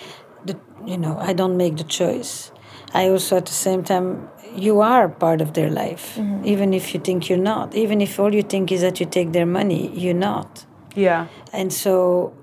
the, 0.46 0.58
you 0.86 0.98
know, 0.98 1.18
I 1.20 1.34
don't 1.34 1.58
make 1.58 1.76
the 1.76 1.84
choice. 1.84 2.52
I 2.94 3.10
also, 3.10 3.36
at 3.36 3.48
the 3.48 3.52
same 3.52 3.84
time, 3.84 4.30
you 4.56 4.80
are 4.80 5.10
part 5.10 5.42
of 5.42 5.54
their 5.56 5.70
life, 5.70 6.16
mm-hmm. 6.16 6.46
even 6.46 6.74
if 6.74 6.94
you 6.94 7.02
think 7.02 7.28
you're 7.28 7.38
not. 7.38 7.76
Even 7.76 8.00
if 8.00 8.18
all 8.18 8.34
you 8.34 8.44
think 8.44 8.72
is 8.72 8.80
that 8.80 9.02
you 9.02 9.06
take 9.06 9.34
their 9.34 9.46
money, 9.46 9.92
you're 9.94 10.14
not. 10.14 10.66
Yeah. 10.96 11.28
And 11.52 11.74
so 11.74 12.34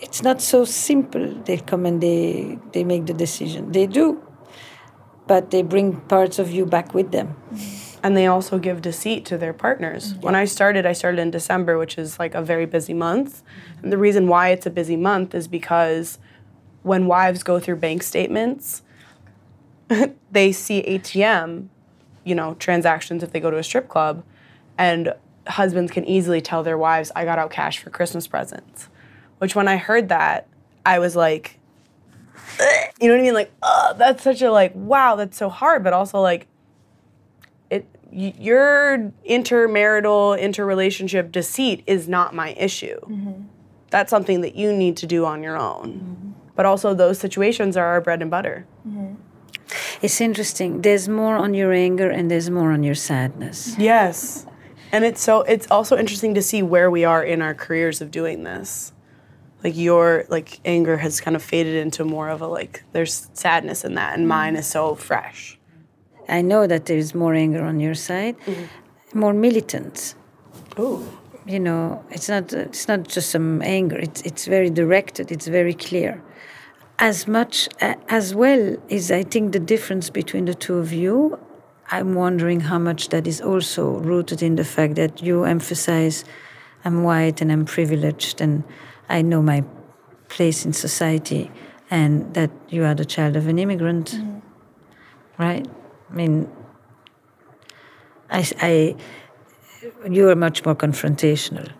it's 0.00 0.22
not 0.22 0.40
so 0.40 0.64
simple. 0.64 1.34
They 1.46 1.56
come 1.56 1.84
and 1.84 2.00
they, 2.00 2.60
they 2.72 2.84
make 2.84 3.06
the 3.06 3.12
decision. 3.12 3.72
They 3.72 3.88
do, 3.88 4.22
but 5.26 5.50
they 5.50 5.62
bring 5.62 6.00
parts 6.02 6.38
of 6.38 6.52
you 6.52 6.64
back 6.64 6.94
with 6.94 7.10
them. 7.10 7.34
Mm-hmm. 7.52 7.87
And 8.02 8.16
they 8.16 8.26
also 8.26 8.58
give 8.58 8.80
deceit 8.80 9.24
to 9.26 9.38
their 9.38 9.52
partners. 9.52 10.12
Mm-hmm. 10.12 10.20
When 10.22 10.34
I 10.34 10.44
started, 10.44 10.86
I 10.86 10.92
started 10.92 11.20
in 11.20 11.30
December, 11.30 11.78
which 11.78 11.98
is 11.98 12.18
like 12.18 12.34
a 12.34 12.42
very 12.42 12.66
busy 12.66 12.94
month. 12.94 13.42
Mm-hmm. 13.42 13.84
And 13.84 13.92
the 13.92 13.98
reason 13.98 14.28
why 14.28 14.50
it's 14.50 14.66
a 14.66 14.70
busy 14.70 14.96
month 14.96 15.34
is 15.34 15.48
because 15.48 16.18
when 16.82 17.06
wives 17.06 17.42
go 17.42 17.58
through 17.58 17.76
bank 17.76 18.02
statements, 18.02 18.82
they 20.30 20.52
see 20.52 20.82
ATM, 20.82 21.68
you 22.24 22.34
know, 22.34 22.54
transactions 22.54 23.22
if 23.22 23.32
they 23.32 23.40
go 23.40 23.50
to 23.50 23.58
a 23.58 23.64
strip 23.64 23.88
club, 23.88 24.22
and 24.76 25.12
husbands 25.48 25.90
can 25.90 26.04
easily 26.04 26.40
tell 26.40 26.62
their 26.62 26.78
wives, 26.78 27.10
I 27.16 27.24
got 27.24 27.38
out 27.38 27.50
cash 27.50 27.78
for 27.78 27.90
Christmas 27.90 28.26
presents. 28.26 28.88
Which 29.38 29.54
when 29.54 29.68
I 29.68 29.76
heard 29.76 30.08
that, 30.08 30.46
I 30.84 30.98
was 30.98 31.16
like, 31.16 31.58
you 33.00 33.08
know 33.08 33.14
what 33.14 33.20
I 33.20 33.22
mean? 33.22 33.34
Like, 33.34 33.52
oh, 33.62 33.94
that's 33.96 34.22
such 34.22 34.42
a 34.42 34.50
like, 34.50 34.72
wow, 34.74 35.16
that's 35.16 35.36
so 35.36 35.48
hard, 35.48 35.84
but 35.84 35.92
also 35.92 36.20
like, 36.20 36.46
it 37.70 37.86
your 38.10 39.12
intermarital 39.28 40.40
interrelationship 40.40 41.30
deceit 41.30 41.82
is 41.86 42.08
not 42.08 42.34
my 42.34 42.50
issue. 42.54 42.98
Mm-hmm. 43.00 43.42
That's 43.90 44.10
something 44.10 44.40
that 44.42 44.54
you 44.54 44.72
need 44.72 44.96
to 44.98 45.06
do 45.06 45.24
on 45.24 45.42
your 45.42 45.56
own. 45.56 45.92
Mm-hmm. 45.92 46.30
But 46.54 46.66
also, 46.66 46.94
those 46.94 47.18
situations 47.18 47.76
are 47.76 47.86
our 47.86 48.00
bread 48.00 48.20
and 48.20 48.30
butter. 48.30 48.66
Mm-hmm. 48.86 49.14
It's 50.02 50.20
interesting. 50.20 50.82
There's 50.82 51.08
more 51.08 51.36
on 51.36 51.54
your 51.54 51.72
anger 51.72 52.10
and 52.10 52.30
there's 52.30 52.50
more 52.50 52.72
on 52.72 52.82
your 52.82 52.94
sadness. 52.94 53.76
Yes. 53.78 54.46
And 54.92 55.04
it's 55.04 55.20
so 55.20 55.42
it's 55.42 55.70
also 55.70 55.96
interesting 55.98 56.34
to 56.34 56.42
see 56.42 56.62
where 56.62 56.90
we 56.90 57.04
are 57.04 57.22
in 57.22 57.42
our 57.42 57.54
careers 57.54 58.00
of 58.00 58.10
doing 58.10 58.44
this. 58.44 58.92
Like 59.62 59.76
your 59.76 60.24
like 60.28 60.60
anger 60.64 60.96
has 60.96 61.20
kind 61.20 61.36
of 61.36 61.42
faded 61.42 61.74
into 61.74 62.04
more 62.04 62.30
of 62.30 62.40
a 62.40 62.46
like 62.46 62.84
there's 62.92 63.28
sadness 63.34 63.84
in 63.84 63.94
that 63.94 64.16
and 64.16 64.26
mine 64.26 64.56
is 64.56 64.66
so 64.66 64.94
fresh. 64.94 65.57
I 66.28 66.42
know 66.42 66.66
that 66.66 66.86
there 66.86 66.96
is 66.96 67.14
more 67.14 67.34
anger 67.34 67.64
on 67.64 67.80
your 67.80 67.94
side, 67.94 68.36
mm-hmm. 68.40 69.18
more 69.18 69.32
militant. 69.32 70.14
Ooh. 70.78 71.06
You 71.46 71.60
know, 71.60 72.04
it's 72.10 72.28
not 72.28 72.52
it's 72.52 72.88
not 72.88 73.08
just 73.08 73.30
some 73.30 73.62
anger. 73.62 73.96
It's 73.96 74.20
it's 74.22 74.46
very 74.46 74.70
directed. 74.70 75.32
It's 75.32 75.46
very 75.46 75.74
clear. 75.74 76.22
As 76.98 77.26
much 77.26 77.68
as 77.80 78.34
well 78.34 78.76
is 78.88 79.10
I 79.10 79.22
think 79.22 79.52
the 79.52 79.60
difference 79.60 80.10
between 80.10 80.44
the 80.44 80.54
two 80.54 80.76
of 80.76 80.92
you. 80.92 81.38
I'm 81.90 82.14
wondering 82.14 82.60
how 82.60 82.78
much 82.78 83.08
that 83.08 83.26
is 83.26 83.40
also 83.40 83.92
rooted 84.00 84.42
in 84.42 84.56
the 84.56 84.64
fact 84.64 84.96
that 84.96 85.22
you 85.22 85.44
emphasize 85.44 86.22
I'm 86.84 87.02
white 87.02 87.40
and 87.40 87.50
I'm 87.50 87.64
privileged 87.64 88.42
and 88.42 88.62
I 89.08 89.22
know 89.22 89.40
my 89.40 89.64
place 90.28 90.66
in 90.66 90.74
society 90.74 91.50
and 91.90 92.34
that 92.34 92.50
you 92.68 92.84
are 92.84 92.94
the 92.94 93.06
child 93.06 93.36
of 93.36 93.48
an 93.48 93.58
immigrant. 93.58 94.10
Mm-hmm. 94.10 94.38
Right? 95.42 95.66
I 96.10 96.14
mean, 96.14 96.50
I, 98.30 98.48
I, 98.60 98.96
you 100.08 100.28
are 100.28 100.36
much 100.36 100.64
more 100.64 100.74
confrontational. 100.74 101.70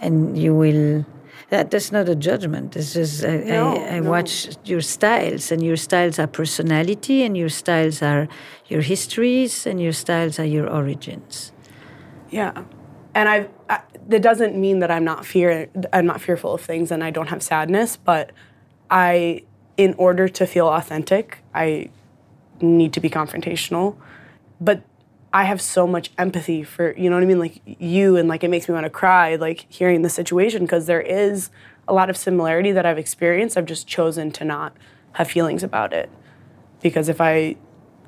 And 0.00 0.38
you 0.38 0.54
will, 0.54 1.04
that, 1.50 1.70
that's 1.70 1.90
not 1.90 2.08
a 2.08 2.14
judgment. 2.14 2.76
It's 2.76 2.92
just, 2.92 3.24
I, 3.24 3.38
No, 3.38 3.76
I, 3.76 3.96
I 3.96 4.00
no. 4.00 4.10
watch 4.10 4.48
your 4.64 4.80
styles, 4.80 5.50
and 5.50 5.62
your 5.62 5.76
styles 5.76 6.18
are 6.18 6.26
personality, 6.26 7.24
and 7.24 7.36
your 7.36 7.48
styles 7.48 8.02
are 8.02 8.28
your 8.66 8.82
histories, 8.82 9.66
and 9.66 9.80
your 9.80 9.92
styles 9.92 10.38
are 10.38 10.44
your 10.44 10.68
origins. 10.68 11.52
Yeah, 12.30 12.62
and 13.14 13.28
I've 13.28 13.48
I, 13.70 13.80
that 14.08 14.22
doesn't 14.22 14.56
mean 14.56 14.78
that 14.80 14.90
I'm 14.90 15.04
not 15.04 15.24
fear 15.26 15.68
I'm 15.92 16.06
not 16.06 16.20
fearful 16.20 16.54
of 16.54 16.60
things 16.60 16.90
and 16.90 17.02
I 17.04 17.10
don't 17.10 17.28
have 17.28 17.42
sadness, 17.42 17.96
but 17.96 18.32
I, 18.90 19.42
in 19.76 19.94
order 19.98 20.28
to 20.28 20.46
feel 20.46 20.68
authentic, 20.68 21.38
I 21.54 21.90
need 22.60 22.92
to 22.94 23.00
be 23.00 23.10
confrontational, 23.10 23.96
but 24.60 24.82
I 25.32 25.44
have 25.44 25.60
so 25.60 25.86
much 25.86 26.10
empathy 26.18 26.62
for 26.62 26.92
you 26.96 27.10
know 27.10 27.16
what 27.16 27.22
I 27.22 27.26
mean, 27.26 27.38
like 27.38 27.60
you, 27.66 28.16
and 28.16 28.28
like 28.28 28.42
it 28.44 28.48
makes 28.48 28.68
me 28.68 28.74
want 28.74 28.84
to 28.84 28.90
cry, 28.90 29.36
like 29.36 29.66
hearing 29.68 30.02
the 30.02 30.08
situation 30.10 30.62
because 30.62 30.86
there 30.86 31.00
is 31.02 31.50
a 31.86 31.92
lot 31.92 32.08
of 32.10 32.16
similarity 32.16 32.72
that 32.72 32.86
I've 32.86 32.98
experienced. 32.98 33.56
I've 33.56 33.66
just 33.66 33.86
chosen 33.86 34.30
to 34.32 34.44
not 34.44 34.76
have 35.12 35.30
feelings 35.30 35.62
about 35.62 35.92
it 35.92 36.10
because 36.82 37.08
if 37.08 37.20
I 37.20 37.56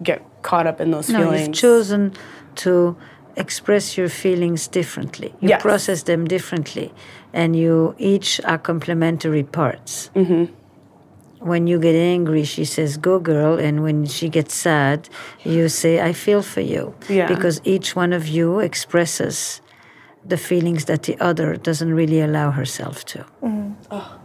get 0.02 0.22
caught 0.42 0.66
up 0.66 0.80
in 0.80 0.90
those 0.90 1.08
No, 1.10 1.18
feelings, 1.18 1.46
you've 1.48 1.56
chosen 1.56 2.12
to 2.56 2.96
express 3.36 3.96
your 3.98 4.08
feelings 4.08 4.66
differently. 4.68 5.34
You 5.40 5.50
Yes. 5.50 5.62
process 5.62 6.02
them 6.04 6.26
differently, 6.26 6.92
and 7.32 7.54
you 7.54 7.94
each 7.98 8.40
are 8.44 8.58
complementary 8.58 9.42
parts. 9.42 10.10
Mm-hmm. 10.14 10.52
When 11.40 11.66
you 11.66 11.78
get 11.80 11.94
angry, 11.94 12.44
she 12.44 12.64
says, 12.64 12.96
Go, 12.96 13.18
girl. 13.18 13.58
And 13.58 13.82
when 13.82 14.06
she 14.06 14.28
gets 14.28 14.54
sad, 14.54 15.08
you 15.44 15.68
say, 15.68 16.00
I 16.00 16.12
feel 16.12 16.42
for 16.42 16.60
you. 16.60 16.94
Yeah. 17.08 17.26
Because 17.26 17.60
each 17.64 17.96
one 17.96 18.12
of 18.12 18.28
you 18.28 18.60
expresses 18.60 19.60
the 20.24 20.36
feelings 20.36 20.84
that 20.84 21.04
the 21.04 21.18
other 21.18 21.56
doesn't 21.56 21.92
really 21.94 22.20
allow 22.20 22.50
herself 22.50 23.04
to. 23.06 23.24
Mm. 23.42 23.74
Oh. 23.90 24.20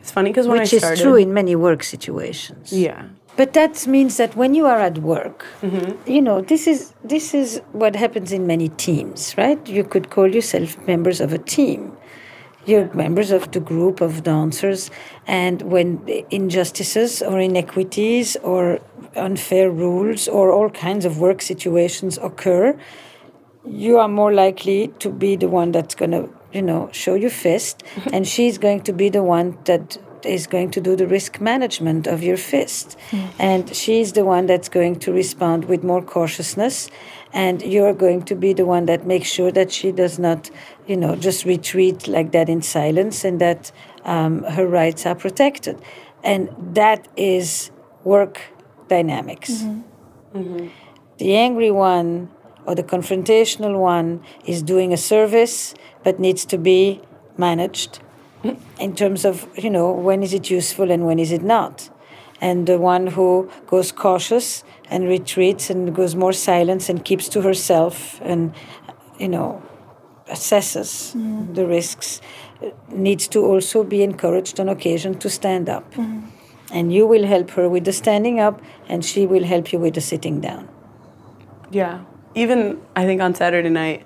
it's 0.00 0.12
funny 0.12 0.30
because 0.30 0.46
when 0.46 0.60
Which 0.60 0.72
I 0.72 0.92
is 0.92 1.00
true 1.00 1.16
in 1.16 1.34
many 1.34 1.56
work 1.56 1.82
situations. 1.82 2.72
yeah. 2.72 3.08
But 3.36 3.52
that 3.52 3.86
means 3.86 4.16
that 4.16 4.34
when 4.34 4.54
you 4.56 4.66
are 4.66 4.80
at 4.80 4.98
work, 4.98 5.46
mm-hmm. 5.62 6.10
you 6.10 6.20
know, 6.20 6.40
this 6.40 6.66
is 6.66 6.92
this 7.04 7.34
is 7.34 7.62
what 7.70 7.94
happens 7.94 8.32
in 8.32 8.48
many 8.48 8.68
teams, 8.70 9.32
right? 9.38 9.64
You 9.68 9.84
could 9.84 10.10
call 10.10 10.26
yourself 10.34 10.76
members 10.88 11.20
of 11.20 11.32
a 11.32 11.38
team. 11.38 11.96
You're 12.68 12.92
members 12.92 13.30
of 13.30 13.50
the 13.52 13.60
group 13.60 14.02
of 14.02 14.24
dancers, 14.24 14.90
and 15.26 15.62
when 15.62 16.06
injustices 16.30 17.22
or 17.22 17.40
inequities 17.40 18.36
or 18.42 18.80
unfair 19.16 19.70
rules 19.70 20.28
or 20.28 20.52
all 20.52 20.68
kinds 20.68 21.06
of 21.06 21.18
work 21.18 21.40
situations 21.40 22.18
occur, 22.18 22.78
you 23.66 23.96
are 23.96 24.06
more 24.06 24.34
likely 24.34 24.88
to 24.98 25.08
be 25.08 25.34
the 25.34 25.48
one 25.48 25.72
that's 25.72 25.94
going 25.94 26.10
to, 26.10 26.28
you 26.52 26.60
know, 26.60 26.90
show 26.92 27.14
your 27.14 27.30
fist, 27.30 27.82
and 28.12 28.28
she's 28.28 28.58
going 28.58 28.82
to 28.82 28.92
be 28.92 29.08
the 29.08 29.22
one 29.22 29.56
that 29.64 29.96
is 30.24 30.46
going 30.46 30.70
to 30.72 30.80
do 30.80 30.96
the 30.96 31.06
risk 31.06 31.40
management 31.40 32.06
of 32.06 32.22
your 32.22 32.36
fist. 32.36 32.96
And 33.38 33.74
she's 33.74 34.12
the 34.12 34.24
one 34.24 34.46
that's 34.46 34.68
going 34.68 34.98
to 35.00 35.12
respond 35.12 35.64
with 35.66 35.82
more 35.84 36.02
cautiousness, 36.02 36.90
and 37.32 37.62
you're 37.62 37.94
going 37.94 38.22
to 38.22 38.34
be 38.34 38.52
the 38.54 38.64
one 38.64 38.86
that 38.86 39.06
makes 39.06 39.28
sure 39.28 39.52
that 39.52 39.70
she 39.70 39.92
does 39.92 40.18
not, 40.18 40.50
you 40.86 40.96
know, 40.96 41.14
just 41.16 41.44
retreat 41.44 42.08
like 42.08 42.32
that 42.32 42.48
in 42.48 42.62
silence 42.62 43.24
and 43.24 43.40
that 43.40 43.70
um, 44.04 44.42
her 44.44 44.66
rights 44.66 45.04
are 45.06 45.14
protected. 45.14 45.80
And 46.24 46.48
that 46.74 47.06
is 47.16 47.70
work 48.04 48.40
dynamics. 48.88 49.64
The 51.18 51.36
angry 51.36 51.70
one 51.70 52.30
or 52.66 52.74
the 52.74 52.82
confrontational 52.82 53.78
one 53.78 54.22
is 54.44 54.62
doing 54.62 54.92
a 54.92 54.96
service 54.96 55.74
but 56.04 56.18
needs 56.18 56.44
to 56.46 56.58
be 56.58 57.00
managed 57.36 58.00
in 58.78 58.94
terms 58.94 59.24
of, 59.24 59.46
you 59.56 59.70
know, 59.70 59.90
when 59.90 60.22
is 60.22 60.32
it 60.32 60.50
useful 60.50 60.90
and 60.90 61.06
when 61.06 61.18
is 61.18 61.32
it 61.32 61.42
not. 61.42 61.90
And 62.40 62.66
the 62.66 62.78
one 62.78 63.08
who 63.08 63.50
goes 63.66 63.90
cautious 63.90 64.62
and 64.88 65.08
retreats 65.08 65.70
and 65.70 65.94
goes 65.94 66.14
more 66.14 66.32
silence 66.32 66.88
and 66.88 67.04
keeps 67.04 67.28
to 67.30 67.42
herself 67.42 68.20
and, 68.22 68.54
you 69.18 69.28
know, 69.28 69.62
assesses 70.30 71.14
the 71.54 71.66
risks 71.66 72.20
uh, 72.62 72.68
needs 72.88 73.26
to 73.28 73.44
also 73.44 73.82
be 73.82 74.02
encouraged 74.02 74.60
on 74.60 74.68
occasion 74.68 75.18
to 75.18 75.30
stand 75.30 75.68
up. 75.68 75.94
And 76.70 76.92
you 76.92 77.06
will 77.06 77.26
help 77.26 77.50
her 77.52 77.66
with 77.66 77.86
the 77.86 77.94
standing 77.94 78.40
up, 78.40 78.60
and 78.88 79.02
she 79.02 79.26
will 79.26 79.44
help 79.44 79.72
you 79.72 79.78
with 79.78 79.94
the 79.94 80.02
sitting 80.02 80.40
down. 80.40 80.68
Yeah. 81.70 82.04
Even 82.34 82.82
I 82.94 83.06
think 83.06 83.22
on 83.22 83.34
Saturday 83.34 83.70
night, 83.70 84.04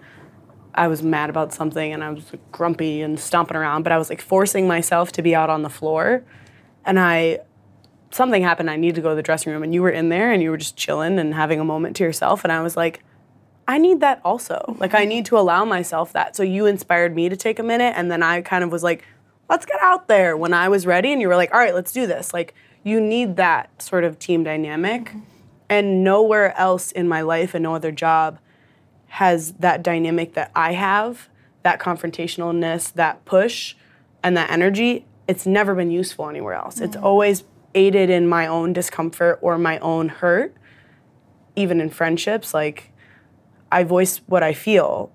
I 0.75 0.89
was 0.89 1.03
mad 1.03 1.31
about 1.31 1.53
something 1.53 1.93
and 1.93 2.03
I 2.03 2.11
was 2.11 2.33
grumpy 2.51 3.03
and 3.03 3.19
stomping 3.21 3.57
around, 3.57 3.83
but 3.83 3.93
I 3.93 3.99
was 3.99 4.09
like 4.09 4.21
forcing 4.21 4.67
myself 4.67 5.13
to 5.13 5.23
be 5.23 5.35
out 5.35 5.51
on 5.51 5.63
the 5.63 5.71
floor. 5.71 6.25
And 6.85 6.99
I, 6.99 7.41
something 8.11 8.43
happened. 8.43 8.71
I 8.71 8.77
needed 8.77 8.97
to 8.97 9.03
go 9.03 9.11
to 9.11 9.15
the 9.15 9.23
dressing 9.23 9.53
room, 9.53 9.63
and 9.63 9.75
you 9.75 9.83
were 9.83 9.91
in 9.91 10.09
there 10.09 10.33
and 10.33 10.43
you 10.43 10.51
were 10.51 10.57
just 10.57 10.77
chilling 10.77 11.19
and 11.19 11.35
having 11.35 11.61
a 11.61 11.65
moment 11.65 11.97
to 11.97 12.05
yourself. 12.05 12.45
And 12.45 12.53
I 12.53 12.63
was 12.63 12.77
like, 12.77 13.03
I 13.69 13.79
need 13.79 14.01
that 14.01 14.21
also. 14.25 14.77
Like, 14.81 14.95
I 14.95 15.05
need 15.05 15.25
to 15.27 15.39
allow 15.39 15.65
myself 15.65 16.13
that. 16.15 16.35
So 16.35 16.43
you 16.43 16.67
inspired 16.67 17.15
me 17.15 17.29
to 17.29 17.37
take 17.37 17.59
a 17.59 17.63
minute. 17.63 17.95
And 17.97 18.11
then 18.11 18.23
I 18.23 18.43
kind 18.43 18.65
of 18.65 18.73
was 18.73 18.83
like, 18.83 19.05
let's 19.49 19.65
get 19.65 19.81
out 19.81 20.09
there 20.09 20.37
when 20.37 20.53
I 20.53 20.69
was 20.69 20.87
ready. 20.87 21.13
And 21.13 21.21
you 21.21 21.29
were 21.29 21.37
like, 21.37 21.53
all 21.55 21.61
right, 21.61 21.75
let's 21.75 21.93
do 21.93 22.07
this. 22.07 22.35
Like, 22.35 22.55
you 22.83 23.01
need 23.01 23.37
that 23.37 23.81
sort 23.81 24.03
of 24.05 24.19
team 24.19 24.43
dynamic. 24.43 25.13
And 25.69 26.03
nowhere 26.03 26.57
else 26.59 26.91
in 26.93 27.09
my 27.09 27.23
life 27.23 27.55
and 27.55 27.63
no 27.63 27.75
other 27.75 27.93
job 27.93 28.39
has 29.13 29.53
that 29.59 29.83
dynamic 29.83 30.33
that 30.33 30.51
I 30.57 30.73
have, 30.73 31.29
that 31.65 31.79
confrontationalness, 31.79 32.95
that 32.95 33.23
push, 33.27 33.75
and 34.23 34.35
that 34.39 34.51
energy. 34.51 35.05
It's 35.29 35.45
never 35.45 35.75
been 35.75 35.91
useful 35.91 36.31
anywhere 36.31 36.55
else. 36.55 36.81
It's 36.81 36.97
mm. 36.97 37.03
always 37.03 37.45
aided 37.75 38.09
in 38.09 38.27
my 38.27 38.47
own 38.47 38.73
discomfort 38.73 39.39
or 39.43 39.59
my 39.59 39.79
own 39.81 40.09
hurt, 40.09 40.57
even 41.55 41.79
in 41.79 41.91
friendships. 41.91 42.55
Like, 42.55 42.91
I 43.71 43.85
voice 43.85 44.23
what 44.29 44.43
I 44.43 44.55
feel, 44.55 45.13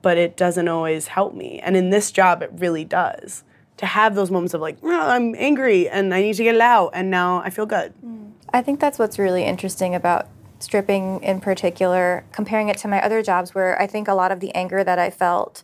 but 0.00 0.16
it 0.16 0.34
doesn't 0.34 0.68
always 0.68 1.08
help 1.08 1.34
me. 1.34 1.60
And 1.62 1.76
in 1.76 1.90
this 1.90 2.10
job, 2.10 2.42
it 2.42 2.50
really 2.54 2.86
does. 2.86 3.44
To 3.76 3.84
have 3.84 4.14
those 4.14 4.30
moments 4.30 4.54
of 4.54 4.62
like, 4.62 4.78
"Oh, 4.82 4.88
I'm 5.10 5.34
angry 5.36 5.86
and 5.86 6.14
I 6.14 6.22
need 6.22 6.36
to 6.36 6.44
get 6.44 6.54
it 6.54 6.62
out, 6.62 6.92
and 6.94 7.10
now 7.10 7.42
I 7.44 7.50
feel 7.50 7.66
good. 7.66 7.92
Mm. 8.02 8.30
I 8.54 8.62
think 8.62 8.80
that's 8.80 8.98
what's 8.98 9.18
really 9.18 9.44
interesting 9.44 9.94
about 9.94 10.28
stripping 10.62 11.22
in 11.22 11.40
particular, 11.40 12.24
comparing 12.32 12.68
it 12.68 12.78
to 12.78 12.88
my 12.88 13.02
other 13.02 13.22
jobs, 13.22 13.54
where 13.54 13.80
I 13.80 13.86
think 13.86 14.08
a 14.08 14.14
lot 14.14 14.32
of 14.32 14.40
the 14.40 14.54
anger 14.54 14.84
that 14.84 14.98
I 14.98 15.10
felt 15.10 15.62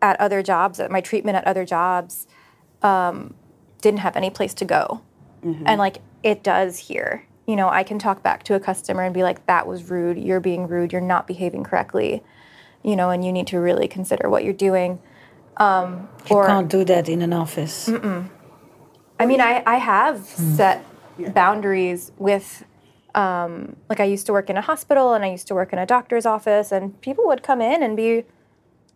at 0.00 0.18
other 0.20 0.42
jobs, 0.42 0.78
at 0.80 0.90
my 0.90 1.00
treatment 1.00 1.36
at 1.36 1.46
other 1.46 1.64
jobs, 1.64 2.26
um, 2.82 3.34
didn't 3.80 4.00
have 4.00 4.16
any 4.16 4.30
place 4.30 4.54
to 4.54 4.64
go. 4.64 5.02
And 5.42 5.78
like 5.78 5.98
it 6.22 6.42
does 6.42 6.78
here. 6.78 7.24
You 7.46 7.56
know, 7.56 7.68
I 7.68 7.82
can 7.84 7.98
talk 7.98 8.22
back 8.22 8.42
to 8.44 8.54
a 8.54 8.60
customer 8.60 9.02
and 9.04 9.14
be 9.14 9.22
like, 9.22 9.46
that 9.46 9.66
was 9.66 9.88
rude, 9.88 10.18
you're 10.18 10.40
being 10.40 10.66
rude, 10.68 10.92
you're 10.92 11.00
not 11.00 11.26
behaving 11.26 11.64
correctly, 11.64 12.22
you 12.82 12.94
know, 12.96 13.10
and 13.10 13.24
you 13.24 13.32
need 13.32 13.46
to 13.46 13.58
really 13.58 13.88
consider 13.88 14.28
what 14.28 14.44
you're 14.44 14.52
doing. 14.52 14.98
Um, 15.56 16.08
You 16.28 16.42
can't 16.46 16.68
do 16.68 16.84
that 16.84 17.08
in 17.08 17.22
an 17.22 17.32
office. 17.32 17.88
I 19.20 19.26
mean, 19.26 19.40
I, 19.40 19.62
I 19.66 19.76
have 19.76 20.24
set 20.26 20.84
boundaries 21.34 22.12
with, 22.18 22.64
um, 23.14 23.76
like, 23.88 24.00
I 24.00 24.04
used 24.04 24.26
to 24.26 24.32
work 24.32 24.50
in 24.50 24.56
a 24.56 24.60
hospital 24.60 25.14
and 25.14 25.24
I 25.24 25.30
used 25.30 25.46
to 25.48 25.54
work 25.54 25.72
in 25.72 25.78
a 25.78 25.86
doctor's 25.86 26.26
office, 26.26 26.70
and 26.72 27.00
people 27.00 27.26
would 27.26 27.42
come 27.42 27.60
in 27.60 27.82
and 27.82 27.96
be 27.96 28.24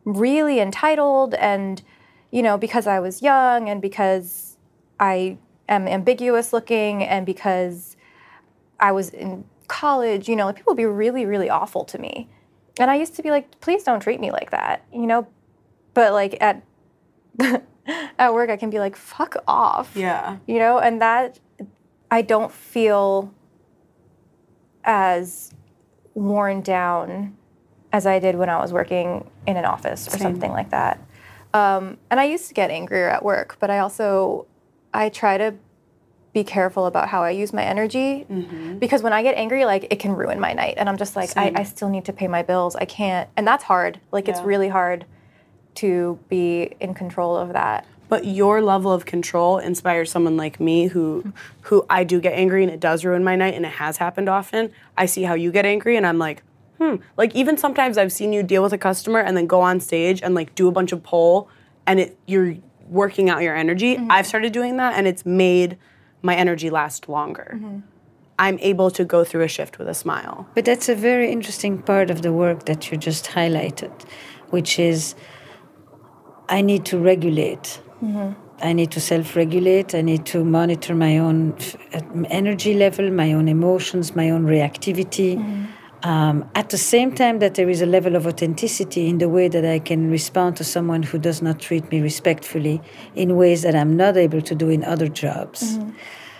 really 0.05 0.61
entitled, 0.61 1.35
and, 1.35 1.83
you 2.31 2.43
know, 2.43 2.57
because 2.59 2.87
I 2.87 2.99
was 3.01 3.23
young 3.23 3.69
and 3.69 3.81
because 3.81 4.57
I 5.01 5.39
am 5.69 5.87
ambiguous 5.89 6.53
looking 6.53 7.03
and 7.05 7.25
because 7.25 7.97
I 8.81 8.93
was 8.93 9.11
in 9.11 9.45
college, 9.69 10.29
you 10.29 10.37
know, 10.37 10.47
like, 10.47 10.57
people 10.57 10.73
would 10.73 10.77
be 10.77 10.85
really, 10.87 11.25
really 11.25 11.49
awful 11.49 11.85
to 11.87 11.99
me. 11.99 12.29
And 12.79 12.91
I 12.91 12.97
used 12.97 13.15
to 13.17 13.23
be 13.23 13.31
like, 13.31 13.61
please 13.61 13.85
don't 13.85 14.01
treat 14.01 14.21
me 14.21 14.31
like 14.31 14.51
that, 14.51 14.85
you 14.93 15.07
know? 15.07 15.27
But, 15.95 16.13
like, 16.13 16.37
at, 16.41 16.63
at 18.19 18.35
work, 18.35 18.51
I 18.51 18.57
can 18.57 18.71
be 18.71 18.79
like, 18.79 18.97
fuck 18.97 19.37
off 19.49 19.93
Yeah. 19.97 20.37
you 20.47 20.59
know 20.59 20.79
and 20.79 21.01
that 21.03 21.39
i 22.11 22.23
don't 22.23 22.53
feel 22.53 23.33
as 24.85 25.53
worn 26.15 26.61
down 26.61 27.37
as 27.93 28.07
i 28.07 28.19
did 28.19 28.35
when 28.37 28.49
i 28.49 28.59
was 28.61 28.73
working 28.73 29.31
in 29.47 29.57
an 29.57 29.65
office 29.65 30.09
or 30.09 30.19
something 30.19 30.51
like 30.53 30.71
that. 30.71 31.01
Um, 31.55 31.99
and 32.11 32.19
i 32.21 32.25
used 32.25 32.49
to 32.49 32.55
get 32.55 32.71
angrier 32.71 33.09
at 33.09 33.25
work 33.25 33.57
but 33.61 33.71
i 33.71 33.79
also 33.79 34.47
i 34.95 35.09
try 35.09 35.37
to 35.39 35.55
be 36.33 36.45
careful 36.45 36.87
about 36.87 37.09
how 37.09 37.23
i 37.23 37.31
use 37.31 37.53
my 37.53 37.63
energy 37.63 38.25
because 38.79 39.03
when 39.03 39.13
i 39.13 39.23
get 39.23 39.35
angry 39.37 39.67
like 39.67 39.87
it 39.91 39.99
can 39.99 40.13
ruin 40.13 40.41
my 40.41 40.55
night 40.55 40.75
and 40.79 40.89
i'm 40.89 40.97
just 40.97 41.15
like 41.15 41.31
I, 41.37 41.53
I 41.57 41.63
still 41.65 41.91
need 41.91 42.07
to 42.07 42.13
pay 42.15 42.27
my 42.27 42.43
bills. 42.43 42.75
I 42.75 42.87
can't. 42.87 43.29
And 43.37 43.47
that's 43.47 43.65
hard. 43.65 44.01
Like 44.13 44.29
it's 44.29 44.41
really 44.41 44.69
hard 44.69 45.05
to 45.75 46.19
be 46.31 46.75
in 46.81 46.95
control 46.95 47.37
of 47.37 47.53
that 47.53 47.87
but 48.13 48.27
your 48.27 48.61
level 48.61 48.93
of 48.93 49.07
control 49.07 49.57
inspires 49.57 50.11
someone 50.11 50.37
like 50.37 50.61
me 50.61 50.87
who 50.87 51.33
who 51.63 51.87
I 51.89 52.05
do 52.05 52.21
get 52.21 52.35
angry 52.35 52.63
and 52.63 52.71
it 52.71 52.79
does 52.79 53.07
ruin 53.07 53.25
my 53.25 53.37
night 53.37 53.55
and 53.55 53.65
it 53.65 53.73
has 53.73 53.97
happened 53.97 54.29
often. 54.29 54.71
I 54.99 55.07
see 55.07 55.23
how 55.23 55.33
you 55.33 55.51
get 55.51 55.65
angry 55.65 55.97
and 55.97 56.07
I'm 56.07 56.19
like, 56.19 56.43
hmm. 56.77 56.97
Like 57.17 57.35
even 57.35 57.57
sometimes 57.57 57.97
I've 57.97 58.13
seen 58.13 58.35
you 58.35 58.43
deal 58.43 58.63
with 58.63 58.75
a 58.75 58.77
customer 58.77 59.21
and 59.21 59.35
then 59.35 59.47
go 59.47 59.63
on 59.63 59.81
stage 59.81 60.21
and 60.23 60.35
like 60.35 60.55
do 60.55 60.69
a 60.69 60.71
bunch 60.71 60.93
of 60.93 61.03
pull 61.03 61.49
and 61.87 62.01
it 62.01 62.19
you're 62.27 62.57
working 62.87 63.31
out 63.31 63.41
your 63.41 63.57
energy. 63.57 63.97
I've 64.11 64.27
started 64.27 64.53
doing 64.53 64.77
that 64.77 64.93
and 64.99 65.07
it's 65.07 65.25
made 65.25 65.79
my 66.21 66.35
energy 66.35 66.69
last 66.69 67.09
longer. 67.09 67.59
I'm 68.39 68.59
able 68.59 68.91
to 68.91 69.07
go 69.07 69.25
through 69.25 69.45
a 69.45 69.49
shift 69.49 69.79
with 69.79 69.89
a 69.89 69.95
smile. 69.95 70.47
But 70.55 70.67
that's 70.67 70.91
a 70.91 70.95
very 70.95 71.33
interesting 71.33 71.81
part 71.81 72.11
of 72.11 72.21
the 72.21 72.31
work 72.31 72.67
that 72.67 72.91
you 72.91 72.99
just 72.99 73.25
highlighted, 73.31 73.95
which 74.51 74.79
is 74.79 75.15
I 76.51 76.61
need 76.61 76.85
to 76.93 76.99
regulate. 76.99 77.81
Mm-hmm. 78.03 78.33
I 78.63 78.73
need 78.73 78.91
to 78.93 79.01
self 79.01 79.37
regulate. 79.37 79.95
I 79.95 80.03
need 80.03 80.27
to 80.27 80.45
monitor 80.45 80.95
my 80.95 81.19
own 81.19 81.55
f- 81.59 81.77
energy 82.31 82.75
level, 82.75 83.11
my 83.11 83.33
own 83.33 83.49
emotions, 83.49 84.15
my 84.15 84.31
own 84.31 84.45
reactivity. 84.45 85.37
Mm-hmm. 85.37 85.65
Um, 86.05 86.51
at 86.57 86.71
the 86.71 86.79
same 86.79 87.15
time, 87.15 87.39
that 87.39 87.55
there 87.55 87.71
is 87.71 87.81
a 87.81 87.87
level 87.87 88.17
of 88.17 88.27
authenticity 88.27 89.09
in 89.09 89.19
the 89.19 89.29
way 89.29 89.47
that 89.49 89.65
I 89.65 89.79
can 89.79 90.11
respond 90.11 90.57
to 90.57 90.65
someone 90.65 91.05
who 91.05 91.19
does 91.19 91.41
not 91.43 91.61
treat 91.61 91.91
me 91.93 92.01
respectfully 92.01 92.83
in 93.15 93.37
ways 93.37 93.63
that 93.63 93.77
I'm 93.77 93.97
not 93.97 94.17
able 94.17 94.43
to 94.43 94.55
do 94.55 94.69
in 94.69 94.83
other 94.83 95.07
jobs. 95.07 95.79
Mm-hmm. 95.79 95.91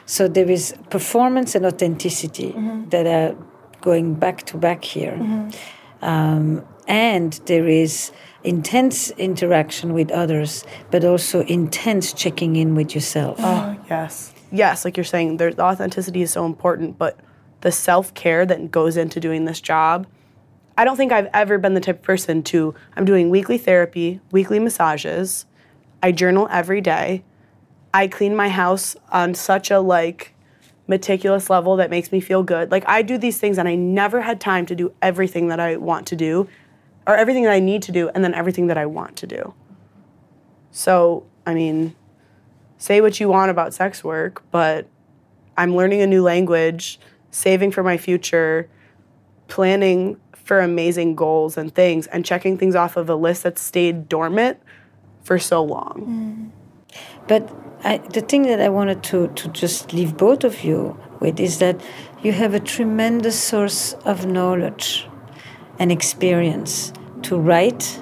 So 0.07 0.27
there 0.27 0.51
is 0.51 0.75
performance 0.91 1.55
and 1.55 1.65
authenticity 1.65 2.53
that 2.89 3.07
are 3.07 3.37
going 3.81 4.15
back 4.15 4.45
to 4.47 4.57
back 4.57 4.85
here. 4.85 5.17
Um, 6.03 6.65
and 6.89 7.33
there 7.47 7.69
is 7.69 8.11
intense 8.45 9.11
interaction 9.13 9.93
with 9.93 10.11
others, 10.11 10.65
but 10.91 11.05
also 11.05 11.43
intense 11.43 12.13
checking 12.13 12.57
in 12.57 12.75
with 12.75 12.95
yourself. 12.95 13.37
Oh, 13.41 13.77
Yes. 13.89 14.33
Yes, 14.55 14.85
like 14.85 14.99
you're 14.99 15.05
saying, 15.05 15.39
the 15.39 15.59
authenticity 15.59 16.21
is 16.21 16.31
so 16.31 16.45
important, 16.45 16.99
but 16.99 17.19
the 17.63 17.73
self 17.73 18.13
care 18.13 18.45
that 18.45 18.71
goes 18.71 18.99
into 18.99 19.19
doing 19.19 19.47
this 19.47 19.61
job. 19.63 20.07
I 20.77 20.85
don't 20.85 20.97
think 20.97 21.11
I've 21.11 21.29
ever 21.33 21.59
been 21.59 21.75
the 21.75 21.81
type 21.81 21.97
of 22.01 22.03
person 22.03 22.43
to, 22.45 22.75
I'm 22.95 23.05
doing 23.05 23.31
weekly 23.31 23.57
therapy, 23.57 24.21
weekly 24.31 24.59
massages, 24.59 25.47
I 26.03 26.13
journal 26.13 26.49
every 26.51 26.81
day, 26.81 27.23
I 27.95 28.09
clean 28.09 28.35
my 28.37 28.49
house 28.49 28.97
on 29.11 29.35
such 29.35 29.71
a 29.71 29.81
like 29.81 30.35
meticulous 30.87 31.49
level 31.49 31.77
that 31.77 31.91
makes 31.91 32.13
me 32.13 32.21
feel 32.21 32.43
good. 32.43 32.71
Like 32.71 32.85
I 32.87 33.03
do 33.03 33.17
these 33.17 33.39
things 33.39 33.57
and 33.59 33.69
I 33.69 33.75
never 33.75 34.21
had 34.23 34.41
time 34.41 34.67
to 34.67 34.75
do 34.75 34.93
everything 35.01 35.49
that 35.49 35.61
I 35.61 35.77
want 35.77 36.07
to 36.09 36.17
do 36.17 36.49
or 37.07 37.17
everything 37.17 37.45
that 37.45 37.53
I 37.53 37.61
need 37.61 37.83
to 37.83 37.93
do 37.93 38.09
and 38.11 38.25
then 38.25 38.35
everything 38.35 38.69
that 38.69 38.79
I 38.79 38.87
want 38.87 39.17
to 39.17 39.27
do. 39.27 39.55
So, 40.71 41.27
I 41.47 41.55
mean, 41.55 41.95
say 42.79 43.01
what 43.01 43.21
you 43.21 43.29
want 43.29 43.51
about 43.51 43.75
sex 43.75 44.03
work, 44.03 44.43
but 44.51 44.87
I'm 45.57 45.77
learning 45.77 46.01
a 46.01 46.07
new 46.07 46.23
language, 46.23 46.99
saving 47.31 47.73
for 47.73 47.83
my 47.83 47.97
future, 47.97 48.69
planning 49.49 50.19
for 50.33 50.61
amazing 50.61 51.15
goals 51.15 51.57
and 51.57 51.75
things, 51.75 52.07
and 52.09 52.25
checking 52.25 52.57
things 52.59 52.75
off 52.75 52.97
of 52.97 53.09
a 53.09 53.15
list 53.15 53.43
that's 53.43 53.61
stayed 53.61 54.09
dormant 54.09 54.59
for 55.23 55.39
so 55.39 55.63
long. 55.63 56.53
Mm. 56.53 56.99
But 57.29 57.53
I, 57.85 57.99
the 57.99 58.21
thing 58.21 58.43
that 58.45 58.61
I 58.61 58.69
wanted 58.69 59.03
to, 59.05 59.29
to 59.29 59.49
just 59.49 59.93
leave 59.93 60.17
both 60.17 60.45
of 60.45 60.65
you 60.65 60.99
with 61.21 61.39
is 61.39 61.59
that 61.59 61.81
you 62.23 62.33
have 62.33 62.55
a 62.55 62.61
tremendous 62.61 63.41
source 63.41 63.95
of 64.05 64.27
knowledge 64.27 65.07
and 65.79 65.91
experience 65.91 66.93
to 67.23 67.39
write 67.39 68.01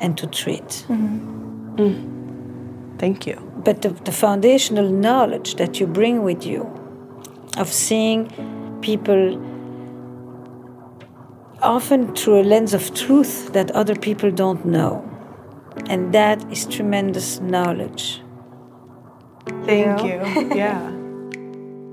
and 0.00 0.16
to 0.18 0.26
treat. 0.26 0.86
Mm-hmm. 0.88 1.76
Mm. 1.76 2.98
Thank 2.98 3.26
you. 3.26 3.36
But 3.64 3.82
the, 3.82 3.90
the 3.90 4.12
foundational 4.12 4.88
knowledge 4.88 5.56
that 5.56 5.80
you 5.80 5.86
bring 5.86 6.22
with 6.22 6.44
you 6.44 6.62
of 7.56 7.72
seeing 7.72 8.30
people 8.80 9.40
often 11.62 12.14
through 12.14 12.40
a 12.40 12.44
lens 12.44 12.74
of 12.74 12.94
truth 12.94 13.52
that 13.52 13.70
other 13.72 13.94
people 13.94 14.30
don't 14.30 14.64
know. 14.64 15.06
And 15.88 16.12
that 16.14 16.50
is 16.50 16.66
tremendous 16.66 17.40
knowledge. 17.40 18.22
Thank 19.64 20.02
you. 20.02 20.56
yeah. 20.56 20.90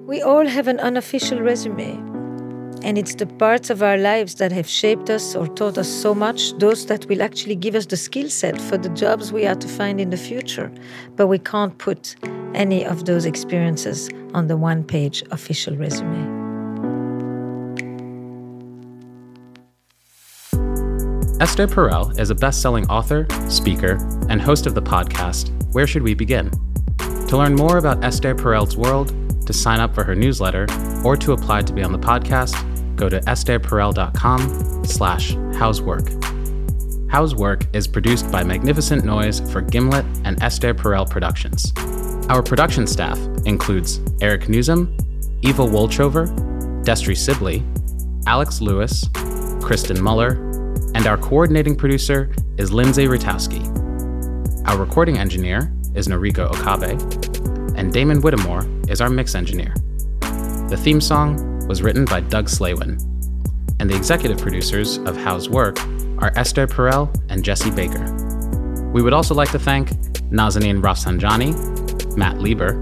We 0.08 0.22
all 0.22 0.48
have 0.48 0.70
an 0.70 0.80
unofficial 0.80 1.42
resume. 1.42 2.16
And 2.84 2.97
it's 2.97 3.15
the 3.15 3.25
parts 3.25 3.69
of 3.69 3.84
our 3.84 3.97
lives 3.97 4.36
that 4.36 4.51
have 4.51 4.67
shaped 4.67 5.09
us 5.09 5.36
or 5.36 5.47
taught 5.47 5.78
us 5.78 5.88
so 5.88 6.15
much, 6.15 6.57
those 6.57 6.86
that 6.86 7.05
will 7.07 7.21
actually 7.21 7.55
give 7.55 7.75
us 7.75 7.86
the 7.86 7.97
skill 7.97 8.30
set 8.30 8.59
for 8.61 8.78
the 8.78 8.89
jobs 8.89 9.34
we 9.34 9.45
are 9.45 9.55
to 9.55 9.67
find 9.67 9.99
in 9.99 10.09
the 10.09 10.17
future. 10.17 10.71
But 11.15 11.28
we 11.28 11.39
can't 11.39 11.78
put 11.78 12.15
any 12.53 12.86
of 12.86 13.05
those 13.05 13.25
experiences 13.25 14.09
on 14.34 14.47
the 14.47 14.57
one 14.57 14.84
page 14.84 15.23
official 15.32 15.75
resume. 15.75 16.47
Esther 21.39 21.67
Perel 21.67 22.17
is 22.19 22.32
a 22.32 22.36
best 22.36 22.63
selling 22.63 22.88
author, 22.88 23.28
speaker, 23.47 23.97
and 24.28 24.41
host 24.41 24.65
of 24.65 24.73
the 24.73 24.82
podcast 24.82 25.51
Where 25.71 25.86
Should 25.86 26.01
We 26.01 26.15
Begin? 26.15 26.49
To 27.28 27.38
learn 27.38 27.55
more 27.55 27.78
about 27.78 28.03
Esther 28.03 28.34
Perel's 28.34 28.75
world, 28.75 29.13
to 29.48 29.54
sign 29.54 29.80
up 29.80 29.95
for 29.95 30.04
her 30.04 30.16
newsletter, 30.16 30.68
or 31.04 31.18
to 31.18 31.32
apply 31.34 31.64
to 31.64 31.74
be 31.74 31.84
on 31.84 31.91
the 31.91 32.00
podcast, 32.00 32.56
go 32.95 33.10
to 33.10 33.20
estherperel.com 33.22 34.86
slash 34.86 35.34
housework. 35.56 36.08
How's 37.10 37.34
Work 37.34 37.64
is 37.74 37.88
produced 37.88 38.30
by 38.32 38.43
Magnificent 38.43 39.06
Noise 39.06 39.39
for 39.52 39.62
Gimlet 39.62 40.06
and 40.26 40.41
Esther 40.43 40.74
Perel 40.74 41.10
Productions. 41.10 41.72
Our 42.30 42.43
production 42.43 42.86
staff 42.86 43.18
includes 43.45 44.02
Eric 44.22 44.50
Newsom, 44.50 44.95
Eva 45.41 45.64
Wolchover, 45.64 46.28
Destry 46.84 47.16
Sibley, 47.16 47.64
Alex 48.26 48.60
Lewis, 48.60 49.10
Kristen 49.62 50.02
Muller, 50.02 50.32
and 50.95 51.08
our 51.08 51.18
coordinating 51.18 51.78
producer 51.78 52.30
is 52.58 52.74
Lindsay 52.74 53.06
Ratowski. 53.06 53.66
Our 54.68 54.78
recording 54.78 55.18
engineer 55.18 55.74
is 55.95 56.10
Noriko 56.10 56.50
Okabe, 56.50 57.26
and 57.78 57.93
Damon 57.93 58.21
Whittemore 58.21 58.67
is 58.89 58.99
our 58.99 59.09
mix 59.09 59.36
engineer. 59.36 59.73
The 60.69 60.80
theme 60.84 60.99
song 60.99 61.65
was 61.67 61.82
written 61.82 62.03
by 62.03 62.19
Doug 62.19 62.47
Slaywin, 62.47 62.99
and 63.80 63.89
the 63.89 63.95
executive 63.95 64.39
producers 64.39 64.97
of 64.97 65.15
How's 65.15 65.47
Work 65.47 65.80
are 66.17 66.34
Esther 66.36 66.67
Perel 66.67 67.15
and 67.30 67.43
Jesse 67.43 67.71
Baker. 67.71 68.03
We 68.91 69.01
would 69.01 69.13
also 69.13 69.36
like 69.36 69.51
to 69.51 69.59
thank 69.59 69.89
Nazanin 70.32 70.82
Rafsanjani, 70.82 72.17
Matt 72.17 72.39
Lieber, 72.39 72.73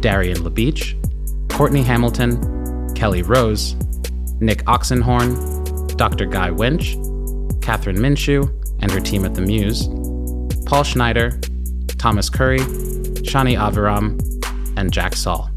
Darian 0.00 0.38
LaBeach, 0.38 0.94
Courtney 1.50 1.82
Hamilton, 1.82 2.94
Kelly 2.94 3.22
Rose, 3.22 3.74
Nick 4.40 4.64
Oxenhorn, 4.66 5.96
Dr. 5.96 6.26
Guy 6.26 6.50
Winch, 6.50 6.96
Kathryn 7.60 7.96
Minshew 7.96 8.48
and 8.80 8.90
her 8.90 9.00
team 9.00 9.24
at 9.24 9.34
The 9.34 9.40
Muse, 9.40 9.88
Paul 10.66 10.84
Schneider, 10.84 11.40
Thomas 11.98 12.30
Curry, 12.30 12.60
Shani 13.28 13.58
Aviram, 13.58 14.18
and 14.78 14.90
Jack 14.90 15.14
Saul. 15.14 15.50